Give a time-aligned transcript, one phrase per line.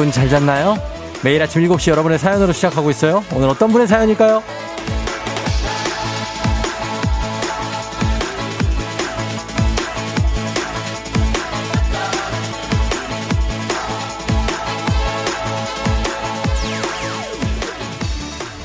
[0.00, 0.78] 여러분 잘 잤나요?
[1.22, 3.22] 매일 아침 7시 여러분의 사연으로 시작하고 있어요.
[3.34, 4.42] 오늘 어떤 분의 사연일까요?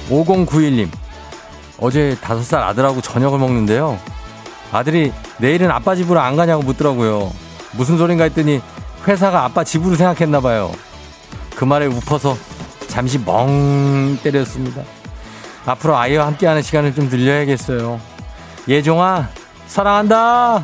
[0.09, 0.88] 5091님.
[1.81, 3.99] 어제 5살 아들하고 저녁을 먹는데요.
[4.71, 7.34] 아들이 내일은 아빠 집으로 안 가냐고 묻더라고요.
[7.73, 8.62] 무슨 소린가 했더니
[9.05, 10.71] 회사가 아빠 집으로 생각했나 봐요.
[11.55, 12.37] 그 말에 웃어서
[12.87, 14.83] 잠시 멍 때렸습니다.
[15.65, 17.99] 앞으로 아이와 함께하는 시간을 좀 늘려야겠어요.
[18.67, 19.29] 예종아,
[19.67, 20.63] 사랑한다!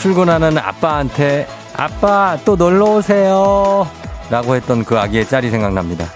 [0.00, 3.88] 출근하는 아빠한테 아빠 또 놀러 오세요.
[4.30, 6.06] 라고 했던 그 아기의 짤이 생각납니다.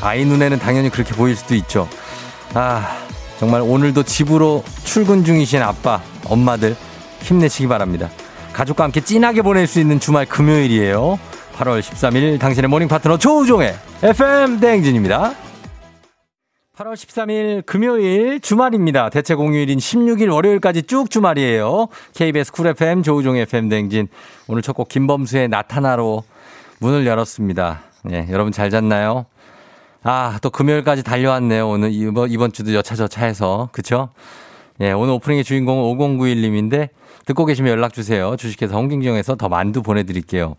[0.00, 1.88] 아이 눈에는 당연히 그렇게 보일 수도 있죠.
[2.54, 2.98] 아,
[3.38, 6.76] 정말 오늘도 집으로 출근 중이신 아빠, 엄마들
[7.22, 8.08] 힘내시기 바랍니다.
[8.52, 11.18] 가족과 함께 찐하게 보낼 수 있는 주말 금요일이에요.
[11.56, 15.34] 8월 13일 당신의 모닝 파트너 조우종의 FM 대행진입니다.
[16.76, 19.08] 8월 13일 금요일 주말입니다.
[19.08, 21.88] 대체 공휴일인 16일 월요일까지 쭉 주말이에요.
[22.14, 24.08] KBS Cool FM 조우종의 FM 대행진.
[24.46, 26.22] 오늘 첫 곡 김범수의 나타나로
[26.80, 27.80] 문을 열었습니다.
[28.12, 29.24] 예, 여러분 잘 잤나요?
[30.08, 31.68] 아, 또 금요일까지 달려왔네요.
[31.68, 33.68] 오늘 이번, 이번 주도 여차저차 해서.
[33.72, 34.10] 그쵸?
[34.80, 36.90] 예, 오늘 오프닝의 주인공은 5091님인데
[37.24, 38.36] 듣고 계시면 연락 주세요.
[38.36, 40.54] 주식회사 홍진경에서 더 만두 보내드릴게요.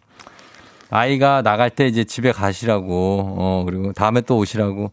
[0.90, 4.92] 아이가 나갈 때 이제 집에 가시라고, 어, 그리고 다음에 또 오시라고.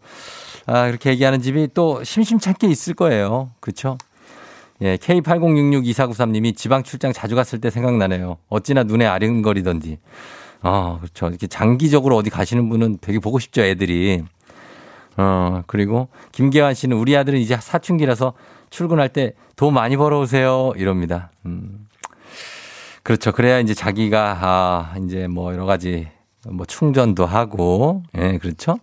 [0.66, 3.50] 아, 그렇게 얘기하는 집이 또 심심찮게 있을 거예요.
[3.58, 3.98] 그쵸?
[4.82, 8.36] 예, K80662493님이 지방 출장 자주 갔을 때 생각나네요.
[8.50, 9.98] 어찌나 눈에 아른거리던지.
[10.62, 11.26] 어, 그렇죠.
[11.26, 14.22] 이렇게 장기적으로 어디 가시는 분은 되게 보고 싶죠, 애들이.
[15.16, 18.34] 어, 그리고 김계환 씨는 우리 아들은 이제 사춘기라서
[18.70, 20.72] 출근할 때 돈 많이 벌어오세요.
[20.76, 21.30] 이럽니다.
[21.46, 21.86] 음.
[23.02, 23.32] 그렇죠.
[23.32, 26.08] 그래야 이제 자기가, 아, 이제 뭐 여러 가지
[26.46, 28.78] 뭐 충전도 하고, 예, 그렇죠.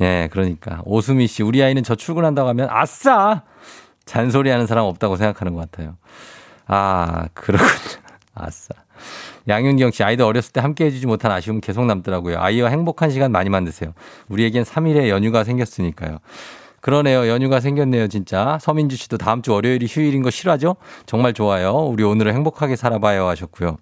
[0.00, 0.82] 예, 그러니까.
[0.84, 3.42] 오수미 씨, 우리 아이는 저 출근한다고 하면 아싸!
[4.04, 5.96] 잔소리 하는 사람 없다고 생각하는 것 같아요.
[6.66, 7.68] 아, 그렇군요.
[8.34, 8.74] 아싸.
[9.48, 12.38] 양윤경 씨, 아이들 어렸을 때 함께 해주지 못한 아쉬움 계속 남더라고요.
[12.38, 13.92] 아이와 행복한 시간 많이 만드세요.
[14.28, 16.18] 우리에겐 3일의 연휴가 생겼으니까요.
[16.80, 17.28] 그러네요.
[17.28, 18.58] 연휴가 생겼네요, 진짜.
[18.60, 20.76] 서민주 씨도 다음 주 월요일이 휴일인 거 싫어하죠?
[21.06, 21.72] 정말 좋아요.
[21.74, 23.76] 우리 오늘은 행복하게 살아봐요 하셨고요.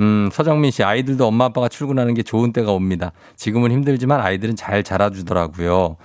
[0.00, 3.12] 음, 서정민 씨, 아이들도 엄마 아빠가 출근하는 게 좋은 때가 옵니다.
[3.36, 5.96] 지금은 힘들지만 아이들은 잘 자라주더라고요.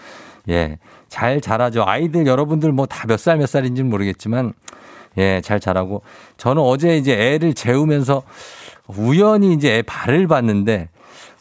[0.49, 0.77] 예,
[1.09, 1.83] 잘 자라죠.
[1.85, 4.53] 아이들 여러분들 뭐 다 몇 살 몇 살인지는 모르겠지만,
[5.17, 6.01] 예, 잘 자라고.
[6.37, 8.23] 저는 어제 이제 애를 재우면서
[8.87, 10.89] 우연히 이제 애 발을 봤는데,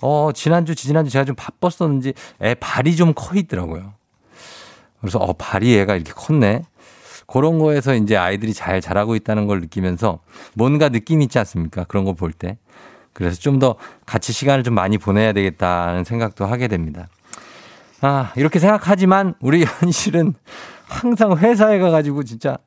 [0.01, 3.95] 어, 지난주, 지난주 제가 좀 바빴었는지 애 발이 좀 커 있더라고요.
[5.01, 6.65] 그래서, 어, 발이 애가 이렇게 컸네.
[7.27, 10.19] 그런 거에서 이제 아이들이 잘 자라고 있다는 걸 느끼면서
[10.55, 11.85] 뭔가 느낌 있지 않습니까?
[11.85, 12.59] 그런 거 볼 때.
[13.13, 13.77] 그래서 좀 더
[14.07, 17.09] 같이 시간을 좀 많이 보내야 되겠다는 생각도 하게 됩니다.
[18.01, 20.35] 아, 이렇게 생각하지만 우리 현실은
[20.89, 22.59] 항상 회사에 가가지고 진짜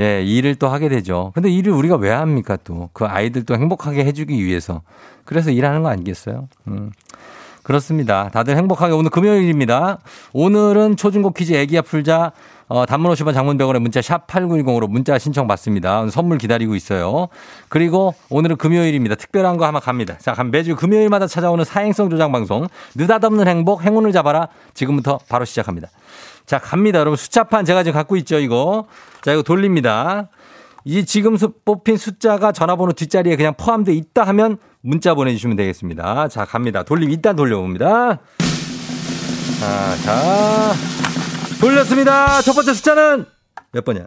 [0.00, 1.30] 예, 일을 또 하게 되죠.
[1.34, 2.90] 근데 일을 우리가 왜 합니까 또?
[2.92, 4.82] 그 아이들 도 행복하게 해주기 위해서.
[5.24, 6.48] 그래서 일하는 거 아니겠어요?
[6.68, 6.90] 음.
[7.62, 8.28] 그렇습니다.
[8.28, 9.98] 다들 행복하게 오늘 금요일입니다.
[10.32, 12.32] 오늘은 초중고 퀴즈 애기야 풀자
[12.68, 16.08] 어, 단문 50원 장문 100원의 문자 샵 8910으로 문자 신청 받습니다.
[16.08, 17.28] 선물 기다리고 있어요.
[17.68, 19.16] 그리고 오늘은 금요일입니다.
[19.16, 20.16] 특별한 거 하나 갑니다.
[20.18, 24.48] 자, 매주 금요일마다 찾아오는 사행성 조장 방송 느닷없는 행복 행운을 잡아라.
[24.72, 25.88] 지금부터 바로 시작합니다.
[26.46, 26.98] 자, 갑니다.
[26.98, 28.86] 여러분 숫자판 제가 지금 갖고 있죠, 이거.
[29.22, 30.28] 자, 이거 돌립니다.
[30.84, 36.28] 이 지금 뽑힌 숫자가 전화번호 뒷자리에 그냥 포함되어 있다 하면 문자 보내주시면 되겠습니다.
[36.28, 36.82] 자, 갑니다.
[36.82, 38.18] 돌림 일단 돌려봅니다.
[39.60, 40.72] 자, 자.
[41.60, 42.42] 돌렸습니다.
[42.42, 43.24] 첫 번째 숫자는
[43.72, 44.06] 몇 번이야?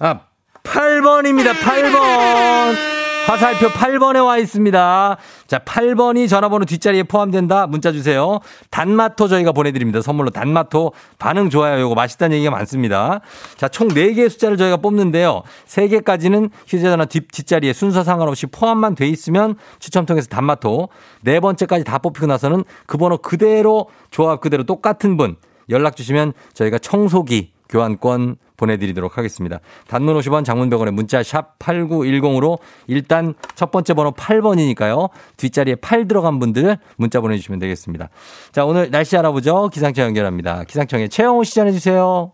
[0.00, 0.20] 아,
[0.62, 1.54] 8번입니다.
[1.54, 2.95] 8번.
[3.26, 5.16] 화살표 8번에 와 있습니다.
[5.48, 7.66] 자, 8번이 전화번호 뒷자리에 포함된다.
[7.66, 8.38] 문자 주세요.
[8.70, 10.00] 단마토 저희가 보내드립니다.
[10.00, 11.80] 선물로 단마토 반응 좋아요.
[11.80, 13.20] 요거 맛있다는 얘기가 많습니다.
[13.56, 15.42] 자, 총 4개의 숫자를 저희가 뽑는데요.
[15.66, 20.88] 3개까지는 휴대전화 뒷, 뒷자리에 순서 상관없이 포함만 돼 있으면 추첨 통해서 단마토.
[21.22, 25.34] 네 번째까지 다 뽑히고 나서는 그 번호 그대로 조합 그대로 똑같은 분
[25.68, 29.60] 연락 주시면 저희가 청소기 교환권 보내드리도록 하겠습니다.
[29.88, 35.10] 단문 50원 장문병원에 문자 샵 8910으로 일단 첫 번째 번호 8번이니까요.
[35.36, 38.08] 뒷자리에 8 들어간 분들 문자 보내주시면 되겠습니다.
[38.52, 39.68] 자, 오늘 날씨 알아보죠.
[39.72, 40.64] 기상청 연결합니다.
[40.64, 42.32] 기상청에 최영호 시 전해주세요.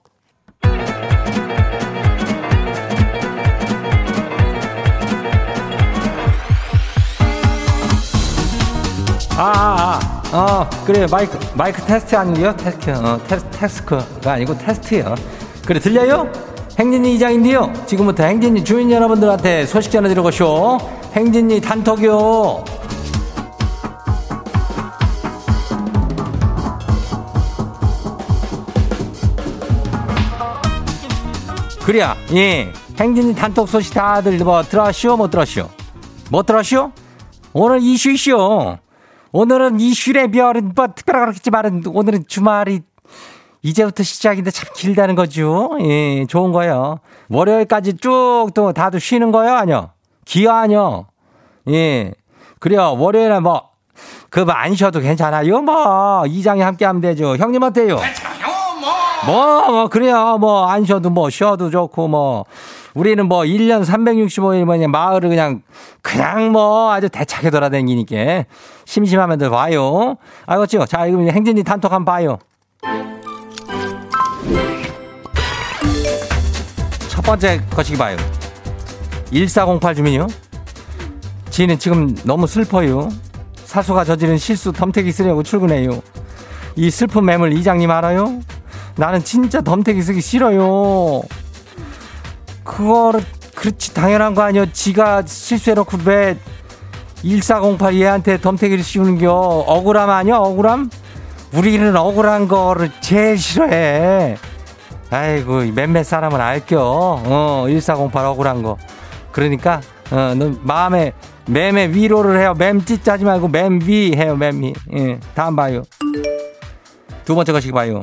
[9.36, 10.22] 아, 아, 아.
[10.32, 12.56] 어, 그래, 마이크, 마이크 테스트 아니고요?
[12.56, 15.14] 테스트, 어, 테스, 테스크가 아니고 테스트요.
[15.66, 16.30] 그래, 들려요?
[16.78, 17.72] 행진이 이장인데요.
[17.86, 20.78] 지금부터 행진이 주민 여러분들한테 소식 전해드리고쇼.
[21.14, 22.64] 행진이 단톡이요.
[31.84, 32.72] 그래야, 예.
[32.98, 35.16] 행진이 단톡 소식 다들 뭐 들었쇼?
[35.16, 35.68] 못 들었쇼?
[36.30, 36.92] 못 들었쇼?
[37.52, 38.76] 오늘 이슈 이슈.
[39.32, 42.80] 오늘은 이슈의 별은 뭐 특별하게 그렇겠지만 오늘은 주말이
[43.62, 45.70] 이제부터 시작인데 참 길다는 거죠.
[45.80, 46.98] 예, 좋은 거예요.
[47.28, 49.54] 월요일까지 쭉 또 다들 쉬는 거예요?
[49.54, 49.90] 아니요?
[50.24, 51.06] 기아 아니요?
[51.68, 52.12] 예.
[52.58, 52.94] 그래요.
[52.98, 53.70] 월요일에 뭐,
[54.30, 55.62] 그거 안 쉬어도 괜찮아요.
[55.62, 57.36] 뭐, 이장이 함께 하면 되죠.
[57.36, 57.98] 형님 어때요?
[59.26, 60.38] 뭐, 뭐, 그래요.
[60.38, 62.44] 뭐, 안 쉬어도 뭐, 쉬어도 좋고, 뭐.
[62.94, 65.62] 우리는 뭐 1년 365일 뭐냐 마을을 그냥
[66.02, 68.44] 그냥 뭐 아주 대차게 돌아다니니까
[68.84, 70.16] 심심하면 와요.
[70.44, 70.84] 알겠죠?
[70.84, 72.38] 자, 이거 행진이 단톡 한번 봐요.
[77.22, 78.16] 첫 번째 거시기 봐요.
[79.30, 80.26] 1408 주민요.
[81.50, 83.10] 지는 지금 너무 슬퍼요.
[83.64, 86.02] 사수가 저지른 실수 덤태기 쓰려고 출근해요.
[86.74, 88.40] 이 슬픈 매물 이장님 알아요?
[88.96, 91.22] 나는 진짜 덤태기 쓰기 싫어요.
[92.64, 94.66] 그거를 그렇지 당연한 거 아니야.
[94.72, 96.36] 지가 실수해놓고 왜
[97.22, 99.32] 1408 얘한테 덤태기를 씌우는 겨.
[99.32, 100.38] 억울함 아니야?
[100.38, 100.90] 억울함?
[101.54, 104.38] 우리는 억울한 거를 제일 싫어해.
[105.12, 107.22] 아이고 몇몇 사람은 알겨.
[107.26, 108.76] 어1408 억울한 거.
[109.30, 109.80] 그러니까
[110.10, 111.12] 어너 마음에
[111.46, 112.54] 맴에 위로를 해요.
[112.56, 114.36] 맴짓 짜지 말고 맴 위 해요.
[114.36, 114.72] 맴 위.
[114.96, 115.20] 예.
[115.34, 115.82] 다음 봐요.
[117.24, 118.02] 두 번째 거시기 봐요.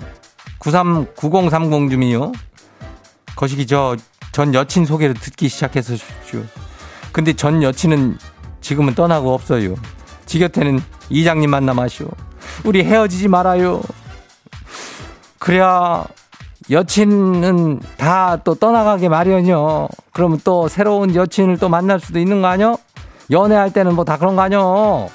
[0.59, 2.31] 93 9030 주민요.
[3.35, 3.95] 거시기 저
[4.31, 5.95] 전 여친 소개를 듣기 시작해서
[6.25, 6.45] 주
[7.11, 8.17] 근데 전 여친은
[8.61, 9.75] 지금은 떠나고 없어요.
[10.25, 10.79] 지 곁에는
[11.09, 12.07] 이장님 만나마시오.
[12.63, 13.81] 우리 헤어지지 말아요.
[15.39, 16.05] 그래야
[16.71, 19.87] 여친은 다 또 떠나가게 마련이요.
[20.13, 22.77] 그러면 또 새로운 여친을 또 만날 수도 있는 거 아니요?
[23.31, 25.09] 연애할 때는 뭐 다 그런 거 아니요?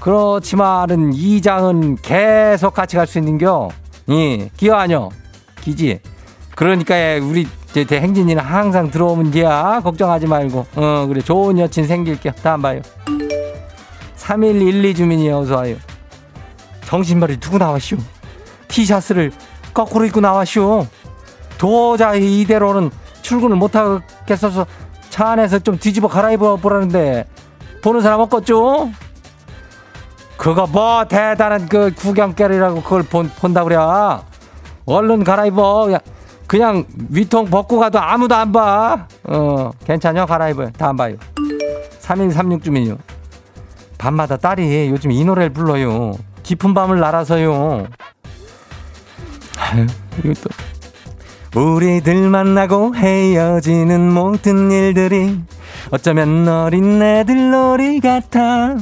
[0.00, 3.68] 그렇지만은 이 장은 계속 같이 갈 수 있는겨.
[4.10, 5.08] 예, 기어 아니요?
[5.60, 5.98] 기지.
[6.54, 12.62] 그러니까 우리 제 행진이는 항상 들어오면 돼야 걱정하지 말고 어 그래 좋은 여친 생길게 다음
[12.62, 12.80] 봐요
[14.14, 15.76] 3112 주민이 어서 와요
[16.86, 17.98] 정신발이 누구 나왔슈
[18.68, 19.30] 티셔츠를
[19.76, 20.86] 거꾸로 입고 나왔슈
[21.58, 22.90] 도저히 이대로는
[23.20, 24.66] 출근을 못하겠어서
[25.10, 27.26] 차 안에서 좀 뒤집어 갈아입어 보라는데
[27.82, 28.90] 보는 사람 없겠죠?
[30.38, 33.76] 그거 뭐 대단한 그 구경거리라고 그걸 본, 본다 그래
[34.86, 35.98] 얼른 갈아입어
[36.46, 39.06] 그냥 위통 벗고 가도 아무도 안 봐.
[39.24, 40.26] 어, 괜찮요?
[40.26, 40.70] 갈아입어요.
[40.78, 41.16] 다 안 봐요.
[41.98, 42.96] 3136 주민요.
[43.98, 46.12] 밤마다 딸이 요즘 이 노래를 불러요.
[46.44, 47.88] 깊은 밤을 날아서요.
[50.42, 51.60] 또.
[51.60, 55.40] 우리들 만나고 헤어지는 모든 일들이
[55.90, 58.76] 어쩌면 어린 애들 놀이 같아.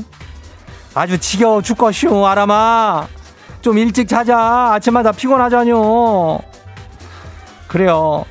[0.94, 3.06] 아주 지겨워 죽겠슈, 아람아.
[3.60, 4.72] 좀 일찍 자자.
[4.74, 6.38] 아침마다 피곤하잖요.
[7.68, 8.24] 그래요.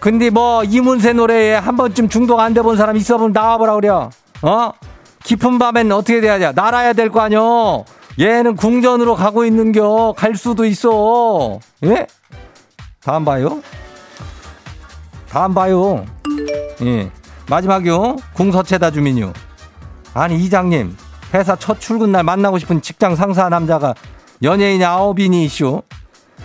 [0.00, 4.10] 근데 뭐 이문세 노래에 한 번쯤 중독 안 돼 본 사람 있어 보면 나와보라 그래요.
[4.42, 4.70] 어?
[5.24, 6.52] 깊은 밤엔 어떻게 돼야 돼?
[6.54, 7.84] 날아야 될 거 아니요.
[8.18, 10.14] 얘는 궁전으로 가고 있는겨.
[10.16, 11.60] 갈 수도 있어.
[11.84, 12.06] 예?
[13.02, 13.62] 다음 봐요.
[15.28, 16.04] 다음 봐요.
[16.82, 17.10] 예.
[17.48, 18.16] 마지막이요.
[18.34, 19.32] 궁서체다 주민요.
[20.14, 20.96] 아니 이장님
[21.34, 23.94] 회사 첫 출근 날 만나고 싶은 직장 상사 남자가
[24.42, 25.82] 연예인 아홉인이 이슈.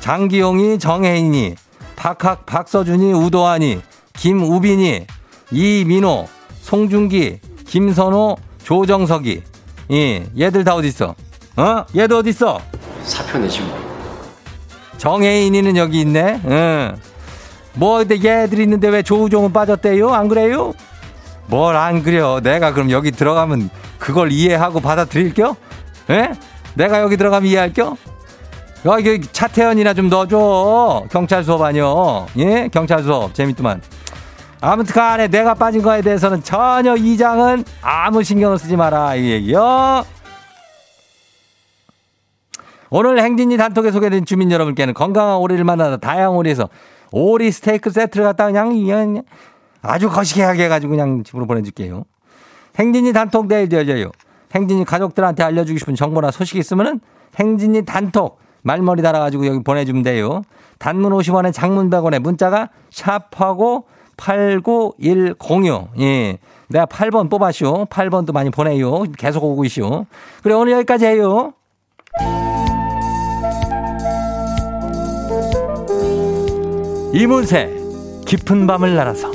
[0.02, 1.56] 장기용이 정혜인이
[1.96, 3.82] 박학, 박서준이, 우도환이,
[4.14, 5.06] 김우빈이,
[5.52, 6.28] 이민호,
[6.62, 9.44] 송중기, 김선호, 조정석이.
[9.92, 11.16] 예, 얘들 다 어딨어?
[11.58, 11.86] 어?
[11.96, 12.60] 얘도 어딨어?
[13.04, 13.78] 사표 내지 뭐.
[14.98, 16.42] 정혜인이는 여기 있네.
[16.46, 16.96] 응.
[17.74, 20.14] 뭐, 근데 얘들 있는데 왜 조우종은 빠졌대요?
[20.14, 20.74] 안 그래요?
[21.48, 22.40] 뭘 안 그래요?
[22.42, 25.56] 내가 그럼 여기 들어가면 그걸 이해하고 받아들일겨?
[26.12, 26.32] 예?
[26.76, 27.98] 내가 여기 들어가면 이해할겨?
[28.86, 31.06] 여기 그 차태현이나 좀 넣어줘.
[31.12, 32.28] 경찰 수업 아니요.
[32.38, 32.70] 예?
[32.72, 33.34] 경찰 수업.
[33.34, 33.82] 재밌더만.
[34.62, 39.16] 아무튼 간에 내가 빠진 거에 대해서는 전혀 이 장은 아무 신경을 쓰지 마라.
[39.16, 40.06] 이 얘기요.
[42.92, 46.68] 오늘 행진이 단톡에 소개된 주민 여러분께는 건강한 오리를 만나다 다양한 오리에서
[47.14, 49.24] 오리 스테이크 세트를 갖다 그냥, 그냥
[49.82, 52.04] 아주 거시기하게 해가지고 그냥 집으로 보내줄게요.
[52.78, 54.12] 행진이 단톡 내일 열려요.
[54.54, 57.00] 행진이 가족들한테 알려주고 싶은 정보나 소식이 있으면은
[57.40, 60.42] 행진이 단톡 말머리 달아가지고 여기 보내주면 돼요.
[60.78, 63.86] 단문 50원에 장문 100원에 문자가 샵하고
[64.18, 65.92] 89106.
[66.00, 66.38] 예.
[66.68, 67.86] 내가 8번 뽑았쇼.
[67.90, 69.04] 8번도 많이 보내요.
[69.18, 70.06] 계속 오고 있쇼.
[70.44, 71.54] 그래, 오늘 여기까지 해요.
[77.14, 77.70] 이문세
[78.26, 79.32] 깊은 밤을 날아서.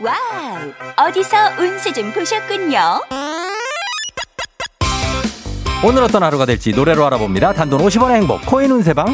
[0.00, 2.78] 와우 어디서 운세 좀 보셨군요?
[5.82, 7.54] 오늘 어떤 하루가 될지 노래로 알아봅니다.
[7.54, 9.06] 단돈 50원의 행복 코인 운세방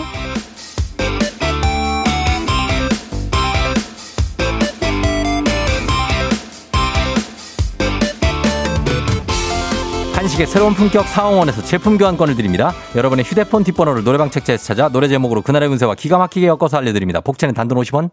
[10.27, 12.73] 한식의 새로운 품격 사홍원에서 제품 교환권을 드립니다.
[12.97, 17.21] 여러분의 휴대폰 뒷번호를 노래방 책자에서 찾아 노래 제목으로 그날의 운세와 기가 막히게 엮어서 알려드립니다.
[17.21, 18.11] 복채는 단돈 50원.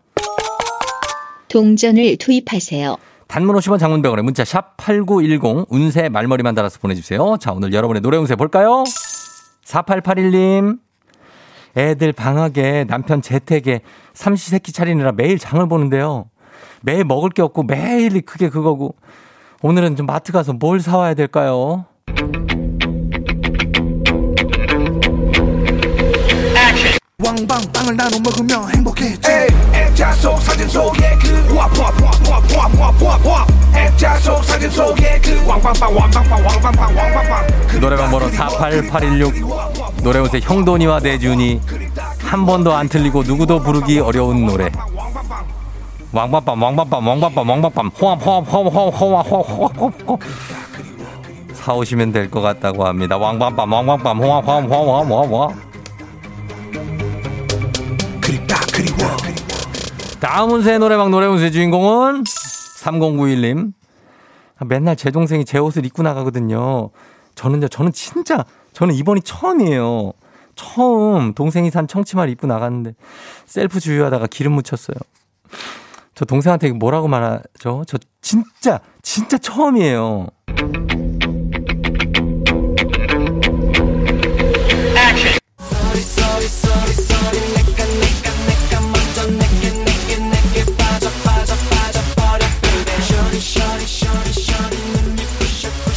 [1.48, 2.98] 동전을 투입하세요.
[3.27, 7.38] 단문 50원 장문병원에 문자 샵 8910 운세 말머리만 달아서 보내주세요.
[7.39, 8.84] 자 오늘 여러분의 노래 운세 볼까요?
[9.65, 10.77] 4881님
[11.75, 13.82] 애들 방학에 남편 재택에
[14.13, 16.25] 삼시세끼 차리느라 매일 장을 보는데요.
[16.84, 18.93] 매일 먹을 게 없고 매일 그게 그거고
[19.63, 21.86] 오늘은 좀 마트 가서 뭘 사와야 될까요?
[27.24, 29.30] 왕방 빵을 나눠 먹으며 행복했지
[29.74, 37.48] 액자 속 사진 속에 그 와와와와와와와와 액자 속 사진 속에 그 왕방빵 왕방빵 왕방빵 왕방빵
[37.68, 41.62] 그 노래방 번호 48816 노래운세 형돈이와 대준이
[42.20, 44.70] 한 번도 안 틀리고 누구도 부르기 어려운 노래
[46.12, 50.20] 왕밤밤 왕밤밤 왕밤밤 왕밤밤 호암 호암 호암 호암 호암 호암 호암
[51.53, 53.15] 사오시면 될 것 같다고 합니다.
[53.18, 55.73] 왕밤밤 왕밤밤 호암 호암 호암 호암 호암
[58.24, 59.18] 그립다 그리워
[60.20, 63.74] 다음 운세 노래방 노래 운세 주인공은 3091님.
[64.65, 66.89] 맨날 제 동생이 제 옷을 입고 나가거든요.
[67.36, 70.13] 저는요, 저는 진짜, 저는 이번이 처음이에요.
[70.56, 72.94] 처음 동생이 산 청치마를 입고 나갔는데
[73.46, 74.96] 셀프 주유하다가 기름 묻혔어요.
[76.15, 77.84] 저 동생한테 뭐라고 말하죠?
[77.88, 80.27] 저 진짜, 진짜 처음이에요.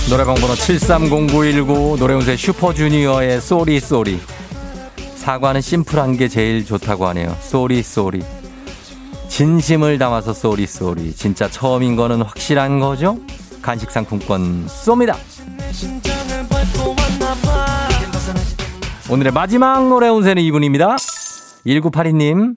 [0.09, 4.21] 노래방 번호 730919 노래운세 슈퍼주니어의 sorry sorry.
[5.17, 7.37] 사과는 심플한 게 제일 좋다고 하네요.
[7.41, 8.23] sorry sorry.
[9.29, 11.13] 진심을 담아서 sorry sorry.
[11.13, 13.19] 진짜 처음인 거는 확실한 거죠?
[13.61, 15.17] 간식 상품권 쏩니다.
[19.11, 20.97] 오늘의 마지막 노래 운세는 이분입니다.
[21.67, 22.55] 1982님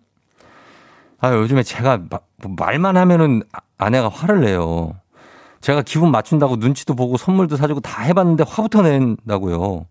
[1.21, 4.93] 아 요즘에 제가 마- 뭐 말만 하면은 아- 아내가 화를 내요
[5.61, 9.85] 제가 기분 맞춘다고 눈치도 보고 선물도 사주고 다 해봤는데 화부터 낸다고요.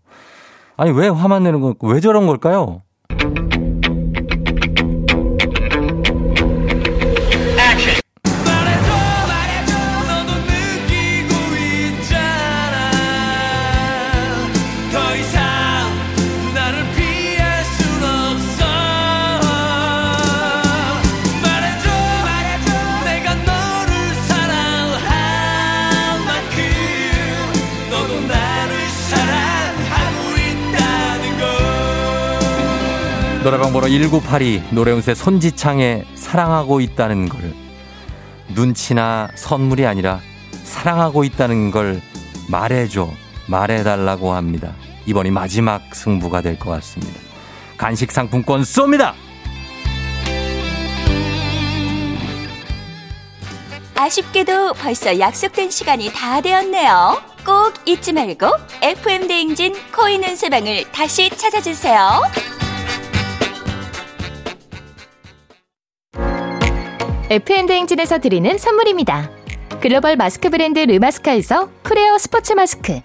[0.77, 1.75] 아니 왜 화만 내는 거?
[1.81, 2.81] 왜 저런 걸까요?
[33.43, 37.53] 노래방 번호 1982 노래운세 손지창의 사랑하고 있다는 걸
[38.49, 40.19] 눈치나 선물이 아니라
[40.63, 42.01] 사랑하고 있다는 걸
[42.49, 43.09] 말해줘
[43.47, 44.73] 말해달라고 합니다.
[45.05, 47.19] 이번이 마지막 승부가 될 것 같습니다.
[47.77, 49.13] 간식 상품권 쏩니다.
[53.95, 58.47] 아쉽게도 벌써 약속된 시간이 다 되었네요 꼭 잊지 말고
[58.81, 62.21] FM 대행진 코인 운세방을 다시 찾아주세요
[67.31, 69.29] FM대행진에서 드리는 선물입니다.
[69.79, 72.99] 글로벌 마스크 브랜드 르마스카에서 크레어 스포츠 마스크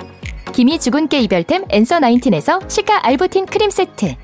[0.50, 4.16] 기미 주근깨 이별템 앤서 19에서 시카 알부틴 크림 세트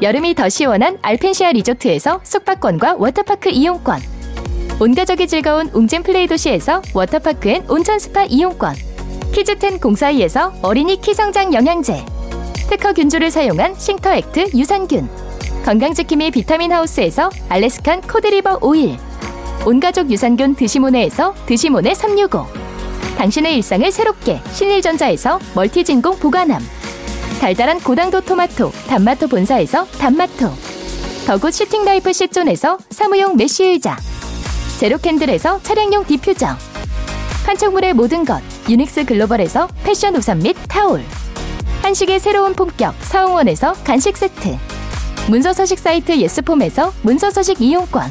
[0.00, 4.00] 여름이 더 시원한 알펜시아 리조트에서 숙박권과 워터파크 이용권
[4.78, 8.76] 온가족이 즐거운 웅진 플레이 도시에서 워터파크 and 온천 스파 이용권
[9.32, 12.04] 키즈텐 공사이에서 어린이 키성장 영양제
[12.70, 15.08] 특허 균주를 사용한 싱터액트 유산균
[15.64, 18.98] 건강지킴이 비타민 하우스에서 Alaskan cod liver oil
[19.64, 22.46] 온가족 유산균 드시모네에서 드시모네 365
[23.16, 26.60] 당신의 일상을 새롭게 신일전자에서 멀티진공 보관함.
[27.40, 30.50] 달달한 고당도 토마토 단마토 본사에서 단마토.
[31.26, 33.96] 더굿 슈팅라이프 시존에서 사무용 메쉬 의자.
[34.80, 36.56] 제로캔들에서 차량용 디퓨저.
[37.46, 41.04] 판촉물의 모든 것 유닉스 글로벌에서 패션 우산 및 타올.
[41.82, 44.56] 한식의 새로운 품격 사홍원에서 간식 세트.
[45.28, 48.10] 문서서식 사이트 예스폼에서 문서서식 이용권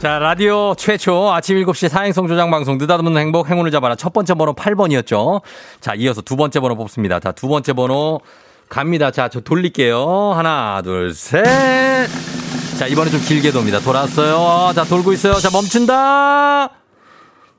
[0.00, 4.54] 자, 라디오 최초 아침 7시 사행성 조장 방송 느닷없는 행복 행운을 잡아라 첫 번째 번호
[4.54, 5.42] 8번이었죠.
[5.80, 7.18] 자, 이어서 두 번째 번호 뽑습니다.
[7.18, 8.20] 자, 두 번째 번호
[8.68, 9.10] 갑니다.
[9.10, 10.34] 자, 저 돌릴게요.
[10.36, 11.44] 하나, 둘, 셋.
[12.78, 13.80] 자, 이번에 좀 길게 돕니다.
[13.80, 14.72] 돌았어요.
[14.72, 15.34] 자, 돌고 있어요.
[15.34, 16.68] 자, 멈춘다.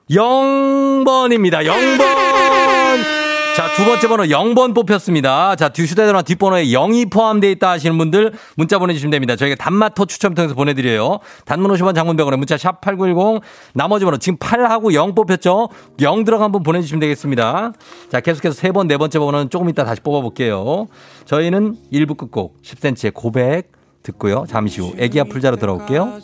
[0.09, 1.65] 0번입니다.
[1.65, 3.28] 0번.
[3.59, 5.57] 자, 두 번째 번호 0번 뽑혔습니다.
[5.57, 9.35] 자, 휴대전화 뒷번호에 0이 포함되어 있다 하시는 분들 문자 보내주시면 됩니다.
[9.35, 11.19] 저희가 단마토 추첨 통해서 보내드려요.
[11.43, 13.41] 단문 50원 장문병원에 문자 샵 8910
[13.73, 15.67] 나머지 번호 지금 8하고 0 뽑혔죠?
[15.99, 17.73] 0 들어간 분 보내주시면 되겠습니다.
[18.09, 20.87] 자, 계속해서 세 번, 네 번째 번호는 조금 이따 다시 뽑아볼게요.
[21.25, 23.73] 저희는 1부 끝곡 10cm의 고백
[24.03, 24.45] 듣고요.
[24.47, 26.19] 잠시 후 애기야 풀자로 돌아올게요.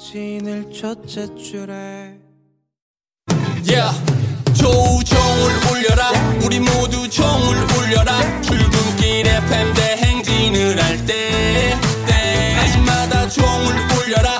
[3.68, 4.35] Yeah.
[4.56, 6.12] 조우종을 울려라.
[6.44, 8.42] 우리 모두 종을 울려라.
[8.42, 14.40] 출근길 FM 대행진을 할 때 때마다 종을 울려라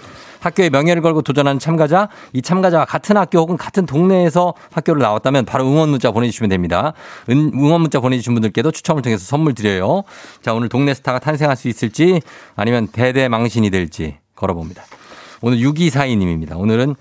[0.41, 5.65] 학교의 명예를 걸고 도전하는 참가자, 이 참가자와 같은 학교 혹은 같은 동네에서 학교를 나왔다면 바로
[5.65, 6.93] 응원 문자 보내주시면 됩니다.
[7.29, 10.03] 은- 응원 문자 보내주신 분들께도 추첨을 통해서 선물 드려요.
[10.41, 12.21] 자, 오늘 동네 스타가 탄생할 수 있을지
[12.55, 14.83] 아니면 대대망신이 될지 걸어봅니다.
[15.41, 16.59] 오늘 6242님입니다.
[16.59, 16.95] 오늘은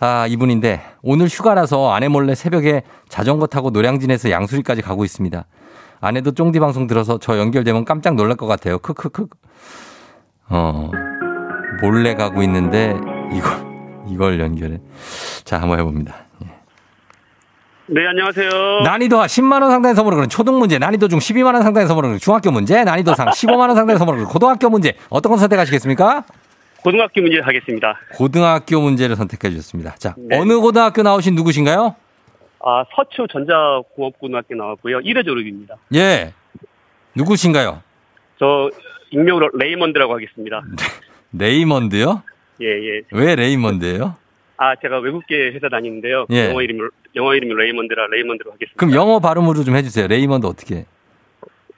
[0.00, 5.44] 아, 이분인데 오늘 휴가라서 아내 몰래 새벽에 자전거 타고 노량진에서 양수리까지 가고 있습니다.
[6.00, 8.78] 아내도 쫑디 방송 들어서 저 연결되면 깜짝 놀랄 것 같아요.
[8.78, 9.26] 크크크.
[10.50, 10.90] 어,
[11.80, 12.94] 몰래 가고 있는데
[13.32, 13.68] 이걸
[14.08, 14.78] 이걸 연결해.
[15.44, 16.14] 자, 한번 해봅니다.
[16.44, 16.48] 예.
[17.86, 18.80] 네, 안녕하세요.
[18.84, 22.18] 난이도가 10만 원 상당의 선물을 그런 초등 문제, 난이도 중 12만 원 상당의 선물을 그런
[22.18, 24.94] 중학교 문제, 난이도 상 15만 원 상당의 선물을 그런 고등학교 문제.
[25.10, 26.24] 어떤 걸 선택하시겠습니까?
[26.82, 27.98] 고등학교 문제 하겠습니다.
[28.14, 29.94] 고등학교 문제를 선택해 주셨습니다.
[29.96, 30.38] 자, 네.
[30.38, 31.96] 어느 고등학교 나오신 누구신가요?
[32.60, 34.98] 아, 서초 전자공업고등학교 나왔고요.
[35.00, 35.76] 1회 졸업입니다.
[35.94, 36.32] 예.
[37.14, 37.82] 누구신가요?
[38.38, 38.70] 저
[39.10, 40.62] 익명으로 레이먼드라고 하겠습니다.
[41.32, 42.22] 레이먼드요?
[42.60, 43.02] 예, 예.
[43.12, 44.16] 왜 레이먼드예요?
[44.56, 46.26] 아, 제가 외국계 회사 다니는데요.
[46.30, 46.48] 예.
[46.48, 46.80] 영어 이름이
[47.14, 48.74] 영어 이름이 레이먼드라 레이먼드로 하겠습니다.
[48.76, 50.06] 그럼 영어 발음으로 좀 해주세요.
[50.08, 50.84] 레이먼드 어떻게?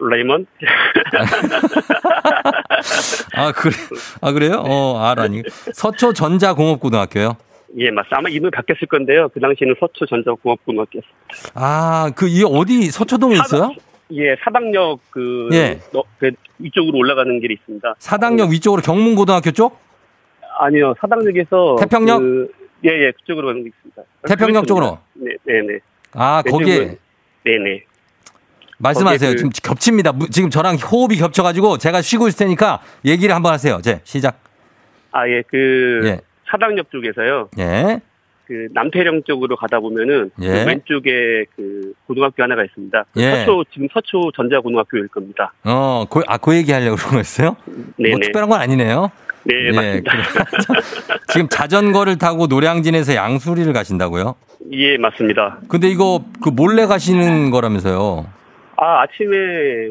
[0.00, 0.46] 레이먼?
[3.36, 3.74] 아 그래?
[4.22, 4.62] 아 그래요?
[4.66, 5.42] 어 알 아니.
[5.74, 7.36] 서초 전자공업고등학교요.
[7.78, 8.18] 예, 맞습니다.
[8.18, 9.28] 아마 이름이 바뀌었을 건데요.
[9.28, 11.12] 그 당시에는 서초 전자공업고등학교였어요.
[11.54, 13.72] 아그 이 어디 서초동에 있어요?
[14.12, 15.78] 예, 사당역 그, 예.
[15.92, 17.94] 너- 그 위쪽으로 올라가는 길이 있습니다.
[17.98, 19.78] 사당역 위쪽으로 경문고등학교 쪽?
[20.58, 22.18] 아니요, 사당역에서 태평역?
[22.20, 22.52] 그,
[22.84, 24.02] 예, 예, 그쪽으로 가는 게 있습니다.
[24.26, 24.98] 태평역 쪽으로?
[25.14, 25.78] 네, 네, 네.
[26.12, 26.98] 아 거기에
[27.44, 27.84] 네, 네.
[28.78, 29.30] 말씀하세요.
[29.30, 30.12] 그- 지금 겹칩니다.
[30.12, 33.78] 무- 지금 저랑 호흡이 겹쳐가지고 제가 쉬고 있을 테니까 얘기를 한번 하세요.
[33.82, 34.40] 제 시작.
[35.12, 36.20] 아, 예, 그 예.
[36.50, 37.50] 사당역 쪽에서요.
[37.58, 38.00] 예.
[38.50, 40.64] 그 남태령 쪽으로 가다 보면은 그 예.
[40.64, 43.04] 왼쪽에 그 고등학교 하나가 있습니다.
[43.14, 43.30] 그 예.
[43.30, 45.52] 서초 지금 서초 전자고등학교일 겁니다.
[45.62, 47.56] 어, 그, 아, 그 얘기 하려고 그런 거였어요?
[47.96, 48.26] 네, 뭐 네.
[48.26, 49.12] 특별한 건 아니네요.
[49.44, 50.12] 네, 예, 맞습니다.
[51.32, 54.34] 지금 자전거를 타고 노량진에서 양수리를 가신다고요?
[54.72, 55.60] 예, 맞습니다.
[55.68, 58.26] 근데 이거 그 몰래 가시는 거라면서요?
[58.82, 59.36] 아, 아침에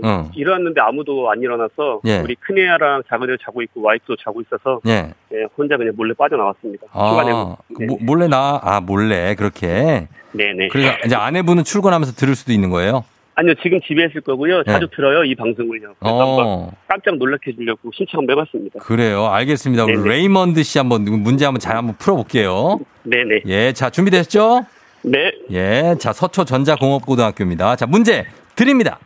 [0.04, 0.32] 응.
[0.34, 2.22] 일어났는데 아무도 안 일어나서 예.
[2.22, 5.14] 우리 큰애랑 작은애 자고 있고 와이프도 자고 있어서 예.
[5.32, 6.88] 예, 혼자 그냥 몰래 빠져나왔습니다.
[6.92, 7.58] 아, 내고.
[7.80, 7.86] 네.
[7.86, 10.08] 모- 몰래 나, 아, 몰래, 그렇게.
[10.32, 10.70] 네네.
[10.70, 13.04] 그래서 이제 아내분은 출근하면서 들을 수도 있는 거예요?
[13.36, 14.64] 아니요, 지금 집에 있을 거고요.
[14.64, 14.96] 자주 네.
[14.96, 15.94] 들어요, 이 방송을요.
[16.02, 18.80] 어, 깜짝 놀라게 해주려고 신청 한번 해봤습니다.
[18.80, 19.28] 그래요.
[19.28, 19.84] 알겠습니다.
[19.86, 20.10] 우리 네네.
[20.10, 22.80] 레이먼드 씨 한번 문제 한번 잘 한번 풀어볼게요.
[23.04, 23.42] 네네.
[23.46, 24.66] 예, 자, 준비되셨죠?
[25.04, 25.32] 네.
[25.52, 27.76] 예, 자, 서초전자공업고등학교입니다.
[27.78, 28.26] 자, 문제
[28.60, 29.00] 드립니다.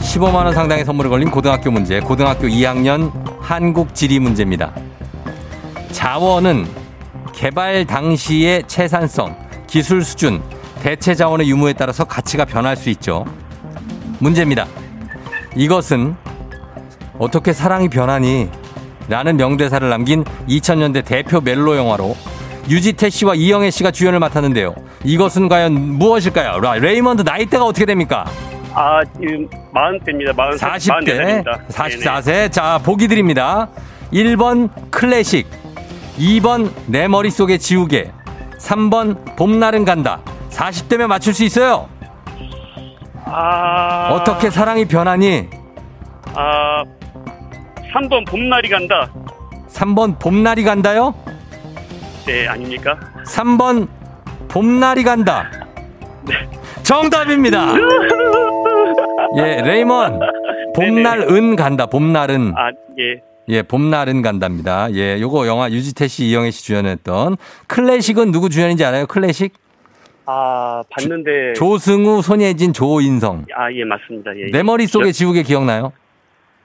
[0.00, 4.74] 15만원 상당의 선물을 걸린 고등학교 문제, 고등학교 2학년 한국 지리 문제입니다.
[5.92, 6.66] 자원은
[7.32, 9.36] 개발 당시의 채산성,
[9.68, 10.42] 기술 수준,
[10.82, 13.24] 대체 자원의 유무에 따라서 가치가 변할 수 있죠.
[14.18, 14.66] 문제입니다.
[15.54, 16.16] 이것은
[17.16, 18.50] 어떻게 사랑이 변하니?
[19.08, 22.16] 라는 명대사를 남긴 2000년대 대표 멜로 영화로
[22.68, 24.74] 유지태 씨와 이영애 씨가 주연을 맡았는데요.
[25.04, 26.58] 이것은 과연 무엇일까요?
[26.60, 28.24] 라- 레이먼드 나이대가 어떻게 됩니까?
[28.74, 30.34] 아, 지금 40대입니다.
[30.58, 31.66] 40대, 44세입니다.
[31.68, 32.52] 44세.
[32.52, 33.68] 자, 보기 드립니다.
[34.12, 35.46] 1번 클래식,
[36.18, 38.10] 2번 내 머릿속에 지우개,
[38.58, 40.20] 3번 봄날은 간다.
[40.50, 41.88] 40대면 맞출 수 있어요.
[43.24, 44.10] 아.
[44.12, 45.48] 어떻게 사랑이 변하니?
[46.34, 46.82] 아,
[47.94, 49.08] 3번 봄날이 간다.
[49.70, 51.14] 3번 봄날이 간다요?
[52.26, 52.98] 네, 아닙니까?
[53.24, 53.86] 3번
[54.48, 55.48] 봄날이 간다.
[56.82, 57.74] 정답입니다.
[59.38, 60.18] 예, 레이먼.
[60.74, 61.86] 봄날 은 간다.
[61.86, 62.52] 봄날은.
[62.56, 63.22] 아, 예.
[63.48, 64.92] 예, 봄날은 간답니다.
[64.94, 67.36] 예, 요거 영화 유지태 씨, 이영애 씨 주연했던
[67.68, 69.06] 클래식은 누구 주연인지 알아요?
[69.06, 69.52] 클래식?
[70.24, 71.52] 아, 봤는데.
[71.54, 73.44] 조승우, 손예진, 조인성.
[73.54, 74.36] 아, 예, 맞습니다.
[74.36, 74.50] 예.
[74.50, 75.92] 내 머릿속에 지우개 기억나요?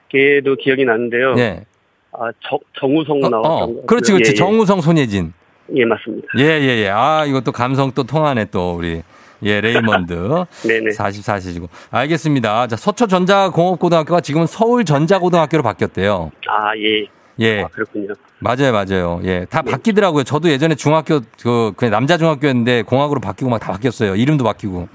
[0.08, 1.34] 걔도 기억이 나는데요.
[1.38, 1.64] 예.
[2.12, 3.86] 아, 정, 정우성 어, 나왔던 어, 거.
[3.86, 4.32] 그렇지, 예, 그렇지.
[4.32, 4.34] 예.
[4.34, 5.32] 정우성, 손예진.
[5.74, 6.28] 예, 맞습니다.
[6.38, 6.88] 예, 예, 예.
[6.90, 9.02] 아, 이것도 감성 또 통하네, 또, 우리.
[9.44, 10.12] 예, 레이먼드.
[10.66, 10.90] 네네.
[10.90, 11.68] 44세시고.
[11.90, 12.66] 알겠습니다.
[12.68, 16.30] 자, 서초전자공업고등학교가 지금은 서울전자고등학교로 바뀌었대요.
[16.48, 17.06] 아, 예.
[17.40, 18.08] 예, 아, 그렇군요.
[18.40, 19.20] 맞아요, 맞아요.
[19.24, 20.22] 예, 다 바뀌더라고요.
[20.24, 24.14] 저도 예전에 중학교, 그, 그냥 남자 중학교였는데 공학으로 바뀌고 막 다 바뀌었어요.
[24.16, 24.88] 이름도 바뀌고.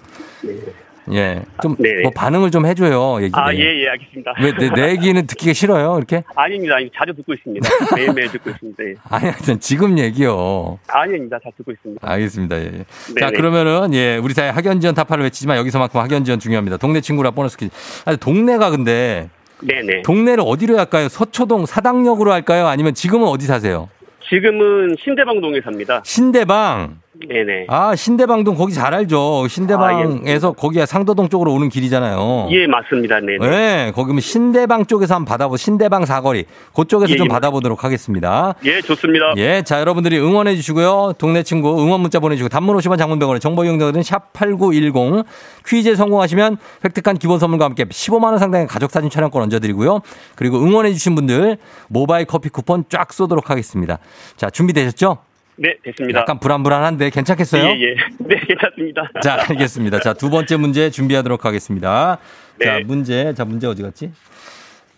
[1.14, 2.02] 예, 좀, 네.
[2.02, 3.22] 뭐 반응을 좀 해줘요.
[3.24, 3.32] 얘기.
[3.36, 4.34] 아, 예, 예, 알겠습니다.
[4.42, 5.96] 왜, 내, 내 얘기는 듣기가 싫어요?
[5.98, 6.24] 이렇게?
[6.36, 6.76] 아닙니다.
[6.96, 7.70] 자주 듣고 있습니다.
[7.96, 8.84] 매일매일 듣고 있습니다.
[8.84, 8.94] 예.
[9.10, 10.80] 아니, 하여튼 지금 얘기요.
[10.88, 11.38] 아닙니다.
[11.42, 12.08] 잘 듣고 있습니다.
[12.12, 12.58] 알겠습니다.
[12.58, 12.72] 예.
[12.80, 13.20] 예.
[13.20, 13.32] 자.
[13.32, 16.78] 그러면은, 예, 우리 사회 학연 지원 타파를 외치지만 여기서만큼 학연 지원 중요합니다.
[16.78, 17.74] 동네 친구라 보너스 퀴즈.
[18.06, 19.30] 아니, 동네가 근데,
[19.62, 20.04] 네네.
[20.04, 21.08] 동네를 어디로 할까요?
[21.10, 22.68] 서초동 사당역으로 할까요?
[22.68, 23.90] 아니면 지금은 어디 사세요?
[24.30, 26.02] 지금은 신대방동에 삽니다.
[26.06, 27.00] 신대방.
[27.26, 27.66] 네네.
[27.68, 29.48] 아, 신대방동 거기 잘 알죠.
[29.48, 32.50] 신대방에서 거기가 상도동 쪽으로 오는 길이잖아요.
[32.52, 33.20] 예, 맞습니다.
[33.20, 33.38] 네네.
[33.50, 36.46] 네, 거기면 신대방 쪽에서 한번 받아보, 신대방 사거리.
[36.76, 37.30] 그쪽에서 예, 좀 예.
[37.30, 38.56] 받아보도록 하겠습니다.
[38.66, 39.34] 예, 좋습니다.
[39.38, 41.14] 예, 자, 여러분들이 응원해 주시고요.
[41.18, 45.26] 동네 친구 응원 문자 보내주시고, 단문 50원 장문병원의 정보 이용자들은 샵 8910.
[45.66, 50.02] 퀴즈에 성공하시면 획득한 기본 선물과 함께 15만 원 상당의 가족 사진 촬영권 얹어드리고요.
[50.36, 51.58] 그리고 응원해 주신 분들
[51.90, 53.98] 모바일 커피 쿠폰 쫙 쏘도록 하겠습니다.
[54.36, 55.18] 자, 준비되셨죠?
[55.58, 56.20] 네, 됐습니다.
[56.22, 57.64] 약간 불안불안한데 괜찮겠어요?
[57.64, 57.96] 예, 예.
[58.20, 59.10] 네, 괜찮습니다.
[59.22, 60.00] 자, 알겠습니다.
[60.00, 62.18] 자, 두 번째 문제 준비하도록 하겠습니다.
[62.64, 62.84] 자, 네.
[62.84, 63.34] 문제.
[63.34, 64.12] 자, 문제 어디 갔지?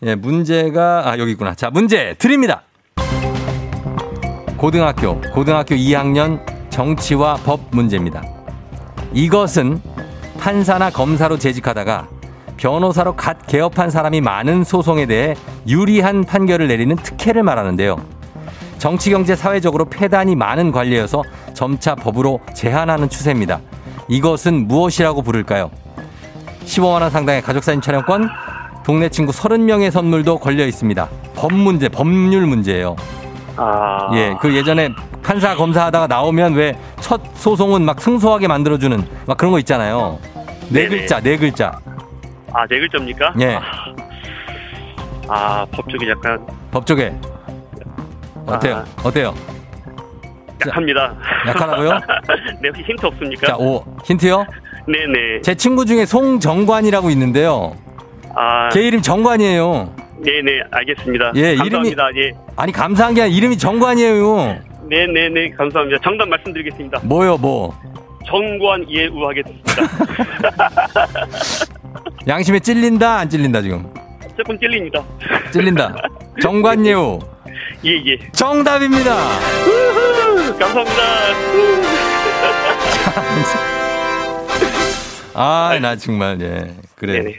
[0.04, 1.56] 예, 문제가, 아, 여기 있구나.
[1.56, 2.64] 자, 문제 드립니다.
[4.58, 8.22] 고등학교, 고등학교 2학년 정치와 법 문제입니다.
[9.14, 9.82] 이것은
[10.40, 12.10] 판사나 검사로 재직하다가
[12.58, 15.36] 변호사로 갓 개업한 사람이 많은 소송에 대해
[15.68, 18.19] 유리한 판결을 내리는 특혜를 말하는데요.
[18.80, 23.60] 정치, 경제, 사회적으로 폐단이 많은 관례여서 점차 법으로 제한하는 추세입니다.
[24.08, 25.70] 이것은 무엇이라고 부를까요?
[26.66, 28.30] 15만원 상당의 가족사진 촬영권,
[28.84, 31.08] 동네 친구 30명의 선물도 걸려 있습니다.
[31.36, 32.96] 법 문제, 법률 문제예요.
[33.58, 34.10] 아.
[34.14, 34.90] 예, 그 예전에
[35.22, 40.20] 판사 검사하다가 나오면 왜 첫 소송은 막 승소하게 만들어주는 막 그런 거 있잖아요.
[40.70, 40.90] 네 네네.
[40.90, 41.80] 글자, 네 글자.
[42.54, 43.34] 아, 네 글자입니까?
[43.42, 43.60] 예,
[45.28, 47.14] 아, 법쪽이 약간 법조계.
[48.56, 48.84] 어때요?
[49.04, 49.34] 어때요?
[50.68, 51.16] 약합니다.
[51.48, 51.90] 약하다고요?
[52.62, 53.48] 네, 혹시 힌트 없습니까?
[53.48, 54.46] 자, 오, 힌트요?
[54.88, 55.42] 네네.
[55.42, 57.76] 제 친구 중에 송정관이라고 있는데요.
[58.36, 59.94] 아, 걔 이름 정관이에요.
[60.24, 61.32] 네네, 알겠습니다.
[61.36, 62.10] 예, 감사합니다.
[62.18, 62.32] 예.
[62.58, 64.60] 아니, 감사한 게 아니라 이름이 정관이에요.
[64.90, 66.00] 네네네, 감사합니다.
[66.04, 67.00] 정답 말씀드리겠습니다.
[67.04, 67.74] 뭐요, 뭐.
[68.26, 69.74] 정관 예우 하겠습니다.
[72.28, 73.86] 양심에 찔린다, 안 찔린다, 지금?
[74.38, 75.04] 조금 찔립니다.
[75.52, 75.96] 찔린다.
[76.42, 77.20] 정관 예우.
[77.86, 78.18] 예, 예.
[78.34, 79.16] 정답입니다.
[80.60, 81.04] 감사합니다.
[85.34, 86.74] 아, 나 정말, 예.
[86.96, 87.14] 그래.
[87.22, 87.36] 네네.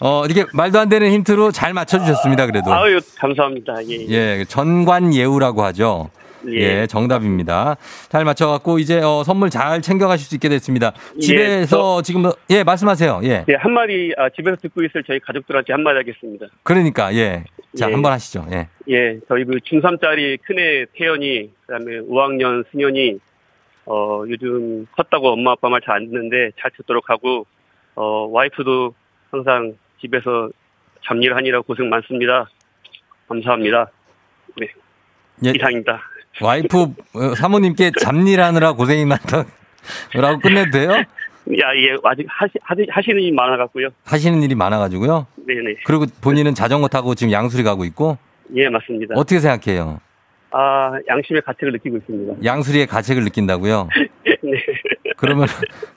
[0.00, 2.72] 어, 이렇게 말도 안 되는 힌트로 잘 맞춰주셨습니다, 그래도.
[2.72, 3.74] 아유, 감사합니다.
[3.88, 3.96] 예.
[4.08, 4.38] 예.
[4.40, 6.10] 예, 전관 예우라고 하죠.
[6.48, 7.76] 예, 정답입니다.
[8.08, 10.92] 잘 맞춰갖고 이제 어, 선물 잘 챙겨가실 수 있게 됐습니다.
[11.20, 13.20] 집에서 지금 뭐- 예 말씀하세요.
[13.22, 16.46] 예, 예, 한 마디 아, 집에서 듣고 있을 저희 가족들한테 한 마디 하겠습니다.
[16.64, 17.44] 그러니까 예,
[17.76, 17.92] 자 예.
[17.92, 18.46] 한번 하시죠.
[18.52, 23.18] 예, 예, 저희 그 중3짜리 큰애 태연이, 그 다음에 5학년 승현이,
[23.86, 27.46] 어, 요즘 컸다고 엄마 아빠 말 잘 안 듣는데 잘 듣도록 하고,
[27.94, 28.94] 어, 와이프도
[29.30, 30.50] 항상 집에서
[31.06, 32.48] 잡일 하느라 고생 많습니다.
[33.28, 33.90] 감사합니다.
[34.60, 34.68] 네,
[35.46, 36.00] 예, 이상입니다.
[36.40, 36.76] 와이프
[37.14, 40.90] 어, 사모님께 잡일 하느라 고생이 많다라고 끝내도 돼요?
[41.60, 43.88] 야, 예, 아직 하시, 하시, 하시는 일 많아갖고요.
[44.04, 45.26] 하시는 일이 많아가지고요.
[45.46, 45.76] 네네.
[45.84, 48.16] 그리고 본인은 자전거 타고 지금 양수리 가고 있고
[48.54, 49.14] 예, 맞습니다.
[49.16, 49.98] 어떻게 생각해요?
[50.52, 52.44] 아, 양심의 가책을 느끼고 있습니다.
[52.44, 53.88] 양수리의 가책을 느낀다고요?
[54.24, 54.52] 네.
[55.16, 55.46] 그러면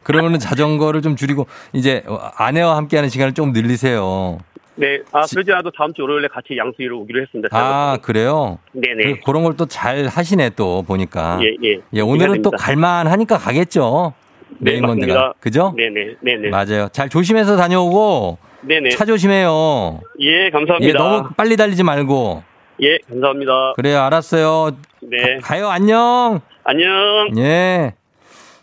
[0.03, 4.37] 그러면은 자전거를 좀 줄이고 이제 어, 아내와 함께하는 시간을 좀 늘리세요.
[4.77, 7.49] 네, 아, 그러지 않아도 다음 주 월요일에 같이 양수위로 오기로 했습니다.
[7.57, 8.59] 아 그래요?
[8.73, 9.21] 네네.
[9.25, 11.39] 그, 런 걸 또 잘 하시네 또 보니까.
[11.41, 11.79] 예, 예.
[11.93, 12.51] 예, 오늘은 또.
[12.51, 14.13] 갈만하니까 가겠죠.
[14.59, 15.33] 네, 레이먼드가 맞습니다.
[15.39, 15.73] 그죠?
[15.75, 16.49] 네네, 네네.
[16.49, 16.87] 맞아요.
[16.91, 18.89] 잘 조심해서 다녀오고 네네.
[18.91, 20.01] 차 조심해요.
[20.21, 20.97] 예, 예, 감사합니다.
[20.97, 22.43] 너무 빨리 달리지 말고.
[22.81, 23.73] 예, 감사합니다.
[23.75, 24.71] 그래요, 알았어요.
[25.01, 25.37] 네.
[25.41, 26.41] 가요, 안녕.
[26.63, 26.89] 안녕.
[27.37, 27.93] 예.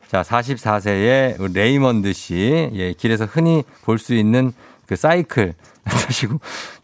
[0.09, 2.69] 자, 44세의 레이먼드 씨.
[2.75, 4.53] 예, 길에서 흔히 볼 수 있는
[4.87, 6.39] 그 사이클 타시고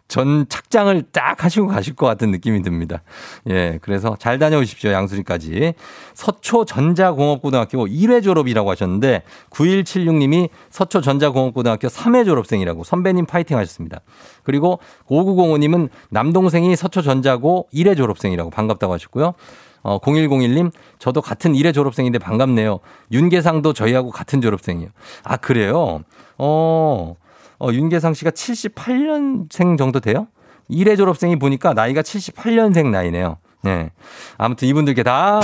[0.09, 3.03] 전 착장을 딱 하시고 가실 것 같은 느낌이 듭니다.
[3.51, 5.75] 예, 그래서 잘 다녀오십시오, 양수리까지.
[6.15, 14.01] 서초전자공업고등학교 1회 졸업이라고 하셨는데 9176님이 서초전자공업고등학교 3회 졸업생이라고 선배님 파이팅 하셨습니다.
[14.45, 19.35] 그리고 5905님은 남동생이 서초전자고 1회 졸업생이라고 반갑다고 하셨고요.
[19.83, 22.81] 어, 0101님, 저도 같은 1회 졸업생인데 반갑네요.
[23.13, 24.91] 윤계상도 저희하고 같은 졸업생이에요.
[25.23, 26.03] 아, 그래요?
[26.37, 27.17] 어,
[27.59, 30.29] 어, 윤계상 씨가 78년생 정도 돼요?
[30.71, 33.39] 1회 졸업생이 보니까 나이가 78년생 나이네요.
[33.63, 33.91] 네.
[34.37, 35.41] 아무튼 이분들께 다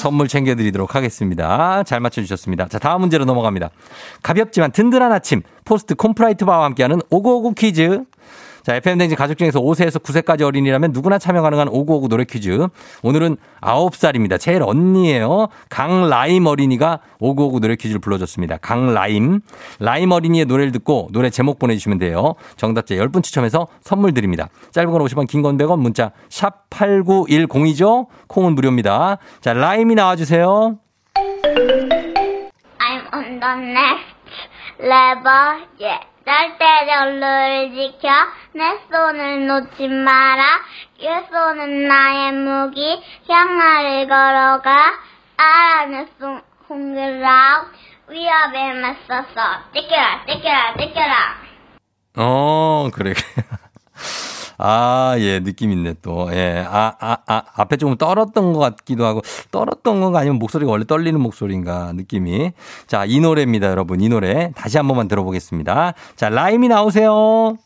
[0.00, 1.84] 선물 챙겨드리도록 하겠습니다.
[1.84, 2.66] 잘 맞춰주셨습니다.
[2.68, 3.70] 자, 다음 문제로 넘어갑니다.
[4.22, 8.04] 가볍지만 든든한 아침, 포스트 콘푸라이트 바와 함께하는 오구오구 퀴즈.
[8.68, 12.66] 자, FM대행진 가족 중에서 5세에서 9세까지 어린이라면 누구나 참여 가능한 오구오구 노래 퀴즈.
[13.02, 14.38] 오늘은 9살입니다.
[14.38, 15.48] 제일 언니예요.
[15.70, 18.58] 강라임 어린이가 오구오구 노래 퀴즈를 불러줬습니다.
[18.58, 19.40] 강라임.
[19.80, 22.34] 라임 어린이의 노래를 듣고 노래 제목 보내주시면 돼요.
[22.58, 24.50] 정답자 10분 추첨해서 선물 드립니다.
[24.72, 28.08] 짧은 건 50원, 긴 건 100원, 문자 샵 8910이죠.
[28.26, 29.16] 콩은 무료입니다.
[29.40, 30.76] 자, 라임이 나와주세요.
[31.16, 34.04] I'm on the next
[34.78, 36.07] level, yeah.
[36.32, 38.08] 연루를 지켜
[38.52, 40.44] 내 손을 놓지 마라.
[41.00, 44.92] 그 손은 나의 무기 향하를 걸어가.
[45.38, 47.64] 알아 내 손 홍길라
[48.08, 51.36] 위협에 맞서서 띠껴라 띠껴라 띠껴라.
[52.16, 53.14] 어, 그래.
[54.58, 56.28] 아, 예, 느낌 있네, 또.
[56.32, 60.84] 예, 아, 아, 아, 앞에 조금 떨었던 것 같기도 하고, 떨었던 건가 아니면 목소리가 원래
[60.84, 62.52] 떨리는 목소리인가, 느낌이.
[62.86, 64.00] 자, 이 노래입니다, 여러분.
[64.00, 64.52] 이 노래.
[64.56, 65.94] 다시 한 번만 들어보겠습니다.
[66.16, 67.56] 자, 라임이 나오세요.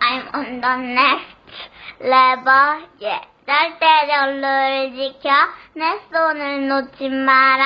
[0.00, 1.26] I'm on the next
[2.00, 3.26] level, yeah.
[3.48, 5.30] 절대 연루를 지켜
[5.72, 7.64] 내 손을 놓지 마라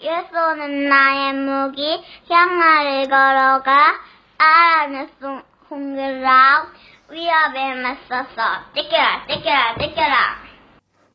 [0.00, 3.92] 그 손은 나의 무기 향하를 걸어가
[4.38, 6.66] 알아 내손 홍길라
[7.10, 8.42] 위협에 맞서서
[8.74, 10.48] 띠껴라 띠껴라 띠껴라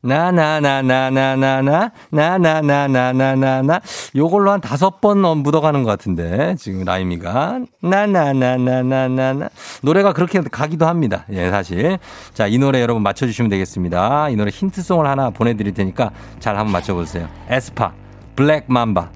[0.02, 3.80] 나나나나나나나 나나나나나나나
[4.14, 9.48] 요걸로 한 다섯 번 묻어가는 것 같은데 지금 라임이가 나나나나나나나
[9.82, 11.24] 노래가 그렇게 가기도 합니다.
[11.30, 11.98] 예 사실
[12.34, 14.28] 자 이 노래 여러분 맞춰주시면 되겠습니다.
[14.28, 17.26] 이 노래 힌트송을 하나 보내드릴 테니까 잘 한번 맞춰보세요.
[17.48, 17.92] 에스파
[18.36, 19.08] 블랙 맘바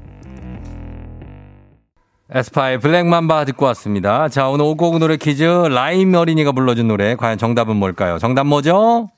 [2.31, 4.29] 에스파의 블랙맘바 듣고 왔습니다.
[4.29, 5.45] 자, 오늘 오곡 노래 퀴즈.
[5.45, 7.17] 라임 어린이가 불러준 노래.
[7.17, 8.19] 과연 정답은 뭘까요?
[8.19, 9.09] 정답 뭐죠?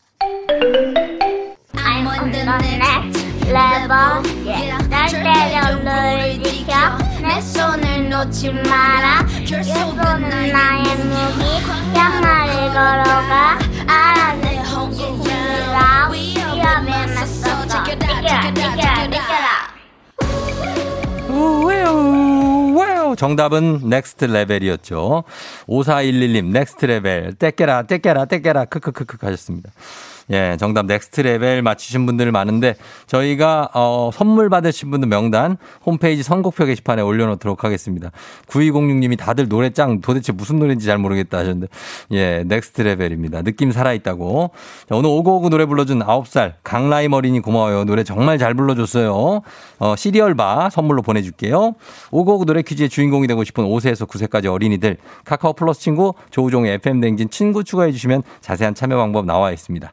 [6.45, 6.75] 지켜.
[7.21, 9.27] 내 손을 놓지 마라.
[10.53, 11.61] 나의 무기
[12.73, 13.59] 걸어가.
[13.89, 14.61] 알아 내
[21.29, 22.50] 우웨우,
[23.17, 25.25] 정답은 Next Level이었죠.
[25.67, 27.35] 5411님, Next Level.
[27.35, 28.65] 제껴라, 제껴라, 제껴라.
[28.67, 29.71] 크크크크 하셨습니다.
[30.31, 36.67] 예, 정답 Next Level 맞히신 분들 많은데 저희가 어, 선물 받으신 분들 명단 홈페이지 선곡표
[36.67, 38.11] 게시판에 올려놓도록 하겠습니다.
[38.49, 41.67] 9206님이 다들 노래 짱 도대체 무슨 노래인지 잘 모르겠다 하셨는데
[42.13, 43.43] 예, Next Level입니다.
[43.43, 44.51] 느낌 살아있다고.
[44.89, 47.85] 자, 오늘 오구오구 노래 불러준 9살 강라임 어린이 고마워요.
[47.85, 49.43] 노래 정말 잘 불러줬어요.
[49.79, 51.75] 어, 시리얼바 선물로 보내줄게요.
[52.11, 57.31] 오고오고 노래 퀴즈의 주인공이 되고 싶은 5세에서 9세까지 어린이들 카카오 플러스 친구 조우종의 FM 댕진
[57.31, 59.93] 친구 추가해 주시면 자세한 참여 방법 나와 있습니다.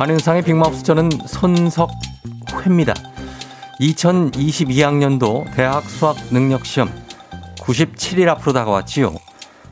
[0.00, 2.94] 한윤상의 빅마우스 저는 손석회입니다.
[3.80, 6.90] 2022학년도 대학 수학 능력 시험
[7.58, 9.14] 97일 앞으로 다가왔지요.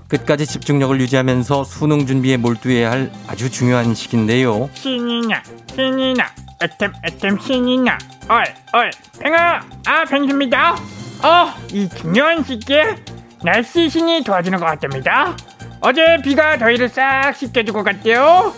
[0.06, 4.68] 끝까지 집중력을 유지하면서 수능 준비에 몰두해야 할 아주 중요한 시기인데요.
[4.74, 5.42] 신이냐
[5.74, 6.26] 신이냐
[6.62, 7.96] 애템 애템 신이냐
[8.28, 10.76] 얼얼 팽아 아 팽입니다
[11.22, 12.96] 어이 중요한 시기에
[13.42, 15.34] 날씨 신이 도와주는 것 같답니다
[15.80, 18.52] 어제 비가 더위를 싹 씻겨주고 갔대요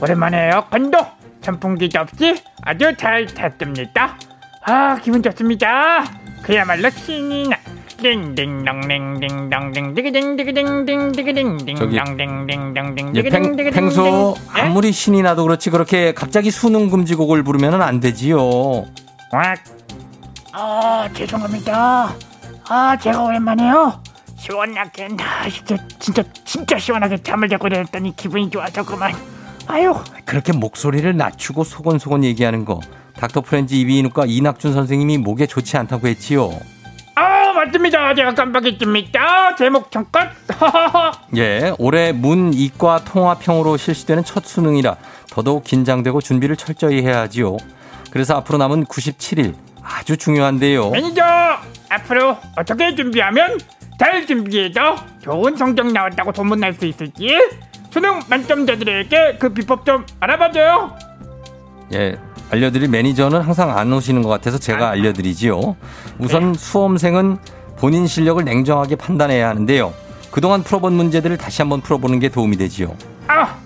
[0.00, 4.16] 오랜만에 에어컨도 선풍기도 없이 아주 잘 탔답니다
[4.64, 6.04] 아 기분 좋습니다
[6.42, 7.56] 그야말로 신이냐
[7.96, 9.94] 딩딩동댕딩동댕
[11.76, 11.96] 저기,
[13.14, 14.60] 예, 팽, 팽소 예?
[14.62, 18.38] 아무리 신이 나도 그렇지 그렇게 갑자기 수능 금지곡을 부르면 안 되지요.
[19.32, 19.58] 왁.
[20.52, 22.14] 아 죄송합니다.
[22.68, 24.02] 아 제가 오랜만에요.
[24.36, 29.12] 시원하게 나 진짜 진짜 진짜 시원하게 잠을 자고 내렸더니 기분이 좋아서 그만.
[29.68, 32.80] 아유 그렇게 목소리를 낮추고 소곤소곤 얘기하는 거
[33.14, 36.50] 닥터 프렌즈 이비인후과 이낙준 선생님이 목에 좋지 않다고 했지요.
[37.14, 38.14] 아 맞습니다.
[38.14, 39.56] 제가 깜빡했습니다.
[39.56, 40.30] 제목 잠깐.
[41.36, 44.96] 예, 올해 문 이과 통합형으로 실시되는 첫 수능이라
[45.30, 47.56] 더더욱 긴장되고 준비를 철저히 해야 하지요.
[48.10, 50.90] 그래서 앞으로 남은 97일 아주 중요한데요.
[50.90, 51.22] 매니저
[51.88, 53.58] 앞으로 어떻게 준비하면
[53.98, 57.28] 잘 준비해서 좋은 성적 나왔다고 소문날 수 있을지
[57.96, 60.94] 수능 만점자들에게 그 비법 좀 알아봐줘요.
[61.94, 62.18] 예,
[62.50, 65.74] 알려드릴 매니저는 항상 안 오시는 것 같아서 제가 알려드리지요.
[66.18, 67.38] 우선 수험생은
[67.78, 69.94] 본인 실력을 냉정하게 판단해야 하는데요.
[70.30, 72.94] 그동안 풀어본 문제들을 다시 한번 풀어보는 게 도움이 되지요.
[73.28, 73.56] 아,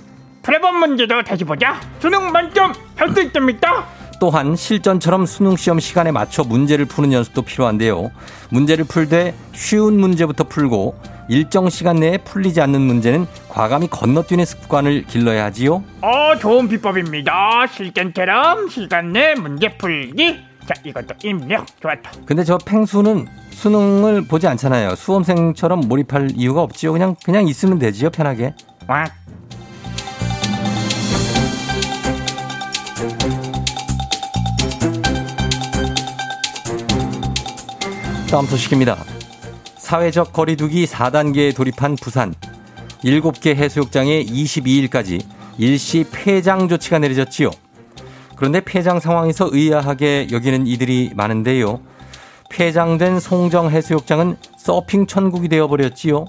[0.44, 1.80] 프레본 문제도 다시 보자.
[1.98, 3.84] 수능 만점 할 수 있답니다.
[4.20, 8.12] 또한 실전처럼 수능 시험 시간에 맞춰 문제를 푸는 연습도 필요한데요.
[8.50, 10.94] 문제를 풀 때 쉬운 문제부터 풀고
[11.28, 15.82] 일정 시간 내에 풀리지 않는 문제는 과감히 건너뛰는 습관을 길러야 하지요.
[16.02, 17.66] 어, 좋은 비법입니다.
[17.72, 20.38] 실전처럼 시간 내 문제 풀기.
[20.66, 22.12] 자, 이것도 입력 좋았다.
[22.26, 24.94] 근데 저 팽수는 수능을 보지 않잖아요.
[24.94, 26.92] 수험생처럼 몰입할 이유가 없지요.
[26.92, 28.54] 그냥 그냥 있으면 되지요, 편하게.
[28.86, 29.04] 와,
[38.30, 38.96] 다음 소식입니다.
[39.76, 42.32] 사회적 거리두기 4단계에 돌입한 부산.
[43.02, 45.20] 7개 해수욕장에 22일까지
[45.58, 47.50] 일시 폐장 조치가 내려졌지요.
[48.36, 51.80] 그런데 폐장 상황에서 의아하게 여기는 이들이 많은데요.
[52.50, 56.24] 폐장된 송정 해수욕장은 서핑 천국이 되어버렸지요.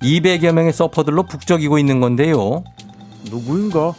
[0.00, 2.64] 200여 명의 서퍼들로 북적이고 있는 건데요.
[3.30, 3.92] 누구인가?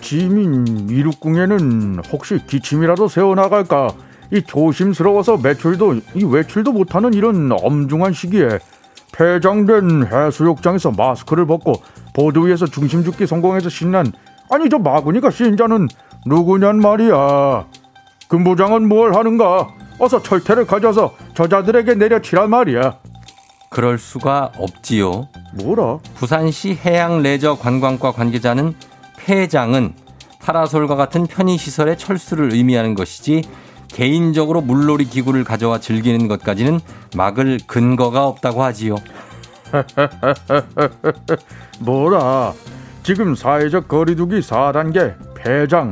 [0.00, 4.06] 지민 이륙궁에는 혹시 기침이라도 새어나갈까?
[4.32, 8.58] 이 조심스러워서 매출도 이 외출도 못하는 이런 엄중한 시기에
[9.12, 11.74] 폐장된 해수욕장에서 마스크를 벗고
[12.12, 14.12] 보드 위에서 중심 죽기 성공해서 신난
[14.50, 15.88] 아니 저 마구니가 신자는
[16.26, 17.66] 누구냔 말이야.
[18.28, 19.68] 금부장은 뭘 하는가?
[19.98, 22.98] 어서 철퇴를 가져서 저자들에게 내려치란 말이야.
[23.70, 25.28] 그럴 수가 없지요.
[25.54, 25.98] 뭐라?
[26.14, 28.74] 부산시 해양레저관광과 관계자는
[29.18, 29.94] 폐장은
[30.40, 33.42] 파라솔과 같은 편의시설의 철수를 의미하는 것이지
[33.88, 36.80] 개인적으로 물놀이 기구를 가져와 즐기는 것까지는
[37.16, 38.96] 막을 근거가 없다고 하지요.
[41.80, 42.52] 뭐라?
[43.02, 45.90] 지금 사회적 거리두기 4단계 폐장.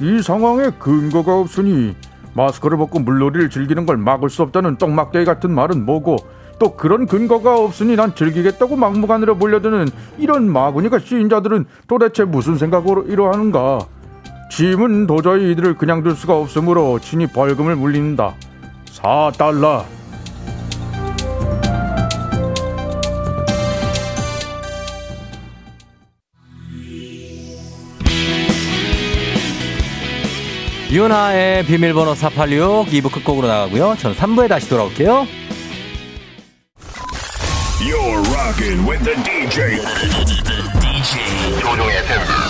[0.00, 1.94] 이 상황에 근거가 없으니
[2.34, 6.16] 마스크를 벗고 물놀이를 즐기는 걸 막을 수 없다는 똥막대기 같은 말은 뭐고
[6.58, 13.80] 또 그런 근거가 없으니 난 즐기겠다고 막무가내로 몰려드는 이런 마구니가 시인자들은 도대체 무슨 생각으로 이러하는가?
[14.50, 18.34] 짐은 도저히 이들을 그냥 둘 수가 없으므로 친히 벌금을 물린다.
[18.92, 19.84] 4달러.
[30.90, 33.94] 유나의 비밀번호 486 2부 끝곡으로 나가고요.
[34.00, 35.26] 저는 3부에 다시 돌아올게요.
[37.80, 39.78] You're rocking with the DJ.
[40.80, 42.49] DJ 조종의 FM.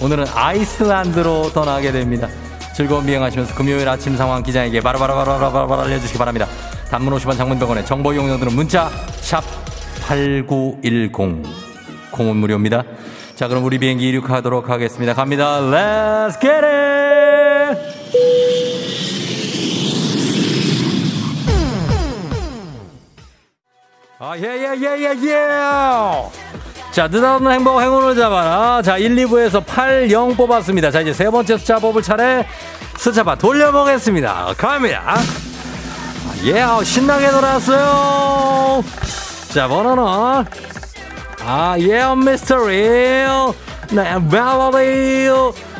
[0.00, 2.28] 오늘은 아이슬란드로 떠나게 됩니다.
[2.74, 6.46] 즐거운 비행하시면서 금요일 아침 상황 기장에게 바로바로바로바로 알려주시기 바랍니다.
[6.90, 8.88] 단문 50원 장문병원에 정보 이용료들은 문자
[9.20, 9.42] 샵
[10.06, 11.42] 8910
[12.10, 12.84] 공은 무료입니다.
[13.36, 15.14] 자 그럼 우리 비행기 이륙하도록 하겠습니다.
[15.14, 15.60] 갑니다.
[15.60, 18.02] Let's get it!
[24.24, 26.41] 아, 예, 예, 예, 예, 예!
[26.92, 28.82] 자, 느닷없는 행복 행운을 잡아라.
[28.82, 30.90] 자, 1, 2부에서 8, 0 뽑았습니다.
[30.90, 32.46] 자, 이제 세 번째 숫자 뽑을 차례
[32.98, 34.52] 숫자바 돌려보겠습니다.
[34.58, 35.02] 갑니다.
[35.06, 35.22] 아,
[36.44, 38.84] 예, 신나게 놀았어요.
[39.54, 40.04] 자, 번호는,
[41.46, 42.82] 아, 예, 미스터리.
[43.92, 45.30] 네, 멜로디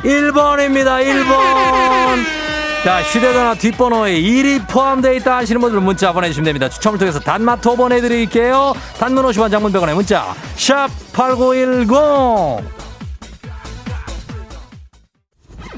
[0.02, 2.41] 1번입니다, 1번.
[2.84, 6.68] 자, 휴대전화 뒷번호에 1이 포함되어 있다 하시는 분들 문자 보내주시면 됩니다.
[6.68, 8.72] 추첨을 통해서 단마토 보내드릴게요.
[8.98, 11.84] 단문 50원 장문병원에 문자 샵8910 1,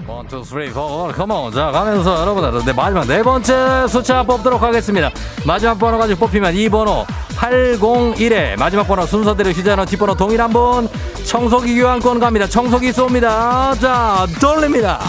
[0.07, 1.53] 2, 3, 4, 컴온.
[1.53, 5.11] 자, 가면서 여러분들, 네, 마지막 네 번째 숫자 뽑도록 하겠습니다.
[5.47, 7.05] 마지막 번호 가지고 뽑히면 이 번호
[7.37, 10.89] 801에 마지막 번호 순서대로 휴대전화 뒷번호 동일한 분
[11.27, 12.47] 청소기 교환권 갑니다.
[12.47, 13.79] 청소기 쏩니다.
[13.79, 15.01] 자, 돌립니다.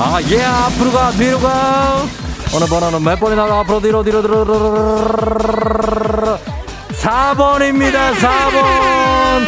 [0.00, 2.04] 아, 예, 앞으로 가, 뒤로 가.
[2.54, 4.58] 어느 번호는 몇 번이 나가, 앞으로, 뒤로, 뒤로, 뒤로, 뒤로,
[5.04, 6.38] 뒤로.
[6.92, 9.44] 4번입니다, 4번.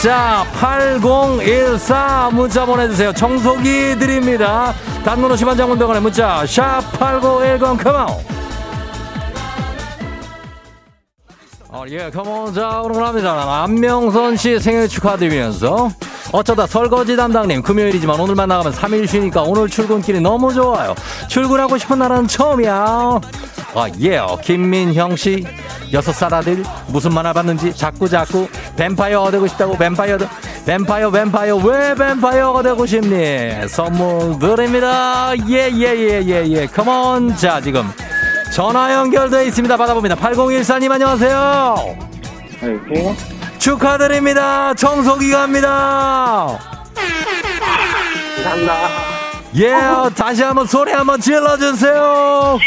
[0.00, 3.12] 자, 8014 문자 보내주세요.
[3.12, 4.72] 청소기 드립니다.
[5.04, 8.06] 단문 50원 장문병원에 문자, 샵8910, 컴온.
[11.70, 12.54] 어, 예, 컴온.
[12.54, 13.62] 자, 오늘 합니다.
[13.64, 15.90] 안명선 씨 생일 축하드리면서.
[16.32, 20.94] 어쩌다 설거지 담당님, 금요일이지만 오늘만 나가면 3일 쉬니까 오늘 출근길이 너무 좋아요.
[21.28, 23.20] 출근하고 싶은 날은 처음이야.
[23.74, 25.44] 아, 예, 김민형 씨.
[25.92, 30.16] 여섯 살 아들, 무슨 만화 봤는지 자꾸 자꾸 뱀파이어가 되고 싶다고 뱀파이어,
[30.64, 33.68] 뱀파이어, 뱀파이어, 왜 뱀파이어가 되고 싶니?
[33.68, 35.32] 선물 드립니다.
[35.50, 36.66] 예, 예, 예, 예, 예.
[36.66, 37.36] 컴온.
[37.36, 37.84] 자, 지금
[38.54, 39.76] 전화 연결돼 있습니다.
[39.76, 40.16] 받아봅니다.
[40.16, 41.96] 8014님 안녕하세요.
[42.62, 43.41] 안녕하세요.
[43.62, 44.74] 축하드립니다.
[44.74, 46.58] 청소기 갑니다.
[48.42, 48.74] 감사합니다.
[49.54, 49.72] 예,
[50.16, 52.58] 다시 한번 소리 한번 질러주세요.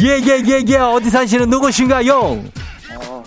[0.00, 0.76] 예, 예, 예, 예.
[0.78, 2.18] 어디 사시는 누구신가요?
[2.18, 3.22] 어,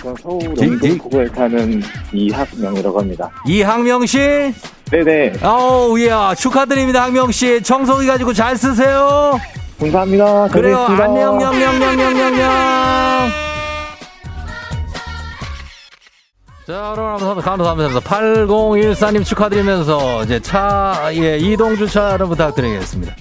[0.00, 1.82] 저 서울 영등포구에 사는
[2.14, 3.30] 이학명이라고 합니다.
[3.46, 4.54] 이항명 씨?
[4.90, 5.34] 네네.
[5.42, 7.62] 아우, 예, 축하드립니다, 항명 씨.
[7.62, 9.38] 청소기 가지고 잘 쓰세요.
[9.78, 10.48] 감사합니다.
[10.48, 10.78] 그래요.
[10.78, 13.49] 안녕, 녕, 녕, 녕, 녕, 녕, 녕.
[16.70, 17.50] 자, 그럼 감사합니다.
[17.50, 18.00] 감사합니다.
[18.00, 23.12] 8014님 축하드리면서 이제 차, 예, 이동 주차를 부탁드리겠습니다.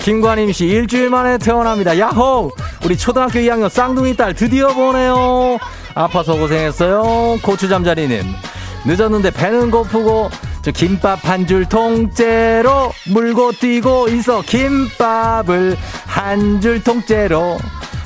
[0.00, 1.98] 김관임 씨, 일주일 만에 태어납니다.
[1.98, 2.50] 야호!
[2.86, 5.58] 우리 초등학교 2학년 쌍둥이 딸 드디어 보네요.
[5.94, 7.38] 아파서 고생했어요.
[7.42, 8.22] 고추 잠자리님.
[8.86, 10.30] 늦었는데 배는 고프고,
[10.62, 14.40] 저 김밥 한 줄 통째로 물고 뛰고 있어.
[14.40, 15.76] 김밥을
[16.06, 17.58] 한 줄 통째로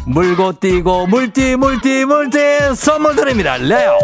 [0.04, 3.56] 물고 뛰고, 물띠, 물띠, 물띠 선물 드립니다.
[3.56, 3.96] 레오!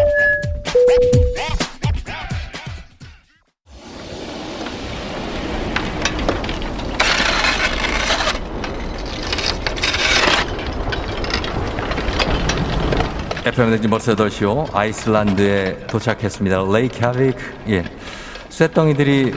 [13.47, 14.75] FM 대행진 벌써 8시오.
[14.75, 16.59] 아이슬란드에 도착했습니다.
[16.59, 17.37] 레이캬비크.
[17.69, 17.85] 예.
[18.49, 19.35] 쇳덩이들이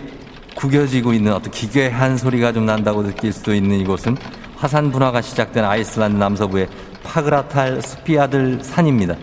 [0.56, 4.18] 구겨지고 있는 어떤 기괴한 소리가 좀 난다고 느낄 수도 있는 이곳은
[4.56, 6.68] 화산 분화가 시작된 아이슬란드 남서부의
[7.04, 9.16] 파그라달스피아들 산입니다.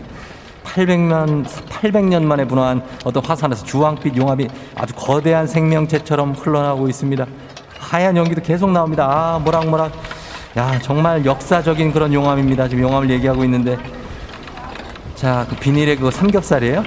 [0.77, 7.25] 800년, 800년 만에 분화한 어떤 화산에서 주황빛 용암이 아주 거대한 생명체처럼 흘러나오고 있습니다.
[7.79, 9.07] 하얀 연기도 계속 나옵니다.
[9.09, 9.91] 아, 모락모락.
[10.57, 12.67] 야, 정말 역사적인 그런 용암입니다.
[12.67, 13.77] 지금 용암을 얘기하고 있는데
[15.15, 16.83] 자, 그 비닐에 그거 삼겹살이에요?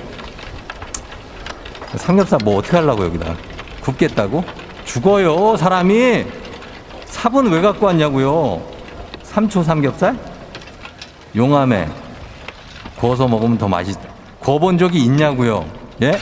[1.97, 3.35] 삼겹살 뭐 어떻게 하려고 여기다?
[3.83, 4.45] 굽겠다고?
[4.85, 6.27] 죽어요, 사람이!
[7.07, 8.63] 삽은 왜 갖고 왔냐고요?
[9.25, 10.17] 삼초 삼겹살?
[11.35, 11.89] 용암에
[13.01, 13.97] 구워서 먹으면 더 맛있,
[14.41, 15.65] 구워본 적이 있냐고요?
[16.03, 16.13] 예?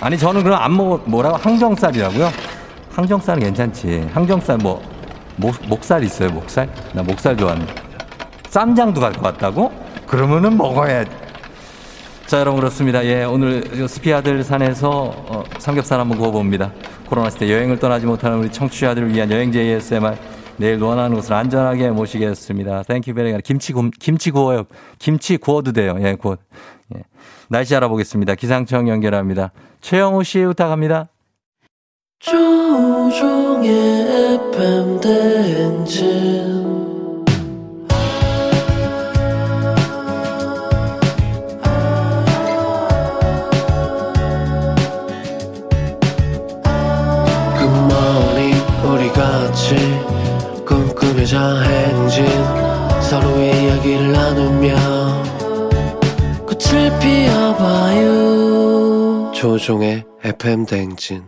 [0.00, 1.36] 아니, 저는 그럼 안 먹어, 뭐라고?
[1.36, 2.30] 항정살이라고요?
[2.92, 4.08] 항정살은 괜찮지.
[4.14, 4.80] 항정살 뭐,
[5.34, 6.72] 목, 목살 있어요, 목살?
[6.92, 7.74] 나 목살 좋아하는데.
[8.48, 9.72] 쌈장도 갖고 왔다고?
[10.06, 11.04] 그러면은 먹어야
[12.26, 13.04] 자, 여러분 그렇습니다.
[13.04, 16.70] 예, 오늘 스피아들 산에서 어, 삼겹살 한번 구워봅니다.
[17.08, 20.14] 코로나 시대 여행을 떠나지 못하는 우리 청취자들을 위한 여행제 ASMR
[20.58, 22.82] 내일 원하는 곳을 안전하게 모시겠습니다.
[22.82, 24.64] Thank you very가 김치 구, 김치 구워요.
[24.98, 25.96] 김치 구워도 돼요.
[26.00, 26.36] 예, 구워.
[26.94, 27.02] 예.
[27.48, 28.34] 날씨 알아보겠습니다.
[28.34, 29.52] 기상청 연결합니다.
[29.80, 31.06] 최영우 씨 부탁합니다.
[48.90, 49.87] 우리 같이
[51.28, 52.24] 꿈꾸며자 행진
[53.02, 54.74] 서로의 이야기를 나누며
[56.46, 58.10] 꽃을 피워봐요
[59.34, 61.24] 조종의 FM 대행진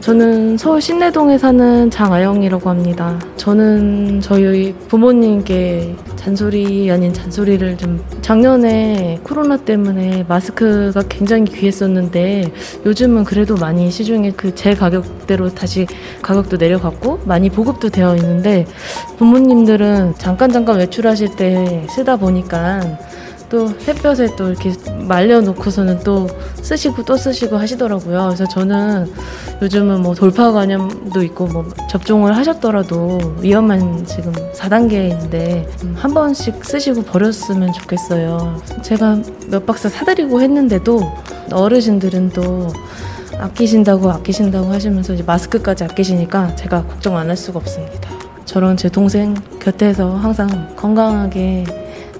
[0.00, 3.18] 저는 서울 신내동에 사는 장아영이라고 합니다.
[3.36, 12.52] 저는 저희 부모님께 잔소리 아닌 잔소리를 좀 작년에 코로나 때문에 마스크가 굉장히 귀했었는데
[12.84, 15.86] 요즘은 그래도 많이 시중에 그 제 가격대로 다시
[16.20, 18.66] 가격도 내려갔고 많이 보급도 되어 있는데
[19.18, 22.80] 부모님들은 잠깐 잠깐 외출하실 때 쓰다 보니까
[23.50, 24.72] 또 햇볕에 또 이렇게
[25.06, 26.28] 말려놓고서는 또
[26.62, 28.24] 쓰시고 또 쓰시고 하시더라고요.
[28.26, 29.10] 그래서 저는
[29.62, 37.72] 요즘은 뭐 돌파 감염도 있고 뭐 접종을 하셨더라도 위험한 지금 4단계인데 한 번씩 쓰시고 버렸으면
[37.72, 38.60] 좋겠어요.
[38.82, 39.18] 제가
[39.48, 41.00] 몇 박스 사드리고 했는데도
[41.52, 42.68] 어르신들은 또
[43.38, 48.10] 아끼신다고 아끼신다고 하시면서 이제 마스크까지 아끼시니까 제가 걱정 안 할 수가 없습니다.
[48.44, 51.64] 저런 제 동생 곁에서 항상 건강하게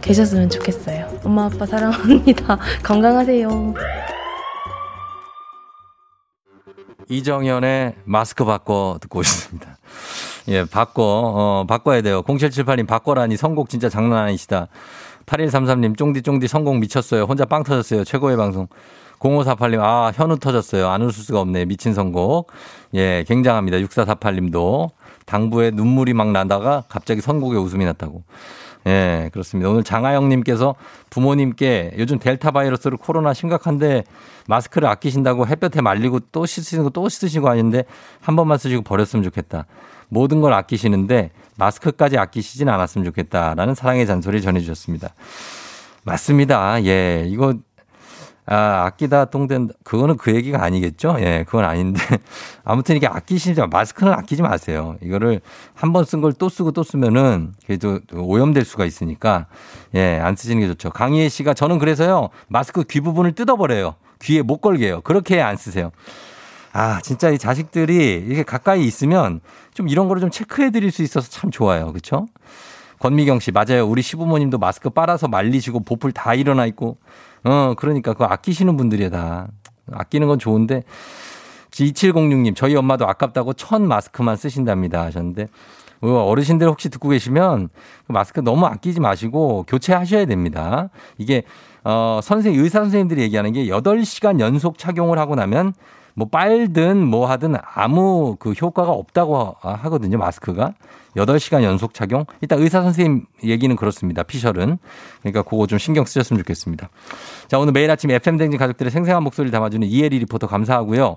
[0.00, 1.07] 계셨으면 좋겠어요.
[1.24, 2.58] 엄마 아빠 사랑합니다.
[2.82, 3.74] 건강하세요.
[7.08, 9.78] 이정현의 마스크 바꿔 듣고 있습니다.
[10.48, 12.22] 예, 바꿔, 어, 바꿔야 돼요.
[12.22, 14.68] 0778님 바꿔라니 선곡 진짜 장난 아니시다.
[15.26, 17.24] 8133님 쫑디쫑디 선곡 미쳤어요.
[17.24, 18.04] 혼자 빵 터졌어요.
[18.04, 18.66] 최고의 방송.
[19.18, 20.88] 0548님, 아, 현우 터졌어요.
[20.88, 21.64] 안 웃을 수가 없네.
[21.64, 22.50] 미친 선곡.
[22.94, 23.78] 예, 굉장합니다.
[23.78, 24.90] 6448님도.
[25.26, 28.22] 당부에 눈물이 막 나다가 갑자기 선곡에 웃음이 났다고.
[28.88, 29.68] 예, 그렇습니다.
[29.68, 30.74] 오늘 장하영님께서
[31.10, 34.04] 부모님께 요즘 델타 바이러스로 코로나 심각한데
[34.46, 37.84] 마스크를 아끼신다고 햇볕에 말리고 또 씻으시고 또 씻으시고 하는데
[38.22, 39.66] 한 번만 쓰시고 버렸으면 좋겠다.
[40.08, 45.14] 모든 걸 아끼시는데 마스크까지 아끼시진 않았으면 좋겠다라는 사랑의 잔소리 전해주셨습니다.
[46.04, 46.82] 맞습니다.
[46.84, 47.54] 예, 이거
[48.50, 49.74] 아, 아끼다 똥된다.
[49.84, 51.16] 그거는 그 얘기가 아니겠죠?
[51.20, 52.00] 예, 그건 아닌데.
[52.64, 54.96] 아무튼 이게 아끼시지, 마스크는 아끼지 마세요.
[55.02, 55.40] 이거를
[55.74, 59.46] 한 번 쓴 걸 또 쓰고 또 쓰면은 그래도 오염될 수가 있으니까
[59.94, 60.90] 예, 안 쓰시는 게 좋죠.
[60.90, 63.96] 강희애 씨가 저는 그래서요, 마스크 귀 부분을 뜯어버려요.
[64.22, 65.02] 귀에 못 걸게요.
[65.02, 65.90] 그렇게 안 쓰세요.
[66.72, 69.40] 아, 진짜 이 자식들이 이게 가까이 있으면
[69.74, 71.92] 좀 이런 거를 좀 체크해 드릴 수 있어서 참 좋아요.
[71.92, 72.26] 그쵸?
[73.00, 73.86] 권미경 씨, 맞아요.
[73.86, 76.98] 우리 시부모님도 마스크 빨아서 말리시고 보풀 다 일어나 있고
[77.44, 79.48] 어, 그러니까 그거 아끼시는 분들이야 다.
[79.90, 80.82] 아끼는 건 좋은데
[81.70, 85.48] 2706님 저희 엄마도 아깝다고 천 마스크만 쓰신답니다 하셨는데
[86.00, 87.68] 어, 어르신들 혹시 듣고 계시면
[88.06, 90.90] 그 마스크 너무 아끼지 마시고 교체하셔야 됩니다.
[91.16, 91.42] 이게
[91.84, 95.74] 어 선생 의사 선생님들이 얘기하는 게 8시간 연속 착용을 하고 나면
[96.14, 100.74] 뭐 빨든 뭐 하든 아무 그 효과가 없다고 하거든요, 마스크가.
[101.18, 102.24] 8시간 연속 착용?
[102.40, 104.22] 일단 의사 선생님 얘기는 그렇습니다.
[104.22, 104.78] 피셜은.
[105.20, 106.88] 그러니까 그거 좀 신경 쓰셨으면 좋겠습니다.
[107.48, 111.16] 자, 오늘 매일 아침 FM대행진 가족들의 생생한 목소리를 담아주는 이혜리 리포터 감사하고요.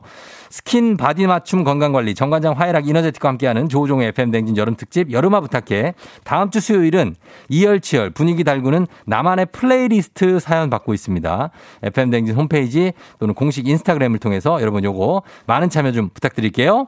[0.50, 5.94] skin body 맞춤 건강관리 정관장 화애락 이너제틱과 함께하는 조우종의 FM대행진 여름 특집 여름아 부탁해.
[6.24, 7.16] 다음 주 수요일은
[7.50, 11.50] 이열치열 분위기 달구는 나만의 플레이리스트 사연 받고 있습니다.
[11.84, 16.88] FM대행진 홈페이지 또는 공식 인스타그램을 통해서 여러분 요거 많은 참여 좀 부탁드릴게요.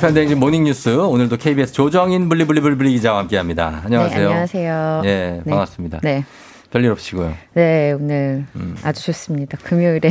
[0.00, 3.82] FM대행진 모닝뉴스 오늘도 KBS 조정인 블리블리블리 기자와 함께합니다.
[3.84, 4.18] 안녕하세요.
[4.18, 5.02] 네, 안녕하세요.
[5.04, 5.50] 예, 네.
[5.50, 6.00] 반갑습니다.
[6.02, 6.24] 네.
[6.70, 7.34] 별일 없으시고요.
[7.52, 8.46] 네, 오늘
[8.82, 9.58] 아주 좋습니다.
[9.62, 10.08] 금요일에.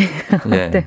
[0.53, 0.69] 예.
[0.69, 0.85] 네.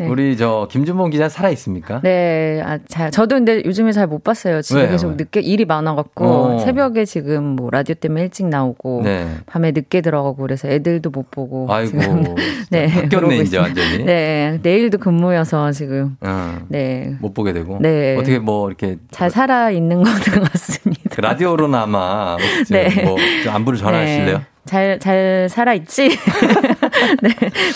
[0.00, 0.08] 네.
[0.08, 2.00] 우리 저 김준범 기자 살아 있습니까?
[2.02, 4.62] 네, 아, 잘, 저도 근데 요즘에 잘 못 봤어요.
[4.62, 4.90] 집에 왜요?
[4.92, 6.58] 계속 늦게 일이 많아갖고, 어.
[6.60, 9.28] 새벽에 지금 뭐 라디오 때문에 일찍 나오고, 네.
[9.44, 11.66] 밤에 늦게 들어가고 그래서 애들도 못 보고.
[11.70, 12.00] 아이고.
[12.00, 12.34] 지금,
[12.70, 12.86] 네.
[12.88, 13.58] 바뀌었네, 이제.
[13.58, 14.04] 완전히.
[14.04, 17.14] 네, 내일도 근무여서 지금, 어, 네.
[17.20, 17.78] 못 보게 되고.
[17.80, 18.16] 네.
[18.16, 20.04] 어떻게 뭐 이렇게 잘 살아 있는 것
[20.52, 21.02] 같습니다.
[21.10, 22.38] 그 라디오로나마
[22.70, 23.02] 네.
[23.04, 23.16] 뭐
[23.48, 24.38] 안부를 전하실래요?
[24.38, 24.42] 네.
[24.64, 26.10] 잘, 잘 살아있지?
[27.22, 27.30] 네,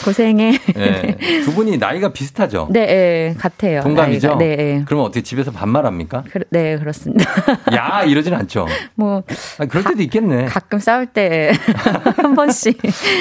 [0.05, 0.59] 고생해.
[0.75, 1.17] 네.
[1.45, 2.69] 두 분이 나이가 비슷하죠?
[2.71, 3.83] 네, 예, 같아요.
[3.83, 4.29] 동갑이죠?
[4.29, 4.39] 나이가.
[4.39, 4.83] 네, 예.
[4.87, 6.25] 그러면 어떻게 집에서 반말합니까?
[6.31, 7.31] 그, 네, 그렇습니다.
[7.75, 8.67] 야 이러진 않죠.
[8.95, 9.23] 뭐
[9.59, 10.47] 아, 그럴 때도 있겠네.
[10.47, 11.53] 가끔 싸울 때
[12.17, 12.79] 한 번씩.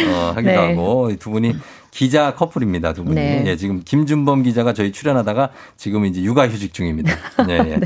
[0.10, 0.56] 어, 하기도 네.
[0.56, 1.56] 하고 두 분이
[1.92, 2.94] 기자 커플입니다.
[2.94, 3.16] 두 분이.
[3.16, 3.44] 네.
[3.46, 7.12] 예, 지금 김준범 기자가 저희 출연하다가 지금 이제 육아휴직 중입니다.
[7.50, 7.80] 예, 예.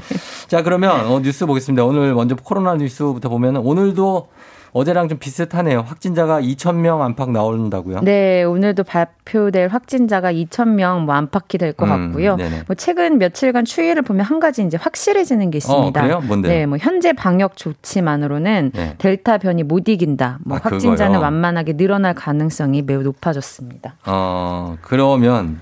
[0.47, 1.84] 자 그러면 어, 뉴스 보겠습니다.
[1.84, 4.30] 오늘 먼저 코로나 뉴스부터 보면 오늘도
[4.78, 5.84] 어제랑 좀 비슷하네요.
[5.88, 8.02] 확진자가 2천 명 안팎 나온다고요?
[8.04, 12.36] 네, 오늘도 발표될 확진자가 2,000명 뭐 안팎이 될것 음, 같고요.
[12.36, 12.64] 네네.
[12.68, 16.00] 뭐 최근 며칠간 추이를 보면 한 가지 이제 확실해지는 게 있습니다.
[16.00, 16.22] 어, 그래요?
[16.22, 16.54] 뭔데요?
[16.54, 18.96] 네, 뭐 현재 방역 조치만으로는 네.
[19.00, 20.40] 델타 변이 못 이긴다.
[20.46, 21.24] 뭐 아, 확진자는 그거요?
[21.24, 23.96] 완만하게 늘어날 가능성이 매우 높아졌습니다.
[24.06, 25.60] 어 그러면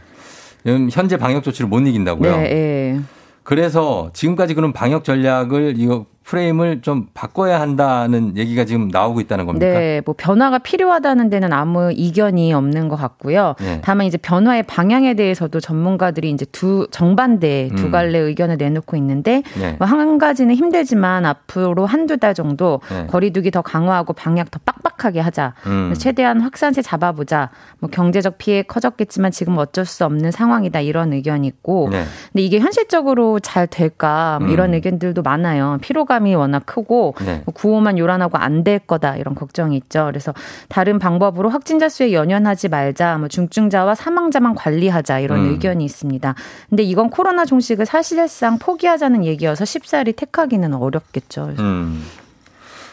[0.68, 2.36] 음, 현재 방역 조치를 못 이긴다고요?
[2.38, 3.00] 네, 예.
[3.44, 9.68] 그래서 지금까지 그런 방역 전략을 이거 프레임을 좀 바꿔야 한다는 얘기가 지금 나오고 있다는 겁니까?
[9.68, 13.54] 네, 뭐 변화가 필요하다는 데는 아무 이견이 없는 것 같고요.
[13.60, 13.80] 네.
[13.84, 17.92] 다만 이제 변화의 방향에 대해서도 전문가들이 이제 두 정반대 두 음.
[17.92, 19.76] 갈래 의견을 내놓고 있는데 네.
[19.78, 23.06] 뭐한 가지는 힘들지만 앞으로 한두 달 정도 네.
[23.06, 25.54] 거리두기 더 강화하고 방역 더 빡빡하게 하자.
[25.68, 25.94] 음.
[25.96, 27.52] 최대한 확산세 잡아보자.
[27.80, 31.90] 뭐 경제적 피해 커졌겠지만 지금 어쩔 수 없는 상황이다 이런 의견이 있고.
[31.92, 32.04] 네.
[32.34, 34.74] 근데 이게 현실적으로 잘 될까 뭐 이런 음.
[34.74, 35.78] 의견들도 많아요.
[35.82, 37.42] 피로 감이 워낙 크고 네.
[37.46, 40.06] 뭐 구호만 요란하고 안 될 거다 이런 걱정이 있죠.
[40.06, 40.34] 그래서
[40.70, 45.50] 다른 방법으로 확진자 수에 연연하지 말자, 뭐 중증자와 사망자만 관리하자 이런 음.
[45.52, 46.34] 의견이 있습니다.
[46.70, 51.44] 근데 이건 코로나 종식을 사실상 포기하자는 얘기여서 쉽사리 택하기는 어렵겠죠.
[51.46, 52.04] 그래서 음.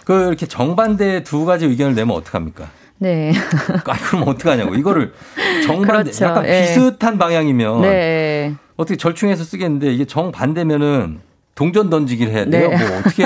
[0.04, 2.68] 그 이렇게 정반대 두 가지 의견을 내면 어떡합니까?
[2.98, 3.32] 네.
[3.86, 4.74] 아, 그럼 어떡하냐고.
[4.74, 5.14] 이거를
[5.64, 6.24] 정반대 그렇죠.
[6.26, 6.62] 약간 예.
[6.62, 8.54] 비슷한 방향이면 네.
[8.76, 11.20] 어떻게 절충해서 쓰겠는데 이게 정반대면은
[11.54, 12.70] 동전 던지기를 해야 돼요.
[12.70, 12.76] 네.
[12.76, 13.24] 뭐 어떻게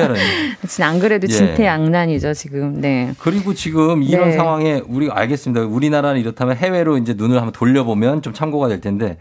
[0.66, 1.32] 진짜 안 그래도 예.
[1.32, 2.80] 진퇴양난이죠 지금.
[2.80, 3.12] 네.
[3.20, 4.36] 그리고 지금 이런 네.
[4.36, 5.64] 상황에 우리가 알겠습니다.
[5.64, 9.18] 우리나라는 이렇다면 해외로 이제 눈을 한번 돌려보면 좀 참고가 될 텐데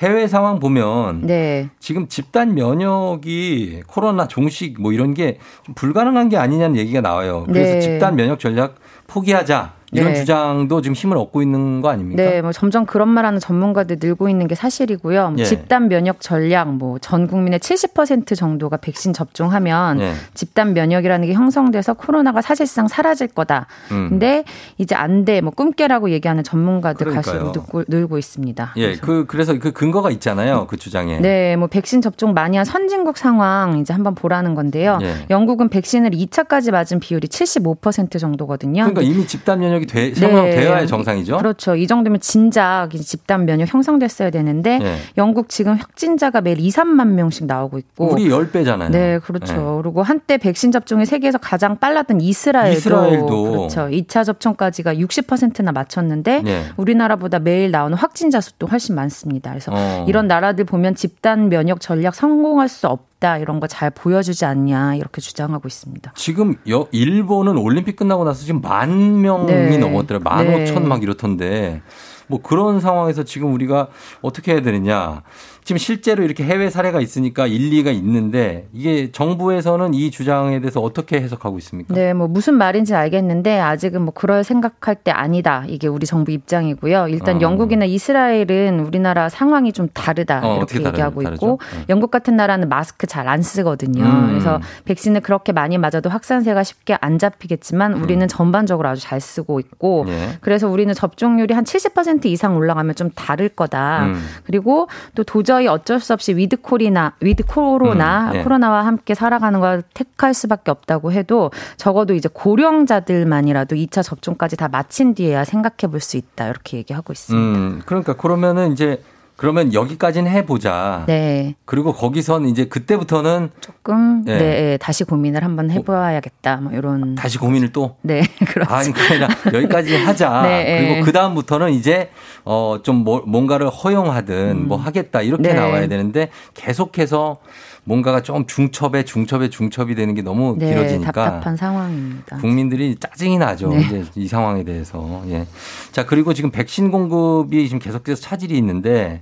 [0.00, 1.68] 해외 상황 보면 네.
[1.78, 7.44] 지금 집단 면역이 코로나 종식 뭐 이런 게좀 불가능한 게 아니냐는 얘기가 나와요.
[7.46, 7.80] 그래서 네.
[7.80, 8.76] 집단 면역 전략
[9.06, 10.18] 포기하자 이런 네.
[10.20, 12.22] 주장도 지금 힘을 얻고 있는 거 아닙니까?
[12.22, 15.30] 네, 뭐 점점 그런 말하는 전문가들 늘고 있는 게 사실이고요.
[15.30, 15.44] 뭐 예.
[15.44, 20.14] 집단 면역 전략, 뭐 전 국민의 70% 정도가 백신 접종하면 네.
[20.34, 23.66] 집단 면역이라는 게 형성돼서 코로나가 사실상 사라질 거다.
[23.90, 24.08] 음.
[24.10, 24.44] 근데
[24.78, 27.22] 이제 안 돼, 뭐 꿈깨라고 얘기하는 전문가들 그러니까요.
[27.22, 28.74] 갈수록 늘고, 늘고 있습니다.
[28.76, 30.66] 예, 그 그래서 그 근거가 있잖아요.
[30.68, 31.18] 그 주장에.
[31.20, 34.98] 네, 뭐 백신 접종 많이 한 선진국 상황 이제 한번 보라는 건데요.
[35.02, 35.14] 예.
[35.30, 38.82] 영국은 백신을 2차까지 맞은 비율이 75% 정도거든요.
[38.84, 40.26] 그러니까 이미 집단 면역 이 돼, 네.
[40.26, 41.38] 형성되어야 정상이죠.
[41.38, 41.76] 그렇죠.
[41.76, 44.96] 이 정도면 진작 집단 면역 형성됐어야 되는데 예.
[45.16, 48.90] 영국 지금 확진자가 매일 2, 3만 명씩 나오고 있고 우리 10배잖아요.
[48.90, 49.54] 네, 그렇죠.
[49.78, 49.82] 예.
[49.82, 53.50] 그리고 한때 백신 접종이 세계에서 가장 빨랐던 이스라엘도, 이스라엘도.
[53.50, 53.80] 그렇죠.
[53.88, 56.64] 2차 접종까지가 60%나 맞췄는데 예.
[56.76, 59.50] 우리나라보다 매일 나오는 확진자 수도 훨씬 많습니다.
[59.50, 60.04] 그래서 어.
[60.08, 64.96] 이런 나라들 보면 집단 면역 전략 성공할 수 없 다 이런 거 잘 보여주지 않냐
[64.96, 66.12] 이렇게 주장하고 있습니다.
[66.16, 69.69] 지금 여, 일본은 올림픽 끝나고 나서 지금 만 명이 네.
[69.78, 70.24] 넘었더라고요.
[70.24, 70.62] 만 네.
[70.62, 71.82] 오천 막 이렇던데.
[72.26, 73.88] 뭐 그런 상황에서 지금 우리가
[74.22, 75.22] 어떻게 해야 되느냐.
[75.64, 81.58] 지금 실제로 이렇게 해외 사례가 있으니까 일리가 있는데 이게 정부에서는 이 주장에 대해서 어떻게 해석하고
[81.58, 81.94] 있습니까?
[81.94, 85.64] 네, 뭐 무슨 말인지 알겠는데 아직은 뭐 그럴 생각할 때 아니다.
[85.68, 87.08] 이게 우리 정부 입장이고요.
[87.08, 87.40] 일단 어.
[87.40, 91.34] 영국이나 이스라엘은 우리나라 상황이 좀 다르다 어, 이렇게 얘기하고 다르죠?
[91.36, 91.84] 있고 네.
[91.88, 94.02] 영국 같은 나라는 마스크 잘 안 쓰거든요.
[94.04, 94.28] 음.
[94.28, 100.02] 그래서 백신을 그렇게 많이 맞아도 확산세가 쉽게 안 잡히겠지만 우리는 전반적으로 아주 잘 쓰고 있고
[100.02, 100.08] 음.
[100.08, 100.38] 예.
[100.40, 104.06] 그래서 우리는 접종률이 한 70% 이상 올라가면 좀 다를 거다.
[104.06, 104.20] 음.
[104.44, 108.42] 그리고 또 도저히 어쩔 수 없이 with 코리나 with 코로나 음, 예.
[108.42, 115.14] 코로나와 함께 살아가는 걸 택할 수밖에 없다고 해도 적어도 이제 고령자들만이라도 2차 접종까지 다 마친
[115.14, 117.58] 뒤에야 생각해 볼 수 있다 이렇게 얘기하고 있습니다.
[117.58, 119.02] 음, 그러니까 그러면은 이제
[119.40, 121.04] 그러면 여기까지는 해보자.
[121.06, 124.36] 네, 그리고 거기선 이제 그때부터는 조금 예.
[124.36, 126.56] 네, 예, 다시 고민을 한번 해봐야겠다.
[126.58, 128.70] 뭐 이런 다시 고민을 또 네 그렇죠.
[128.70, 130.42] 아니 그러니까 여기까지 하자.
[130.44, 131.00] 네, 그리고 예.
[131.00, 132.10] 그 다음부터는 이제
[132.44, 135.54] 어좀 뭐, 뭔가를 허용하든 뭐 하겠다 이렇게 네.
[135.54, 137.38] 나와야 되는데 계속해서
[137.84, 142.38] 뭔가가 좀 중첩에 중첩에 중첩이 되는 게 너무 네, 길어지니까 답답한 상황입니다.
[142.38, 143.68] 국민들이 짜증이 나죠.
[143.68, 143.80] 네.
[143.80, 145.22] 이제 이 상황에 대해서.
[145.28, 145.46] 예.
[145.92, 149.20] 자, 그리고 지금 백신 공급이 지금 계속해서 차질이 있는데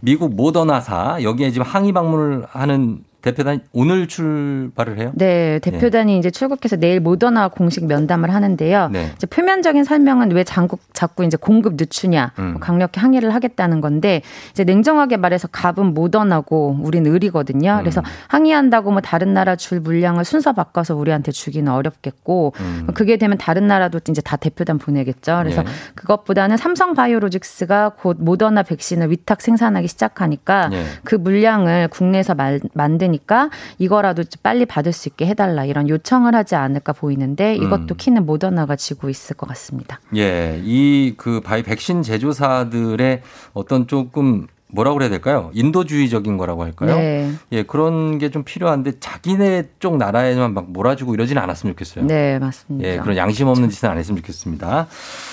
[0.00, 5.12] 미국 모더나사 여기에 지금 항의 방문을 하는 대표단 오늘 출발을 해요?
[5.14, 8.88] 네, 대표단이 이제 출국해서 내일 모더나 공식 면담을 하는데요.
[8.92, 9.10] 네.
[9.14, 12.52] 이제 표면적인 설명은 왜 장국 자꾸 이제 공급 늦추냐, 음.
[12.52, 17.72] 뭐 강력히 항의를 하겠다는 건데 이제 냉정하게 말해서 갑은 모더나고 우린 을이거든요.
[17.72, 17.78] 음.
[17.80, 22.86] 그래서 항의한다고 뭐 다른 나라 줄 물량을 순서 바꿔서 우리한테 주기는 어렵겠고 음.
[22.94, 25.38] 그게 되면 다른 나라도 이제 다 대표단 보내겠죠.
[25.42, 25.66] 그래서 예.
[25.94, 30.84] 그것보다는 삼성 바이오로직스가 곧 모더나 백신을 위탁 생산하기 시작하니까 예.
[31.04, 36.54] 그 물량을 국내에서 말, 만 드니까 이거라도 빨리 받을 수 있게 해달라 이런 요청을 하지
[36.54, 37.96] 않을까 보이는데 이것도 음.
[37.96, 40.00] 키는 모더나가 지고 있을 것 같습니다.
[40.16, 45.50] 예, 이 그 바이 백신 제조사들의 어떤 조금 뭐라고 그래야 될까요?
[45.54, 46.96] 인도주의적인 거라고 할까요?
[46.96, 47.30] 네.
[47.52, 52.04] 예, 그런 게 좀 필요한데 자기네 쪽 나라에만 막 몰아주고 이러지는 않았으면 좋겠어요.
[52.06, 52.88] 네, 맞습니다.
[52.88, 54.86] 예, 그런 양심 없는 짓은 안 했으면 좋겠습니다.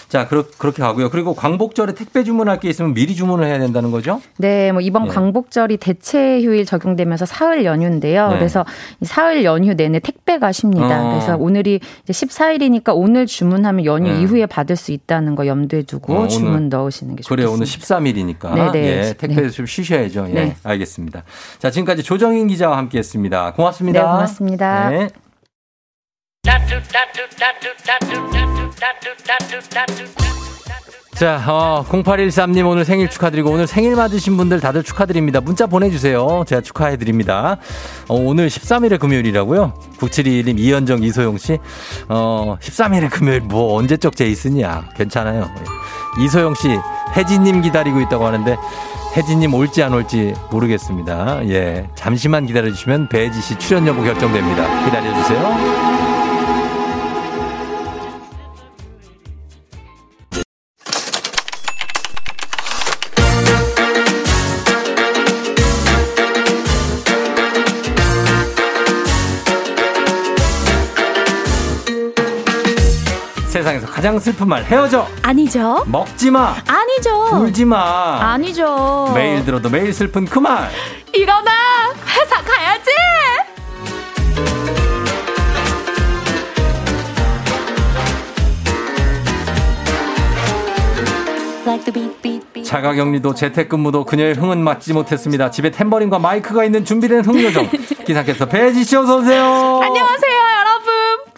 [0.10, 1.10] 자, 그렇, 그렇게 가고요.
[1.12, 4.20] 그리고 광복절에 택배 주문할 게 있으면 미리 주문을 해야 된다는 거죠?
[4.38, 5.10] 네, 뭐 이번 예.
[5.10, 8.30] 광복절이 대체 휴일 적용되면서 사흘 연휴인데요.
[8.30, 8.36] 네.
[8.38, 8.66] 그래서
[9.02, 11.04] 이 사흘 연휴 내내 택배가 쉽니다.
[11.06, 11.10] 어.
[11.12, 14.22] 그래서 오늘이 이제 14일이니까 오늘 주문하면 연휴 네.
[14.22, 17.30] 이후에 받을 수 있다는 거 염두에 두고 어, 오늘- 주문 넣으시는 게 좋겠습니다.
[17.30, 17.52] 그래요.
[17.54, 18.54] 오늘 13일이니까.
[18.56, 18.88] 네 네.
[19.10, 20.28] 예, 택배 좀 쉬셔야죠.
[20.30, 20.56] 예, 네.
[20.64, 21.24] 알겠습니다.
[21.60, 23.54] 자, 지금까지 조정인 기자와 함께 했습니다.
[23.54, 24.00] 고맙습니다.
[24.00, 24.90] 네, 고맙습니다.
[24.90, 25.10] 네.
[31.18, 35.42] 자, 어, 0813님 오늘 생일 축하드리고 오늘 생일 맞으신 분들 다들 축하드립니다.
[35.42, 36.44] 문자 보내주세요.
[36.46, 37.58] 제가 축하해드립니다.
[38.08, 39.74] 어, 오늘 13일의 금요일이라고요?
[39.98, 41.58] 9721님, 이현정, 이소영 씨.
[42.08, 44.90] 어, 13일의 금요일 뭐 언제적 제이슨이야.
[44.96, 45.50] 괜찮아요.
[46.20, 46.78] 이소영 씨,
[47.16, 48.56] 혜진님 기다리고 있다고 하는데
[49.18, 51.44] 혜진님 올지 안 올지 모르겠습니다.
[51.48, 51.90] 예.
[51.96, 54.86] 잠시만 기다려주시면 배혜지 씨 출연 여부 결정됩니다.
[54.86, 55.97] 기다려주세요.
[73.98, 75.84] 가장 슬픈 말 헤어져 아니죠.
[75.88, 77.30] 먹지 마 아니죠.
[77.42, 79.12] 울지 마 아니죠.
[79.16, 80.70] 매일 들어도 매일 슬픈 그 말
[81.14, 81.52] 일어나
[82.06, 82.92] 회사 가야지.
[92.66, 95.52] 자가격리도 재택근무도 그녀의 흥은 맞지 못했습니다.
[95.52, 97.70] 집에 탬버린과 마이크가 있는 준비된 흥요정
[98.06, 99.80] 기상캐스터 배지 씨 어서 오세요.
[99.84, 100.37] 안녕하세요.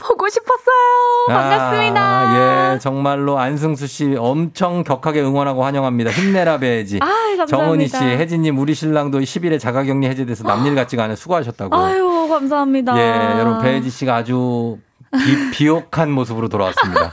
[0.09, 1.27] 보고 싶었어요.
[1.27, 2.01] 반갑습니다.
[2.01, 6.09] 아, 예, 정말로 안승수 씨 엄청 격하게 응원하고 환영합니다.
[6.09, 6.97] 힘내라 배지.
[6.99, 7.45] 감사합니다.
[7.45, 11.75] 정은희 씨, 혜진님 우리 신랑도 10일에 자가격리 해제돼서 남일 같지가 않아 수고하셨다고.
[11.75, 12.97] 아유, 감사합니다.
[12.97, 14.79] 예, 여러분 배지 씨가 아주
[15.11, 17.11] 비, 비옥한 모습으로 돌아왔습니다.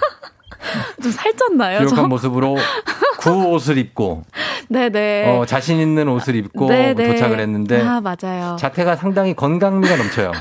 [1.03, 1.79] 좀 살쪘나요?
[1.81, 2.09] 비옥한 저?
[2.09, 2.57] 모습으로
[3.19, 4.23] 구 옷을 입고
[4.69, 5.31] 네네.
[5.39, 7.13] 어, 자신 있는 옷을 입고 네네.
[7.13, 8.57] 도착을 했는데 아, 맞아요.
[8.59, 10.33] 자태가 상당히 건강미가 넘쳐요.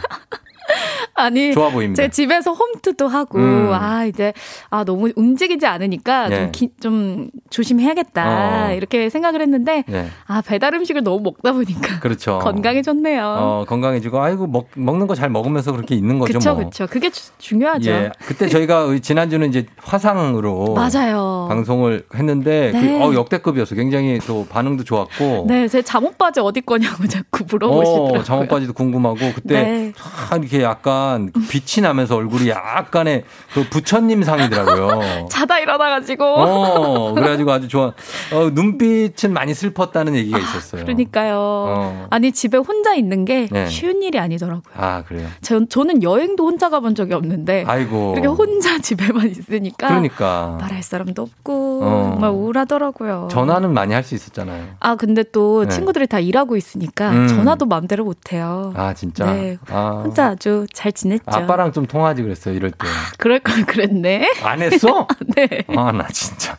[1.17, 2.03] 아니, 좋아 보입니다.
[2.03, 3.69] 제 집에서 홈트도 하고, 음.
[3.71, 4.33] 아, 이제,
[4.69, 6.35] 아, 너무 움직이지 않으니까 네.
[6.37, 8.67] 좀, 기- 좀 조심해야겠다.
[8.69, 8.73] 어.
[8.73, 10.07] 이렇게 생각을 했는데, 네.
[10.27, 11.99] 아, 배달 음식을 너무 먹다 보니까.
[12.01, 12.39] 그렇죠.
[12.39, 13.23] 건강해졌네요.
[13.37, 16.65] 어, 건강해지고 아이고 먹, 먹는 거 잘 먹으면서 그렇게 있는 거죠 그쵸, 뭐.
[16.65, 16.87] 그쵸.
[16.87, 17.89] 그게 주- 중요하죠.
[17.89, 18.11] 예.
[18.25, 21.45] 그때 저희가 지난주는 이제 화상으로 맞아요.
[21.47, 22.81] 방송을 했는데 네.
[22.99, 23.75] 그, 어, 역대급이었어.
[23.75, 25.45] 굉장히 또 반응도 좋았고.
[25.47, 28.19] 네, 제 잠옷 바지 어디 거냐고 자꾸 물어보시더라고요.
[28.19, 29.93] 어, 잠옷 바지도 궁금하고 그때 네.
[30.29, 35.27] 참 이렇게 약간 그 빛이 나면서 얼굴이 약간의 그 부처님 상이더라고요.
[35.29, 36.23] 자다 일어나가지고.
[36.25, 37.87] 어, 그래가지고 아주 좋아.
[38.33, 40.83] 어, 눈빛은 많이 슬펐다는 얘기가 있었어요.
[40.83, 41.35] 그러니까요.
[41.37, 42.07] 어.
[42.09, 43.67] 아니, 집에 혼자 있는 게 네.
[43.67, 44.61] 쉬운 일이 아니더라고요.
[44.77, 45.27] 아, 그래요.
[45.41, 47.63] 저, 저는 여행도 혼자 가본 적이 없는데.
[47.67, 48.13] 아이고.
[48.13, 49.87] 이렇게 혼자 집에만 있으니까.
[49.87, 50.57] 그러니까.
[50.61, 51.79] 말할 사람도 없고.
[51.83, 52.09] 어.
[52.11, 53.27] 정말 우울하더라고요.
[53.31, 54.65] 전화는 많이 할 수 있었잖아요.
[54.81, 55.69] 아, 근데 또 네.
[55.69, 57.27] 친구들이 다 일하고 있으니까 음.
[57.27, 58.71] 전화도 마음대로 못해요.
[58.75, 59.25] 아, 진짜?
[59.25, 59.57] 네.
[59.71, 60.01] 아.
[60.03, 61.23] 혼자 아주 잘 지냈죠.
[61.27, 62.87] 아빠랑 좀 통화하지 그랬어요, 이럴 때.
[63.17, 64.31] 그럴 걸 그랬네.
[64.43, 65.07] 안 했어?
[65.35, 65.47] 네.
[65.75, 66.57] 아, 나 진짜.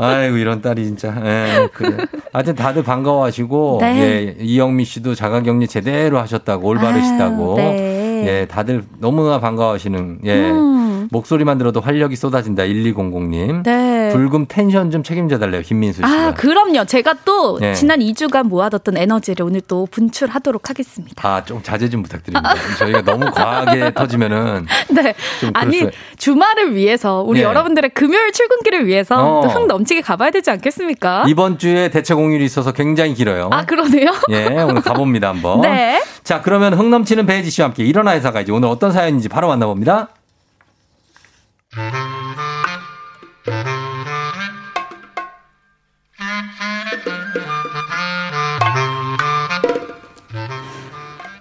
[0.00, 1.14] 아이고, 이런 딸이 진짜.
[1.24, 1.98] 예, 그래.
[2.32, 4.00] 하여튼 다들 반가워하시고, 네.
[4.00, 7.58] 예, 이영미 씨도 자가격리 제대로 하셨다고, 올바르시다고.
[7.58, 8.26] 아유, 네.
[8.26, 10.50] 예, 다들 너무나 반가워하시는, 예.
[10.50, 10.85] 음.
[11.06, 11.08] 음.
[11.10, 12.64] 목소리만 들어도 활력이 쏟아진다.
[12.64, 13.62] 1200님.
[13.64, 14.10] 네.
[14.12, 15.62] 불금 텐션 좀 책임져 달래요.
[15.62, 16.08] 김민수 씨가.
[16.08, 16.84] 아, 그럼요.
[16.84, 17.74] 제가 또 네.
[17.74, 21.28] 지난 2주간 모아뒀던 에너지를 오늘 또 분출하도록 하겠습니다.
[21.28, 22.54] 아, 좀 자제 좀 부탁드립니다.
[22.78, 25.14] 저희가 너무 과하게 터지면은 네.
[25.40, 25.86] 좀 아니.
[26.18, 27.44] 주말을 위해서, 우리 예.
[27.44, 29.42] 여러분들의 금요일 출근길을 위해서 어.
[29.42, 31.24] 또흥 넘치게 가봐야 되지 않겠습니까?
[31.28, 33.48] 이번 주에 대체 공휴일이 있어서 굉장히 길어요.
[33.52, 34.12] 아, 그러네요?
[34.30, 35.60] 예, 오늘 가봅니다, 한번.
[35.62, 36.02] 네.
[36.24, 38.50] 자, 그러면 흥 넘치는 배지 씨와 함께 일어나 회사 가야지.
[38.52, 40.08] 오늘 어떤 사연인지 바로 만나봅니다.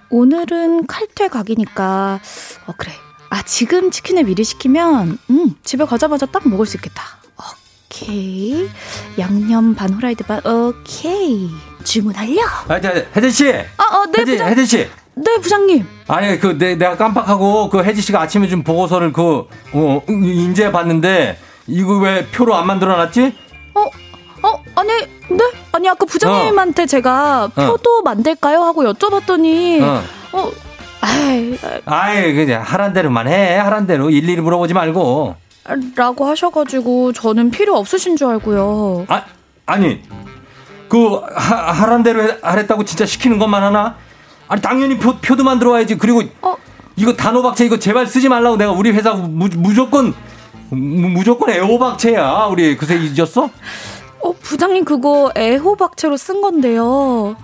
[0.09, 2.19] 오늘은 칼퇴 각이니까,
[2.67, 2.93] 어, 그래.
[3.29, 7.03] 아, 지금 치킨을 미리 시키면, 음, 집에 가자마자 딱 먹을 수 있겠다.
[7.89, 8.69] 오케이.
[9.17, 11.49] 양념 반 후라이드 반, 오케이.
[11.83, 12.41] 주문하려.
[12.67, 13.49] 아, 자, 혜진 씨.
[13.49, 14.41] 어, 어, 네, 혜진.
[14.41, 14.89] 혜진 씨.
[15.15, 15.85] 네, 부장님.
[16.07, 21.37] 아니, 그, 내, 내가 깜빡하고, 그, 혜지 씨가 아침에 준 보고서를 그, 어, 인쇄해 봤는데,
[21.67, 23.33] 이거 왜 표로 안 만들어 놨지?
[23.73, 24.89] 어, 아니,
[25.29, 25.39] 네?
[25.71, 28.61] 아니, 아까 부장님한테 제가 표도 만들까요?
[28.61, 30.01] 하고 여쭤봤더니, 어.
[30.33, 30.51] 어,
[31.01, 33.55] 아이, 아이, 그냥 하란 대로만 해.
[33.57, 34.09] 하란 대로.
[34.09, 35.35] 일일이 물어보지 말고.
[35.95, 39.05] 라고 하셔가지고, 저는 필요 없으신 줄 알고요.
[39.07, 39.23] 아,
[39.65, 40.01] 아니,
[40.89, 43.95] 그, 하, 하란 대로 해- 하랬다고 진짜 시키는 것만 하나?
[44.47, 45.97] 아니, 당연히 표, 표도 만 들어 와야지.
[45.97, 46.21] 그리고,
[46.95, 50.13] 이거 단호박채 이거 제발 쓰지 말라고 내가 우리 회사 무, 무조건,
[50.69, 52.47] 무, 무조건 애호박채야.
[52.49, 53.49] 우리 그새 잊었어?
[54.21, 57.35] 어, 부장님 그거 애호박채로 쓴 건데요.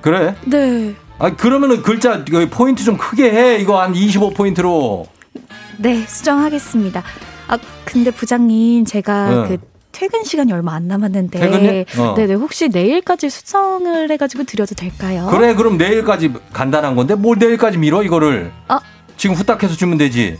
[0.00, 0.34] 그래?
[0.44, 0.94] 네.
[1.18, 3.58] 아, 그러면은 글자, 그 포인트 좀 크게 해.
[3.58, 5.06] 이거 한 25 포인트로.
[5.78, 7.02] 네, 수정하겠습니다.
[7.48, 9.48] 아, 근데 부장님, 제가 응.
[9.48, 11.38] 그 퇴근 시간이 얼마 안 남았는데.
[11.38, 11.84] 퇴근이요?
[11.98, 12.14] 어.
[12.16, 15.28] 네네, 혹시 내일까지 수정을 해가지고 드려도 될까요?
[15.30, 18.52] 그래, 그럼 내일까지 간단한 건데, 뭘 내일까지 미뤄, 이거를.
[18.68, 18.80] 아.
[19.16, 20.36] 지금 후딱 해서 주면 되지.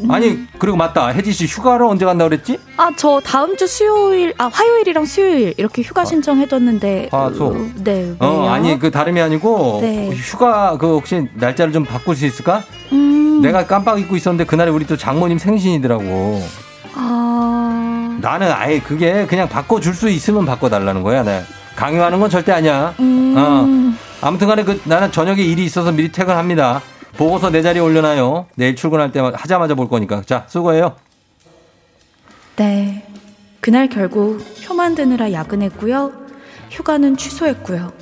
[0.00, 0.10] 음.
[0.10, 1.08] 아니, 그리고 맞다.
[1.08, 2.58] 혜지 씨 휴가를 언제 간다 그랬지?
[2.76, 7.10] 아, 저 다음 주 수요일, 아, 화요일이랑 수요일 이렇게 휴가 신청해뒀는데.
[7.12, 7.44] 화, 수.
[7.44, 8.50] 어, 네, 어, 왜요?
[8.50, 10.10] 아니, 그 다름이 아니고, 네.
[10.10, 12.64] 휴가, 그 혹시 날짜를 좀 바꿀 수 있을까?
[12.90, 16.42] 음, 내가 깜빡 잊고 있었는데, 그날에 우리 또 장모님 생신이더라고.
[16.94, 17.61] 아,
[18.20, 21.22] 나는 아예 그게 그냥 바꿔줄 수 있으면 바꿔달라는 거야.
[21.22, 21.42] 내
[21.76, 22.94] 강요하는 건 절대 아니야.
[23.00, 23.34] 음.
[23.36, 24.26] 어.
[24.26, 26.80] 아무튼 간에 그, 나는 저녁에 일이 있어서 미리 퇴근합니다.
[27.16, 28.46] 보고서 내 자리에 올려놔요.
[28.56, 30.22] 내일 출근할 때 하자마자 볼 거니까.
[30.24, 30.96] 자, 수고해요.
[32.56, 33.06] 네.
[33.60, 36.12] 그날 결국 표 만드느라 야근했고요.
[36.70, 37.92] 휴가는 취소했고요.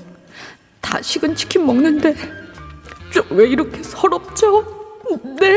[0.80, 2.14] 다 식은 치킨 먹는데
[3.12, 4.64] 좀 왜 이렇게 서럽죠?
[5.40, 5.56] 네.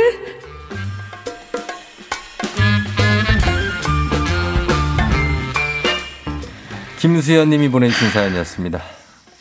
[7.04, 8.82] 김수현 님이 보내주신 사연이었습니다.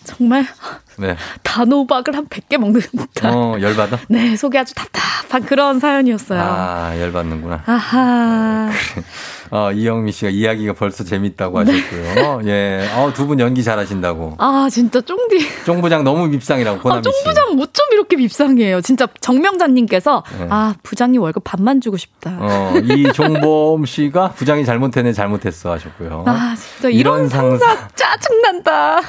[0.03, 0.45] 정말
[0.99, 1.16] 네.
[1.43, 3.99] 단호박을 한 100개 먹는 듯한 어, 열받아?
[4.09, 6.40] 네, 속이 아주 답답한 그런 사연이었어요.
[6.40, 7.62] 아, 열받는구나.
[7.66, 8.70] 아하.
[9.51, 12.40] 어, 이영미 씨가 이야기가 벌써 재밌다고 하셨고요.
[12.47, 12.88] 예.
[12.95, 14.36] 어, 두 분 연기 잘하신다고.
[14.38, 15.64] 아, 진짜 쫑디.
[15.66, 17.22] 쫑부장 너무 밉상이라고, 아, 고남이 씨.
[17.24, 18.80] 쫑부장 뭐 좀 이렇게 밉상이에요.
[18.82, 20.47] 진짜 정명자님께서 네.
[20.51, 22.36] 아, 부장님 월급 반만 주고 싶다.
[22.40, 26.24] 어, 이종범 씨가 부장이 잘못했네, 잘못했어 하셨고요.
[26.26, 28.99] 아, 진짜 이런, 상사 짜증난다.
[28.99, 29.03] 어,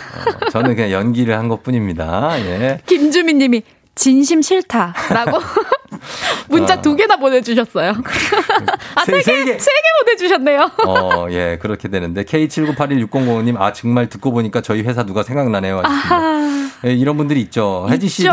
[0.51, 2.31] 저는 그냥 연기를 한것 뿐 입니다.
[2.39, 2.79] 예.
[2.85, 3.63] 김주민 님이
[3.95, 5.37] 진심 싫다라고
[6.49, 6.81] 문자 어.
[6.81, 7.91] 두 개나 보내주셨어요.
[8.95, 9.59] 아, 세- 세 개, 세 개.
[9.59, 10.71] 세 개 보내주셨네요.
[10.87, 12.23] 어, 예, 그렇게 되는데.
[12.23, 15.79] K79816005님, 아, 정말 듣고 보니까 저희 회사 누가 생각나네요.
[15.83, 16.15] 하셨습니다.
[16.15, 16.69] 아하.
[16.85, 17.87] 예, 이런 분들이 있죠.
[17.89, 18.29] 혜지 씨도.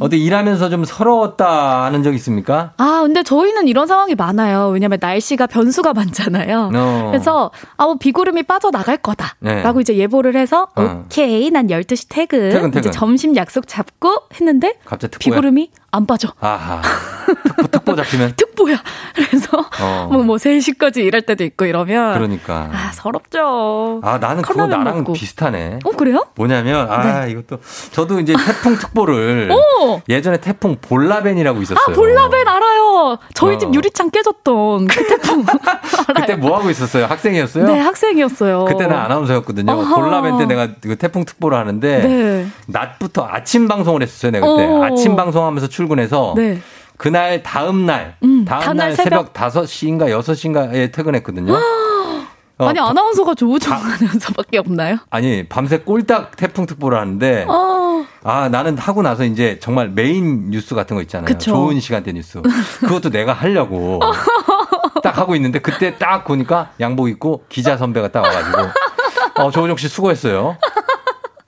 [0.00, 2.72] 어디 일하면서 좀 서러웠다 하는 적 있습니까?
[2.78, 4.68] 아, 근데 저희는 이런 상황이 많아요.
[4.68, 6.70] 왜냐면 날씨가 변수가 많잖아요.
[6.74, 7.08] 어.
[7.10, 9.36] 그래서, 아, 뭐 비구름이 빠져나갈 거다.
[9.40, 9.62] 네.
[9.62, 11.02] 라고 이제 예보를 해서, 어.
[11.06, 12.50] 오케이, 난 12시 퇴근.
[12.50, 12.80] 퇴근, 퇴근.
[12.80, 15.18] 이제 점심 약속 잡고 했는데, 갑자기.
[15.18, 16.28] 비구름이 안 빠져.
[16.40, 16.80] 아하.
[17.70, 18.34] 특보, 잡히면?
[18.36, 18.82] 특보야.
[19.14, 20.08] 그래서, 어.
[20.10, 22.14] 뭐, 뭐, 3시까지 일할 때도 있고 이러면.
[22.14, 22.70] 그러니까.
[22.72, 24.00] 아, 서럽죠.
[24.02, 25.12] 아, 나는 그거 나랑 먹고.
[25.12, 25.80] 비슷하네.
[25.84, 26.26] 어, 그래요?
[26.36, 27.58] 뭐냐면, 아, 이것도,
[27.92, 29.50] 저도 이제 태풍 특보를.
[29.50, 30.00] 오!
[30.08, 31.84] 예전에 태풍 볼라벤이라고 있었어요.
[31.88, 33.18] 아, 볼라벤 알아요.
[33.34, 33.58] 저희 어.
[33.58, 35.44] 집 유리창 깨졌던 그 태풍.
[36.14, 37.06] 그때 뭐 하고 있었어요?
[37.06, 37.66] 학생이었어요?
[37.66, 38.64] 네, 학생이었어요.
[38.66, 39.70] 그때는 아나운서였거든요.
[39.72, 39.94] 아하.
[39.96, 42.46] 볼라벤 때 내가 그 태풍 특보를 하는데 네.
[42.66, 44.32] 낮부터 아침 방송을 했었어요.
[44.32, 44.84] 내가 그때 어.
[44.84, 46.60] 아침 방송하면서 출근해서 네.
[47.00, 51.54] 그날 다음 날 음, 다음 다음날 날 새벽 5시인가 6시인가에 퇴근했거든요.
[52.58, 54.98] 어, 아니, 아나운서가 조우종 아나운서밖에 없나요?
[55.08, 58.04] 아니 밤새 꼴딱 태풍 특보를 하는데 어.
[58.22, 61.24] 아 나는 하고 나서 이제 정말 메인 뉴스 같은 거 있잖아요.
[61.24, 61.52] 그쵸.
[61.52, 62.42] 좋은 시간대 뉴스
[62.80, 64.00] 그것도 내가 하려고
[65.02, 68.58] 딱 하고 있는데 그때 딱 보니까 양복 입고 기자 선배가 딱 와가지고
[69.36, 70.58] 어 조은정 씨 수고했어요.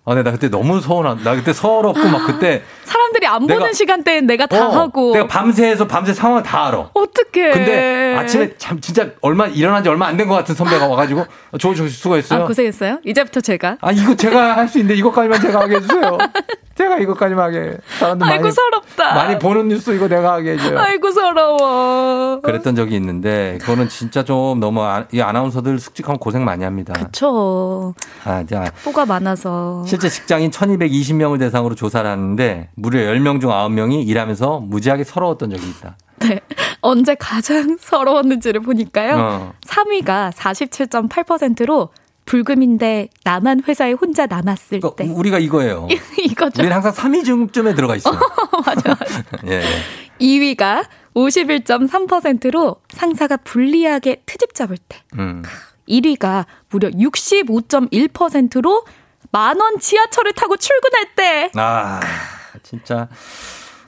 [0.05, 3.61] 아, 근데 나 그때 너무 서운한, 나 그때 서럽고 막 그때 사람 사람들이 안 내가-
[3.61, 5.13] 보는 시간대엔 내가 다 어, 하고.
[5.13, 6.91] 내가 밤새서 밤새 상황을 다 알아.
[6.95, 7.51] 어떡해.
[7.53, 11.25] 근데 아침에 참 진짜 얼마 일어난 지 얼마 안 된 것 같은 선배가 와가지고
[11.61, 12.43] 저 수고했어요.
[12.43, 12.99] 아, 고생했어요?
[13.05, 13.77] 이제부터 제가.
[13.81, 16.19] 아 이거 제가 할 수 있는데 이것까지만 제가 하게 해주세요.
[16.75, 17.77] 제가 이것까지만 하게.
[17.99, 19.15] 사람들 아이고, 많이 서럽다.
[19.15, 20.79] 많이 보는 뉴스 이거 내가 하게 해줘요.
[20.79, 22.41] 아이고, 서러워.
[22.41, 26.95] 그랬던 적이 있는데 그거는 진짜 좀 너무 아, 이 아나운서들 숙직하면 고생 많이 합니다.
[26.95, 27.93] 그쵸.
[28.25, 29.85] 아, 자, 뭐가 많아서.
[29.93, 35.99] 실제 직장인 1220명을 대상으로 조사를 하는데 무려 10명 중 9명이 일하면서 무지하게 서러웠던 적이 있다.
[36.21, 36.41] 네.
[36.81, 39.17] 언제 가장 서러웠는지를 보니까요.
[39.19, 39.53] 어.
[39.67, 41.91] 3위가 47.8%로
[42.25, 45.05] 불금인데 나만 회사에 혼자 남았을 때.
[45.05, 45.89] 우리가 이거예요.
[46.25, 46.63] 이거죠.
[46.63, 48.19] 우리는 항상 3위 중쯤에 들어가 있어요.
[48.65, 49.23] 맞아, 맞아.
[49.47, 49.63] 예.
[50.19, 54.97] 2위가 51.3%로 상사가 불리하게 트집 잡을 때.
[55.19, 55.43] 음.
[55.87, 58.85] 1위가 무려 65.1%로
[59.33, 61.51] 만원 지하철을 타고 출근할 때.
[61.57, 62.01] 아,
[62.63, 63.09] 진짜.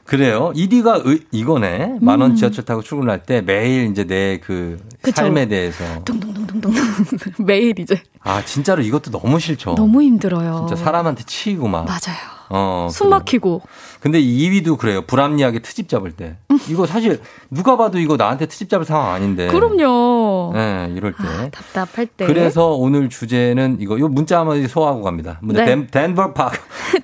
[0.05, 0.53] 그래요.
[0.55, 1.99] 1위가 의- 이거네.
[2.01, 2.37] 만원 음.
[2.37, 4.79] 지하철 타고 출근할 때 매일 이제 내 그.
[5.15, 5.85] 삶에 대해서.
[7.39, 8.03] 매일 이제.
[8.23, 9.75] 아, 진짜로 이것도 너무 싫죠.
[9.77, 10.67] 너무 힘들어요.
[10.69, 11.85] 진짜 사람한테 치이고 막.
[11.85, 12.34] 맞아요.
[12.51, 12.89] 어.
[12.91, 13.11] 숨.
[13.11, 13.63] 막히고.
[14.01, 15.03] 근데 2위도 그래요.
[15.03, 16.37] 불합리하게 트집 잡을 때.
[16.69, 17.21] 이거 사실
[17.51, 19.49] 누가 봐도 이거 나한테 트집 잡을 상황 아닌데.
[19.49, 20.53] 그럼요.
[20.55, 21.51] 네, 이럴 때.
[21.51, 22.27] 답답할 때.
[22.27, 25.39] 그래서 오늘 주제는 이거 요 문자 한번 소화하고 갑니다.
[25.43, 25.67] 문자 네.
[25.67, 26.53] 덴, 덴버 팍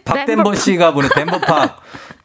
[0.05, 1.81] 박덴버 씨가 보내 덴버 팍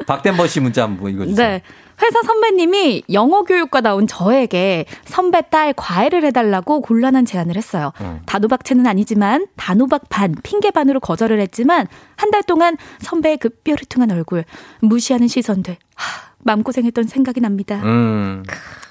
[0.08, 1.48] 박덴버 씨 문자 한번 읽어주세요.
[1.48, 1.62] 네.
[2.02, 7.92] 회사 선배님이 영어 교육과 나온 저에게 선배 딸 과외를 해달라고 곤란한 제안을 했어요.
[8.00, 8.20] 어.
[8.26, 11.88] 단호박채는 아니지만 단호박 반, 핑계 반으로 거절을 했지만
[12.18, 14.44] 한 달 동안 선배의 그 뾰루퉁한 얼굴,
[14.82, 17.82] 무시하는 시선들, 하, 마음고생했던 생각이 납니다.
[17.84, 18.44] 음.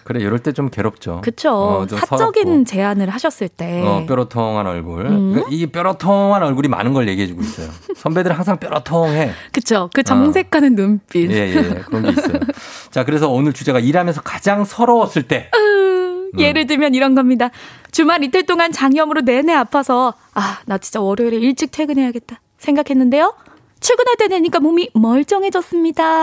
[0.05, 1.21] 그래 이럴 때 좀 괴롭죠.
[1.23, 1.51] 그쵸.
[1.55, 2.65] 어, 좀 사적인 서럽고.
[2.65, 3.83] 제안을 하셨을 때.
[3.87, 5.07] 어, 뾰로통한 얼굴.
[5.07, 5.31] 음.
[5.33, 7.71] 그러니까 이 뾰로통한 얼굴이 많은 걸 얘기해주고 있어요.
[7.97, 9.31] 선배들은 항상 뾰로통해.
[9.53, 9.89] 그쵸.
[9.95, 11.31] 그 정색하는 눈빛.
[11.31, 11.63] 예, 예, 예.
[11.87, 12.39] 그런 게 있어요.
[12.95, 15.51] 자, 그래서 오늘 주제가 일하면서 가장 서러웠을 때.
[15.53, 17.51] 으, 예를 들면 이런 겁니다.
[17.91, 23.35] 주말 이틀 동안 장염으로 내내 아파서 아, 나 진짜 월요일에 일찍 퇴근해야겠다 생각했는데요.
[23.81, 26.23] 출근할 때 되니까 몸이 멀쩡해졌습니다.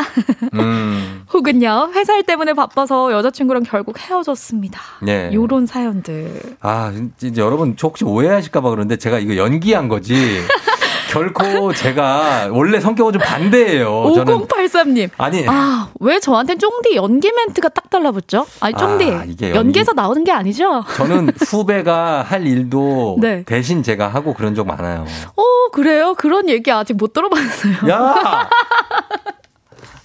[0.53, 1.23] 음.
[1.33, 4.79] 혹은요, 회사 일 때문에 바빠서 여자친구랑 결국 헤어졌습니다.
[5.09, 5.29] 예.
[5.33, 6.41] 요런 사연들.
[6.61, 10.15] 아, 이제 여러분 저 혹시 오해하실까봐 그러는데 제가 이거 연기한 거지.
[11.11, 14.13] 결코 제가 원래 성격은 좀 반대예요.
[14.15, 15.09] 저는 5083님.
[15.17, 15.45] 아니.
[15.47, 18.45] 아, 왜 저한테 쫑디 연기 멘트가 딱 달라붙죠?
[18.61, 19.11] 아니, 쫑디.
[19.11, 20.83] 아, 이게 연기- 연기 에서 나오는 게 아니죠?
[20.95, 23.43] 저는 후배가 할 일도 네.
[23.45, 25.05] 대신 제가 하고 그런 적 많아요.
[25.35, 25.43] 어,
[25.73, 26.13] 그래요?
[26.17, 27.89] 그런 얘기 아직 못 들어봤어요.
[27.89, 28.49] 야!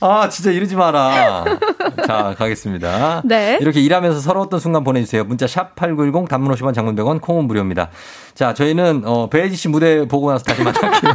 [0.00, 1.44] 아, 진짜 이러지 마라.
[2.06, 3.22] 자, 가겠습니다.
[3.24, 3.58] 네.
[3.60, 5.24] 이렇게 일하면서 서러웠던 순간 보내주세요.
[5.24, 7.90] 문자 샵8910 단문 50원 장문 100원 콩은 무료입니다.
[8.34, 11.14] 자, 저희는, 어, 베이지 씨 무대 보고 나서 다시 만날게요.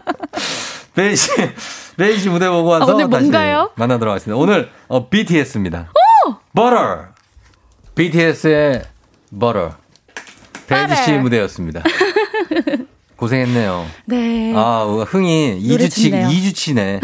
[0.94, 1.30] 베이지 씨,
[1.96, 3.70] 베이지 씨 무대 보고 와서 아, 오늘 다시 뭔가요?
[3.76, 4.40] 만나도록 하겠습니다.
[4.40, 5.90] 오늘, 어, BTS입니다.
[6.54, 7.08] Butter!
[7.94, 8.82] BTS의
[9.38, 9.70] Butter.
[10.66, 11.12] 베이지 씨.
[11.12, 11.82] 무대였습니다.
[13.16, 13.86] 고생했네요.
[14.06, 14.52] 네.
[14.56, 16.28] 아, 흥이 노래 2주치, 좋네요.
[16.28, 17.00] 2주치네.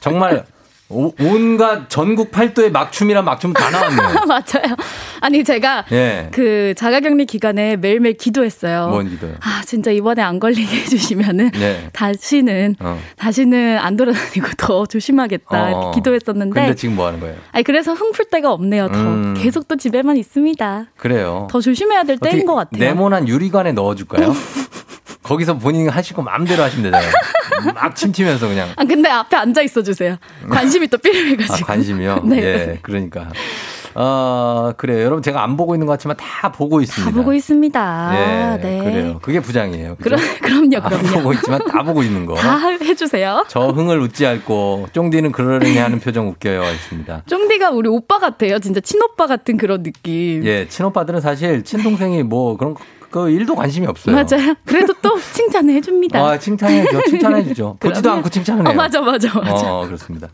[0.00, 0.44] 정말
[0.92, 4.24] 오- 온갖 전국 팔도의 막춤이란 막춤 다 나왔네요.
[4.26, 4.74] 맞아요.
[5.20, 6.28] 아니, 제가 예.
[6.32, 8.88] 그 자가격리 기간에 매일매일 기도했어요.
[8.88, 9.34] 뭔 기도요?
[9.40, 11.88] 아, 진짜 이번에 안 걸리게 해주시면은 네.
[11.92, 12.98] 다시는 어.
[13.16, 15.90] 다시는 안 돌아다니고 더 조심하겠다 어.
[15.92, 16.60] 기도했었는데.
[16.60, 17.36] 근데 지금 뭐 하는 거예요?
[17.52, 18.88] 아니 그래서 흥풀 데가 없네요.
[18.88, 19.34] 더 음.
[19.38, 20.86] 계속 또 집에만 있습니다.
[20.96, 21.46] 그래요.
[21.52, 22.80] 더 조심해야 될 때인 것 같아요.
[22.82, 24.34] 네모난 유리관에 넣어줄까요?
[25.30, 27.10] 거기서 본인이 하실 거 마음대로 하시면 되잖아요.
[27.72, 28.68] 막 침튀면서 그냥.
[28.74, 30.16] 아 근데 앞에 앉아 있어 주세요.
[30.50, 31.66] 관심이 또 아, 필요해가지고.
[31.66, 32.22] 관심이요?
[32.26, 32.36] 네.
[32.42, 33.28] 예, 그러니까.
[33.94, 35.04] 어, 그래요.
[35.04, 37.10] 여러분 제가 안 보고 있는 것 같지만 다 보고 있습니다.
[37.12, 38.10] 다 보고 있습니다.
[38.14, 38.78] 예, 네.
[38.82, 39.18] 그래요.
[39.22, 39.96] 그게 부장이에요.
[40.00, 40.16] 그죠?
[40.40, 41.18] 그럼 그럼요, 안 그럼요.
[41.18, 42.34] 보고 있지만 다 보고 있는 거.
[42.34, 43.44] 다 해주세요.
[43.48, 47.22] 저 흥을 웃지 않고 쫑디는 그러려니 하는 표정 웃겨요 했습니다.
[47.28, 48.58] 쫑디가 우리 오빠 같아요.
[48.58, 50.44] 진짜 친오빠 같은 그런 느낌.
[50.44, 54.14] 예, 친오빠들은 사실 친동생이 뭐 그런 거, 그 일도 관심이 없어요.
[54.14, 54.54] 맞아요.
[54.64, 56.18] 그래도 또 칭찬을 해줍니다.
[56.20, 57.02] 아, 칭찬해줘.
[57.10, 57.76] 칭찬해주죠.
[57.80, 58.10] 보지도.
[58.10, 58.72] 않고 칭찬을 해요.
[58.72, 59.72] 어, 맞아, 맞아, 맞아.
[59.74, 60.28] 어, 그렇습니다.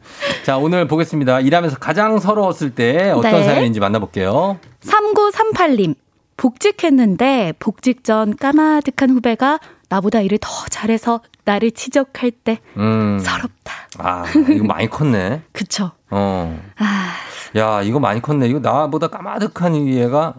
[0.44, 1.40] 자, 오늘 보겠습니다.
[1.40, 3.44] 일하면서 가장 서러웠을 때 어떤 네.
[3.44, 4.58] 사연인지 만나볼게요.
[4.82, 5.94] 3938님.
[6.36, 9.58] 복직했는데 복직 전 까마득한 후배가
[9.88, 13.18] 나보다 일을 더 잘해서 나를 지적할 때 음.
[13.20, 13.72] 서럽다.
[13.98, 15.42] 아, 이거 많이 컸네.
[15.52, 15.92] 그쵸.
[16.10, 16.60] 어.
[16.78, 17.12] 아,
[17.56, 18.48] 야, 이거 많이 컸네.
[18.48, 20.34] 이거 나보다 까마득한 이 얘가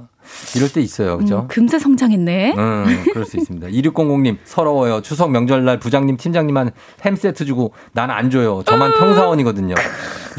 [0.55, 1.17] 이럴 때 있어요.
[1.17, 1.41] 그죠?
[1.41, 2.55] 음, 금세 성장했네.
[2.57, 3.67] 음, 그럴 수 있습니다.
[3.67, 5.01] 2600님, 서러워요.
[5.01, 6.71] 추석 명절날 부장님, 팀장님만
[7.03, 8.63] 햄 세트 주고 난 안 줘요.
[8.65, 9.75] 저만 평사원이거든요.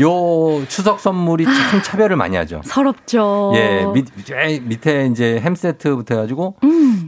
[0.00, 2.60] 요 추석 선물이 참 차별을 많이 하죠.
[2.64, 3.52] 서럽죠.
[3.56, 6.56] 예, 밑, 에, 밑에 이제 햄 세트부터 해가지고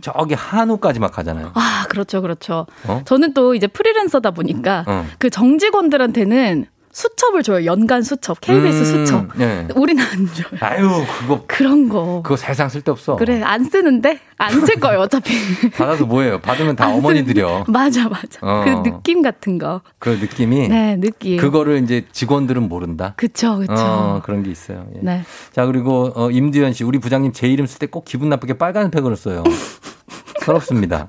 [0.03, 1.53] 저기 한우까지 막 하잖아요.
[1.55, 2.67] 아, 그렇죠, 그렇죠.
[2.87, 3.03] 어?
[3.05, 5.07] 저는 또 이제 프리랜서다 보니까 어.
[5.19, 7.65] 그 정직원들한테는 수첩을 줘요.
[7.67, 9.41] 연간 수첩, KBS 음, 수첩.
[9.41, 9.69] 예.
[9.77, 10.47] 우리는 안 줘요.
[10.61, 10.89] 아유,
[11.21, 11.45] 그거.
[11.47, 12.21] 그런 거.
[12.25, 13.15] 그거 세상 쓸데없어.
[13.17, 15.33] 그래, 안 쓰는데 안 쓸 거예요, 어차피.
[15.71, 16.41] 받아서 뭐예요?
[16.41, 17.65] 받으면 다안 어머니들이요.
[17.69, 18.41] 맞아, 맞아.
[18.43, 18.63] 어.
[18.65, 19.83] 그 느낌 같은 거.
[20.01, 20.69] 그 느낌이.
[20.69, 21.37] 네, 느낌.
[21.39, 23.15] 그거를 이제 직원들은 모른다.
[23.17, 23.73] 그쵸, 그쵸.
[23.77, 24.87] 어, 그런 게 있어요.
[24.97, 25.01] 예.
[25.01, 25.23] 네.
[25.53, 28.91] 자, 그리고 어, 임두현 씨, 우리 부장님 제 이름 쓸 때 꼭 기분 나쁘게 빨간
[28.91, 29.45] 펜으로 써요.
[30.43, 31.09] 서럽습니다.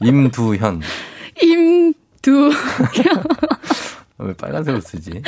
[0.00, 0.82] 임두현.
[1.42, 2.50] 임두.
[4.18, 5.22] 왜 빨간색으로 쓰지?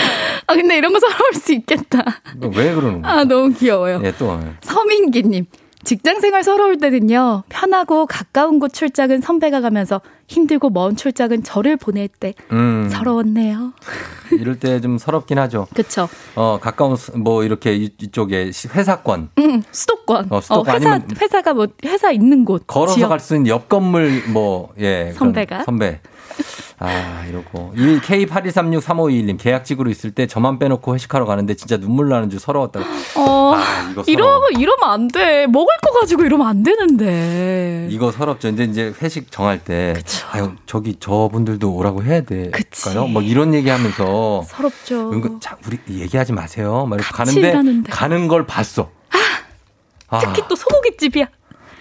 [0.47, 2.05] 아, 근데 이런 거 서러울 수 있겠다.
[2.37, 3.13] 이거 왜 그러는 거야?
[3.13, 4.01] 아, 너무 귀여워요.
[4.05, 4.39] 예, 또.
[4.63, 5.47] 서민기님.
[5.83, 12.07] 직장 생활 서러울 때는요, 편하고 가까운 곳 출장은 선배가 가면서 힘들고 먼 출장은 저를 보낼
[12.09, 13.73] 때 음, 서러웠네요.
[14.33, 15.67] 이럴 때 좀 서럽긴 하죠.
[15.75, 16.07] 그쵸.
[16.35, 19.31] 어, 가까운, 수- 뭐, 이렇게 이- 이쪽에 시- 회사권.
[19.39, 20.27] 음, 수도권.
[20.31, 22.65] 어, 수도권 회사, 아니면 회사가 뭐, 회사 있는 곳.
[22.67, 23.09] 걸어서.
[23.09, 25.05] 갈 수 있는 옆 건물, 뭐, 예.
[25.05, 25.65] 그런 선배가?
[25.65, 26.01] 선배.
[26.79, 27.73] 아, 이러고.
[27.77, 32.85] 이 K82363521님, 계약직으로 있을 때 저만 빼놓고 회식하러 가는데 진짜 눈물 나는 줄 서러웠다고.
[33.17, 34.07] 어, 아, 이거 서러워.
[34.07, 35.47] 이러면, 이러면 안 돼.
[35.47, 37.89] 먹을 거 가지고 이러면 안 되는데.
[37.91, 38.49] 이거 서럽죠.
[38.49, 39.95] 근데 이제 회식 정할 때,
[40.33, 43.07] 아유, 저기 저분들도 오라고 해야 될까요?
[43.07, 44.43] 뭐 이런 얘기 하면서.
[44.47, 45.13] 서럽죠.
[45.13, 46.87] 은근, 자, 우리 얘기하지 마세요.
[46.89, 47.93] 막 이렇게 가는데, 일하는데.
[47.93, 48.91] 가는 걸 봤어.
[50.09, 51.27] 아, 특히 또 소고기집이야.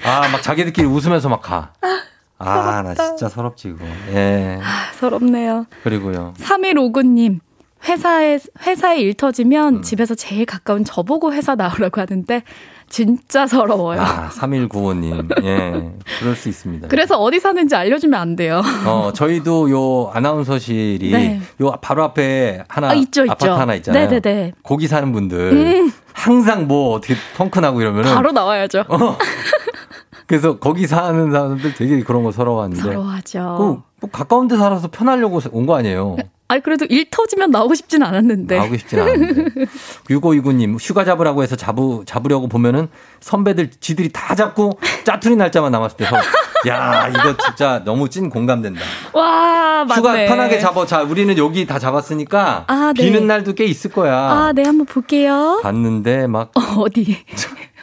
[0.06, 1.74] 아, 막 자기들끼리 웃으면서 막 가.
[1.82, 2.02] 아,
[2.40, 3.06] 나 서럽다.
[3.08, 3.86] 진짜 서럽지, 이거.
[4.14, 4.60] 예.
[4.62, 5.66] 아, 서럽네요.
[5.84, 6.34] 그리고요.
[6.40, 7.40] 3159님.
[7.88, 9.82] 회사에, 회사에 일 터지면 음.
[9.82, 12.44] 집에서 제일 가까운 저보고 회사 나오라고 하는데,
[12.90, 14.02] 진짜 서러워요.
[14.02, 15.44] 아, 3195님.
[15.44, 15.92] 예.
[16.20, 16.88] 그럴 수 있습니다.
[16.88, 18.62] 그래서 어디 사는지 알려주면 안 돼요.
[18.86, 21.40] 어, 저희도 요 아나운서실이 네.
[21.62, 23.30] 요 바로 앞에 하나 아, 있죠, 있죠.
[23.30, 24.10] 파트 하나 있잖아요.
[24.10, 24.54] 네네네.
[24.64, 25.92] 거기 사는 분들 음.
[26.14, 28.86] 항상 뭐 어떻게 펑크 나고 이러면은 바로 나와야죠.
[28.90, 29.18] 어.
[30.30, 33.56] 그래서 거기 사는 사람들 되게 그런 거 서러워하는데 서러워하죠.
[33.58, 33.64] 그,
[34.02, 36.18] 뭐 가까운 데 살아서 편하려고 온 거 아니에요.
[36.52, 38.58] 아니, 그래도 일 터지면 나오고 싶진 않았는데.
[38.58, 39.66] 나오고 싶진 않은데.
[40.10, 46.06] 6529님, 휴가 잡으라고 해서 잡으, 잡으려고 보면은 선배들 지들이 다 잡고 짜투리 날짜만 남았을 때,
[46.06, 46.16] 서,
[46.68, 48.82] 야, 이거 진짜 너무 찐 공감된다.
[49.14, 49.96] 와, 맞네.
[49.96, 50.86] 휴가 편하게 잡아.
[50.88, 52.66] 자, 우리는 여기 다 잡았으니까.
[52.68, 53.04] 아, 네.
[53.04, 54.16] 비는 날도 꽤 있을 거야.
[54.16, 55.60] 아, 네, 한번 볼게요.
[55.62, 57.18] 봤는데 막 어디?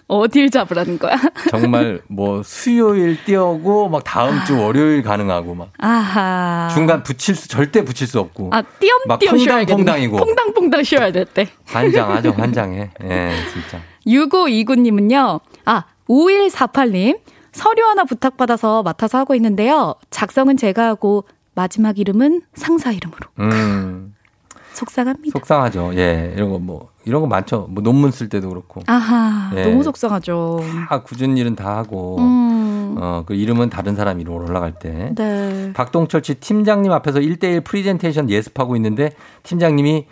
[0.09, 1.17] 어딜 잡으라는 거야?
[1.51, 6.69] 정말 뭐 수요일 띄우고 막 다음 주 월요일 가능하고 막 아하.
[6.73, 8.79] 중간 붙일 수 절대 붙일 수 없고 아, 막
[9.19, 9.67] 띄엄띄엄 쉬어야겠네.
[9.67, 10.17] 퐁당퐁당이고.
[10.17, 11.49] 퐁당퐁당 쉬어야 될 때.
[11.65, 12.91] 환장하죠 환장해.
[13.03, 13.81] 예 진짜.
[14.07, 17.19] 6529님은요, 아, 5148님,
[17.53, 19.95] 서류 하나 부탁받아서 맡아서 하고 있는데요.
[20.11, 21.25] 작성은 제가 하고,
[21.57, 23.29] 마지막 이름은 상사 이름으로.
[23.41, 24.15] 음
[24.75, 25.33] 속상합니다.
[25.39, 25.93] 속상하죠.
[25.97, 27.69] 예 이런 거 뭐 이런 거 많죠.
[27.71, 28.83] 뭐 논문 쓸 때도 그렇고.
[28.87, 29.65] 아하, 예.
[29.65, 30.61] 너무 속상하죠.
[30.89, 35.13] 다 궂은 일은 다 하고 음, 어 그 이름은 다른 사람 이름으로 올라갈 때.
[35.17, 35.73] 네.
[35.73, 39.11] 박동철 씨 팀장님 앞에서 1대1 프리젠테이션 예습하고 있는데
[39.45, 40.07] 팀장님이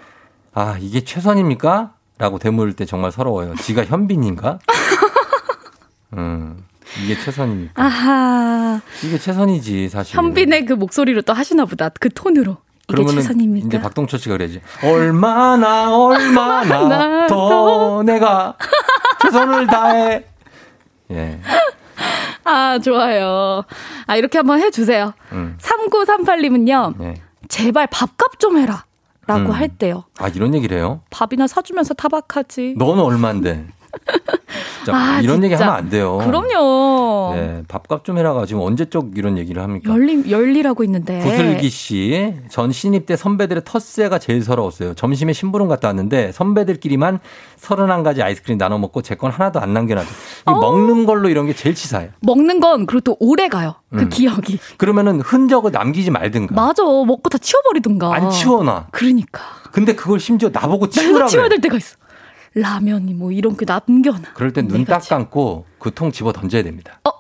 [0.55, 1.95] 아, 이게 최선입니까?
[2.19, 3.57] 라고 되물을 때 정말 서러워요.
[3.57, 4.61] 지가 현빈인가?
[6.15, 6.63] 음,
[7.03, 7.83] 이게 최선입니까?
[7.83, 10.17] 아하, 이게 최선이지, 사실.
[10.17, 11.89] 현빈의 그 목소리로 또 하시나 보다.
[11.89, 12.57] 그 톤으로.
[12.87, 13.67] 그러면은 최선입니까?
[13.67, 14.61] 이제 박동철 씨가 그래야지.
[14.83, 18.03] 얼마나, 얼마나 더.
[18.03, 18.57] 내가
[19.23, 20.25] 최선을 다해.
[21.11, 21.41] 예.
[22.45, 23.65] 아, 좋아요.
[24.07, 25.15] 아, 이렇게 한번 해주세요.
[25.33, 25.57] 음.
[25.61, 27.15] 3938님은요, 네.
[27.49, 28.85] 제발 밥값 좀 해라.
[29.27, 29.51] 라고 음.
[29.53, 30.05] 할 때요.
[30.19, 31.01] 아, 이런 얘기를 해요?
[31.09, 32.75] 밥이나 사주면서 타박하지.
[32.77, 33.67] 너는 얼만데?
[34.91, 35.65] 아, 이런 얘기 진짜.
[35.67, 36.19] 하면 안 돼요.
[36.25, 37.35] 그럼요.
[37.35, 39.91] 네, 밥값 좀 해라가 지금 언제적 이런 얘기를 합니까?
[39.93, 41.21] 열리, 열리라고 있는데.
[41.21, 44.95] 구슬기 씨, 전 신입 때 선배들의 텃세가 제일 서러웠어요.
[44.95, 47.21] 점심에 심부름 갔다 왔는데 선배들끼리만
[47.57, 49.75] 서른한 가지 아이스크림 나눠 먹고 제 건 하나도 안이
[50.45, 50.55] 어.
[50.55, 52.11] 먹는 걸로 이런 게 제일 치사해요.
[52.21, 53.75] 먹는 건 그리고 또 오래 가요.
[53.91, 54.09] 그 음.
[54.09, 54.59] 기억이.
[54.77, 56.55] 그러면은 흔적을 남기지 말든가.
[56.55, 56.83] 맞아.
[56.85, 58.15] 먹고 다 치워버리든가.
[58.15, 58.89] 안 치워놔.
[58.91, 59.41] 그러니까.
[59.73, 61.29] 근데 그걸 심지어 나보고 치우라고.
[61.29, 61.49] 치워야.
[61.49, 61.97] 될 때가 있어.
[62.55, 64.33] 라면이 뭐 이런 게 남겨놔.
[64.35, 67.01] 그럴 땐 눈 딱 감고 그 통 집어 던져야 됩니다.
[67.05, 67.11] 어?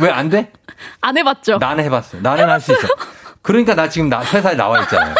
[0.00, 0.50] 왜 안 돼?
[1.00, 1.58] 안 해봤죠?
[1.58, 2.18] 나는 해봤어.
[2.20, 2.88] 나는 할 수 있어.
[3.42, 5.14] 그러니까 나 지금 나 회사에 나와 있잖아요.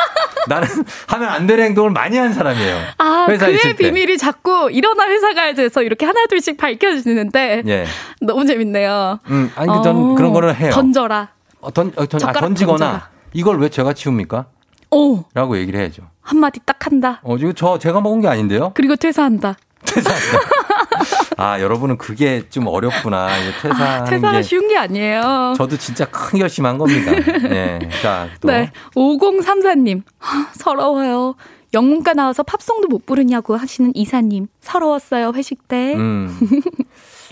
[0.48, 0.66] 나는
[1.08, 2.76] 하면 안 되는 행동을 많이 한 사람이에요.
[2.98, 3.84] 아, 회사에 그의 있을 때.
[3.84, 7.84] 비밀이 자꾸 일어나 회사 가야 돼서 이렇게 하나 둘씩 밝혀지는데 예.
[8.20, 9.20] 너무 재밌네요.
[9.30, 10.70] 음, 아니, 그전 어, 그런 거를 해요.
[10.72, 11.28] 던져라.
[11.60, 13.08] 어, 던, 어, 던, 아, 던지거나 던져라.
[13.34, 14.46] 이걸 왜 제가 치웁니까?
[14.92, 16.02] 오, 라고 얘기를 해야죠.
[16.20, 17.20] 한마디 딱 한다.
[17.24, 18.72] 어, 이거 저 제가 먹은 게 아닌데요?
[18.74, 19.56] 그리고 퇴사한다.
[21.36, 23.28] 아, 여러분은 그게 좀 어렵구나.
[23.38, 24.42] 이거 퇴사하는 퇴사가 게.
[24.42, 25.54] 쉬운 게 아니에요.
[25.56, 27.10] 저도 진짜 큰 결심한 겁니다.
[27.48, 27.78] 네.
[28.02, 28.48] 자, 또.
[28.48, 28.70] 네.
[28.94, 30.02] 5034님.
[30.18, 31.34] 하, 서러워요.
[31.74, 34.46] 영문과 나와서 팝송도 못 부르냐고 하시는 이사님.
[34.60, 35.94] 서러웠어요, 회식 때.
[35.94, 36.38] 음.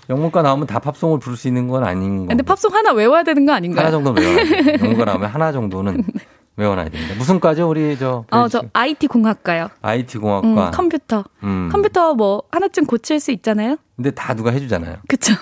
[0.08, 2.28] 영문과 나오면 다 팝송을 부를 수 있는 건 아닌 거.
[2.28, 3.86] 근데 팝송 하나 외워야 되는 거 아닌가요?
[3.86, 4.78] 하나 정도는 외워야 돼.
[4.82, 6.02] 영문과 나오면 하나 정도는
[6.60, 7.14] 외워놔야 됩니다.
[7.16, 9.68] 무슨 과죠, 우리 저 어, 저 IT 공학과요.
[9.80, 10.70] IT 음, 공학과.
[10.70, 11.24] 컴퓨터.
[11.42, 11.70] 음.
[11.72, 13.76] 컴퓨터 뭐 하나쯤 고칠 수 있잖아요.
[13.96, 14.96] 근데 다 누가 해주잖아요.
[15.08, 15.34] 그쵸.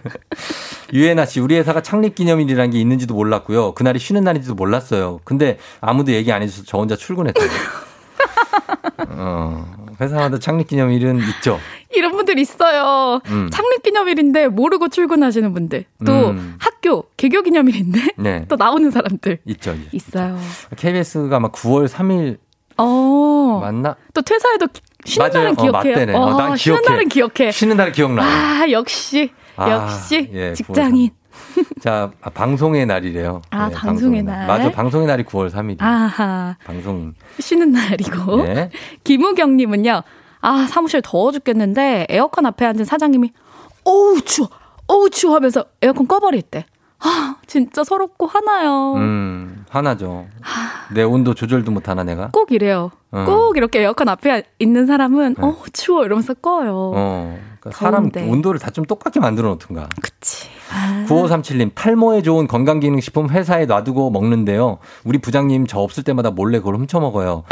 [0.92, 3.74] 유혜나 씨, 우리 회사가 창립 기념일이라는 게 있는지도 몰랐고요.
[3.74, 5.20] 그날이 쉬는 날인지도 몰랐어요.
[5.24, 7.48] 근데 아무도 얘기 안 해줘서 저 혼자 출근했어요.
[9.08, 9.66] 어,
[10.00, 11.58] 회사마다 창립 기념일은 있죠.
[11.94, 13.20] 이런 분들 있어요.
[13.26, 13.48] 음.
[13.52, 15.84] 창립 기념일인데 모르고 출근하시는 분들.
[16.06, 16.56] 또 음.
[16.58, 18.44] 학교 개교 기념일인데 네.
[18.48, 19.72] 또 나오는 사람들 있죠.
[19.72, 19.86] 있죠.
[19.92, 20.38] 있어요.
[20.76, 22.38] KBS가 아마 9월 3일
[22.78, 23.58] 어.
[23.60, 23.96] 맞나?
[24.14, 25.44] 또 퇴사해도 기- 쉬는 맞아요.
[25.44, 25.92] 날은 어, 기억해요.
[25.94, 26.14] 맞대네.
[26.14, 26.90] 어, 난 쉬는 기억해.
[26.94, 27.50] 날은 기억해.
[27.52, 28.22] 쉬는 날은 기억나.
[28.22, 29.30] 아, 역시.
[29.56, 31.10] 아, 역시 예, 직장인.
[31.80, 33.42] 자, 아, 방송의 날이래요.
[33.50, 34.46] 아, 방송의 날.
[34.46, 35.82] 맞아, 방송의 날이 9월 3일이에요.
[35.82, 36.56] 아하.
[36.64, 37.14] 방송.
[37.38, 38.42] 쉬는 날이고.
[38.44, 38.70] 네.
[39.04, 40.02] 김우경 님은요.
[40.42, 43.30] 아 사무실 더워 죽겠는데 에어컨 앞에 앉은 사장님이
[43.84, 44.48] 어우 추워,
[44.86, 46.64] 어우 추워 하면서 에어컨 꺼버릴 때.
[46.98, 48.94] 아 진짜 서럽고 화나요.
[48.94, 50.26] 음, 화나죠.
[50.92, 52.28] 내 온도 조절도 못 하나, 내가?
[52.32, 52.90] 꼭 이래요.
[53.10, 53.24] 어.
[53.26, 55.44] 꼭 이렇게 에어컨 앞에 있는 사람은 네.
[55.44, 56.92] 어 추워 이러면서 꺼요.
[56.94, 57.38] 어.
[57.60, 58.10] 그러니까 사람.
[58.30, 59.88] 온도를 다 좀 똑같게 만들어 놓든가.
[60.00, 60.48] 그치.
[60.72, 61.04] 아.
[61.08, 64.78] 9537님, 탈모에 좋은 건강기능식품 회사에 놔두고 먹는데요.
[65.04, 67.44] 우리 부장님 저 없을 때마다 몰래 그걸 훔쳐 먹어요.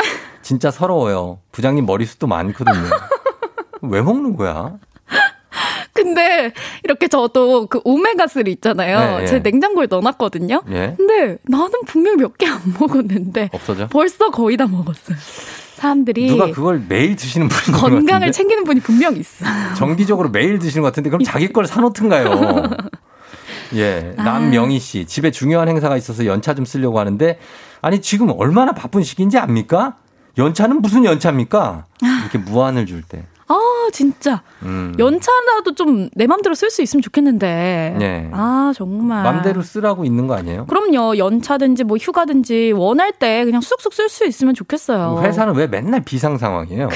[0.43, 1.41] 진짜 서러워요.
[1.53, 2.75] 부장님 머리숱도 많거든요.
[3.83, 4.77] 왜 먹는 거야?
[5.93, 6.53] 근데
[6.85, 9.19] 이렇게 저도 그 오메가3 있잖아요.
[9.19, 9.39] 네, 제 예.
[9.41, 10.63] 냉장고에 넣어놨거든요.
[10.71, 10.95] 예.
[10.97, 13.89] 근데 나는 분명 몇 개 안 먹었는데 없어져?
[13.89, 15.17] 벌써 거의 다 먹었어요.
[15.79, 18.31] 사람들이 누가 그걸 매일 드시는 분인 것 건강을 같은데?
[18.33, 19.49] 챙기는 분이 분명 있어요.
[19.77, 22.63] 정기적으로 매일 드시는 것 같은데 그럼 자기 걸 사놓든가요.
[23.75, 24.23] 예, 아.
[24.23, 27.39] 남명희 씨 집에 중요한 행사가 있어서 연차 좀 쓰려고 하는데
[27.81, 29.97] 아니 지금 얼마나 바쁜 시기인지 압니까?
[30.37, 31.87] 연차는 무슨 연차입니까?
[32.23, 33.25] 이렇게 무한을 줄 때.
[33.51, 34.95] 아 진짜 음.
[34.99, 37.97] 연차라도 좀 내 맘대로 쓸 수 있으면 좋겠는데.
[37.99, 38.31] 네.
[38.33, 39.23] 아 정말.
[39.23, 40.67] 맘대로 쓰라고 있는 거 아니에요?
[40.67, 45.21] 그럼요 연차든지 뭐 휴가든지 원할 때 그냥 쑥쑥 쓸 수 있으면 좋겠어요.
[45.23, 46.89] 회사는 왜 맨날 비상 상황이에요?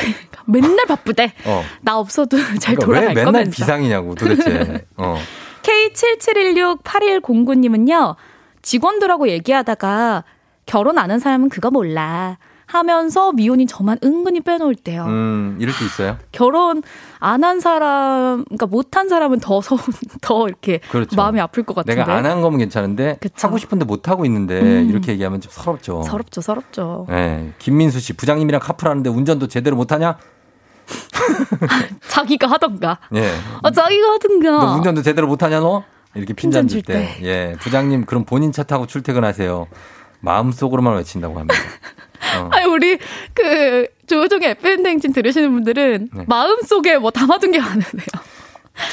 [0.47, 1.33] 맨날 바쁘대.
[1.47, 1.63] 어.
[1.81, 3.51] 나 없어도 잘 그러니까 돌아갈 왜 맨날 거면서.
[3.51, 4.85] 비상이냐고 도대체.
[4.99, 5.17] 어.
[5.63, 8.17] K77168109님은요,
[8.63, 10.25] 직원들하고 얘기하다가
[10.67, 12.39] 결혼 안 한 사람은 그거 몰라.
[12.73, 15.05] 하면서 미혼인 저만 은근히 빼놓을 때요.
[15.05, 16.17] 음, 이럴 수 있어요.
[16.33, 16.83] 결혼
[17.21, 19.77] 안 한 사람, 그러니까 못한 사람은 더 서,
[20.23, 21.15] 더 이렇게 그렇죠.
[21.17, 22.01] 마음이 아플 것 같은데.
[22.01, 24.89] 내가 안 한 거면 괜찮은데 하고 싶은데 못 하고 있는데 음.
[24.89, 26.03] 이렇게 얘기하면 좀 서럽죠.
[26.03, 27.07] 서럽죠, 서럽죠.
[27.11, 27.53] 네.
[27.59, 30.17] 김민수 씨 부장님이랑 카풀하는데 운전도 제대로 못 하냐?
[32.09, 32.99] 자기가 하던가.
[33.15, 33.31] 예.
[33.63, 34.51] 어, 자기가 하던가.
[34.51, 35.85] 너 운전도 제대로 못 하냐 너?
[36.15, 37.19] 이렇게 핀잔 줄줄 때.
[37.23, 37.57] 예.
[37.61, 39.67] 부장님 그럼 본인 차 타고 출퇴근하세요.
[40.21, 41.55] 마음속으로만 외친다고 합니다.
[42.39, 42.49] 어.
[42.53, 42.99] 아니, 우리,
[43.35, 46.25] 그, 조종의 FM댕진 들으시는 분들은 네.
[46.29, 48.05] 마음속에 뭐 담아둔 게 많으세요.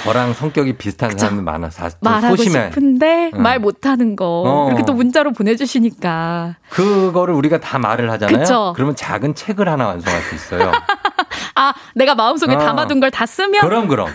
[0.03, 2.65] 저랑 성격이 비슷한 사람이 많아서 좀 말하고 소심해.
[2.69, 3.41] 싶은데 응.
[3.41, 4.67] 말 못하는 거 어.
[4.67, 8.39] 이렇게 또 문자로 보내주시니까 그거를 우리가 다 말을 하잖아요.
[8.39, 8.73] 그쵸.
[8.75, 10.71] 그러면 작은 책을 하나 완성할 수 있어요.
[11.55, 12.59] 아 내가 마음속에 어.
[12.59, 14.09] 담아둔 걸 다 쓰면 그럼 그럼.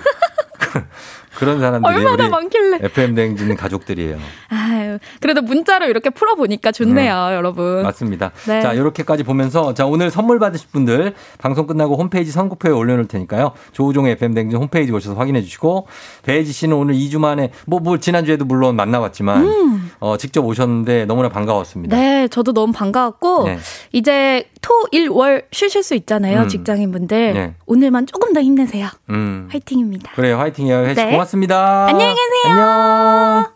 [1.36, 2.78] 그런 사람들이 얼마나 많길래.
[2.82, 4.18] FM 대행진 가족들이에요.
[4.48, 8.32] 아유 그래도 문자로 이렇게 풀어보니까 좋네요 여러분 맞습니다.
[8.46, 8.62] 네.
[8.62, 13.52] 자, 이렇게까지 보면서 자, 오늘 선물 받으실 분들 방송 끝나고 홈페이지 선고표에 올려놓을 테니까요.
[13.72, 15.86] 조우종의 FM 댕진 홈페이지 오셔서 확인해 주시고
[16.22, 19.83] 배지 씨는 오늘 2주 만에 뭐, 뭐 지난주에도 물론 만나봤지만 음.
[20.04, 21.96] 어, 직접 오셨는데 너무나 반가웠습니다.
[21.96, 23.56] 네 저도 너무 반가웠고 네.
[23.90, 26.48] 이제 토, 일, 월 쉬실 수 있잖아요 음.
[26.48, 27.54] 직장인분들 네.
[27.64, 29.48] 오늘만 조금 더 힘내세요 음.
[29.50, 30.36] 화이팅입니다 그래요.
[30.36, 30.84] 화이팅이에요.
[30.84, 31.10] 혜씨 네.
[31.10, 31.86] 고맙습니다.
[31.86, 33.46] 안녕히 계세요 안녕.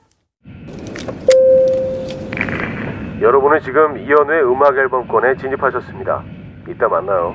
[3.20, 6.24] 여러분은 지금 이연우의 음악 앨범권에 진입하셨습니다.
[6.70, 7.34] 이따 만나요.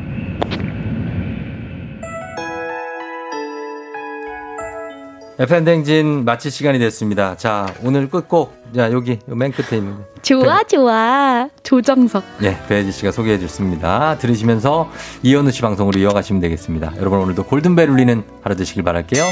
[5.39, 7.35] FM 댕진 마칠 시간이 됐습니다.
[7.35, 8.53] 자, 오늘 끝곡.
[8.75, 10.03] 자, 여기 맨 끝에 있는 거.
[10.21, 14.17] 좋아 좋아 조정석 예, 배혜지 씨가 소개해 줬습니다.
[14.19, 14.89] 들으시면서
[15.21, 16.93] 이현우 씨 방송으로 이어가시면 되겠습니다.
[16.97, 19.23] 여러분 오늘도 골든벨 울리는 하루 되시길 바랄게요.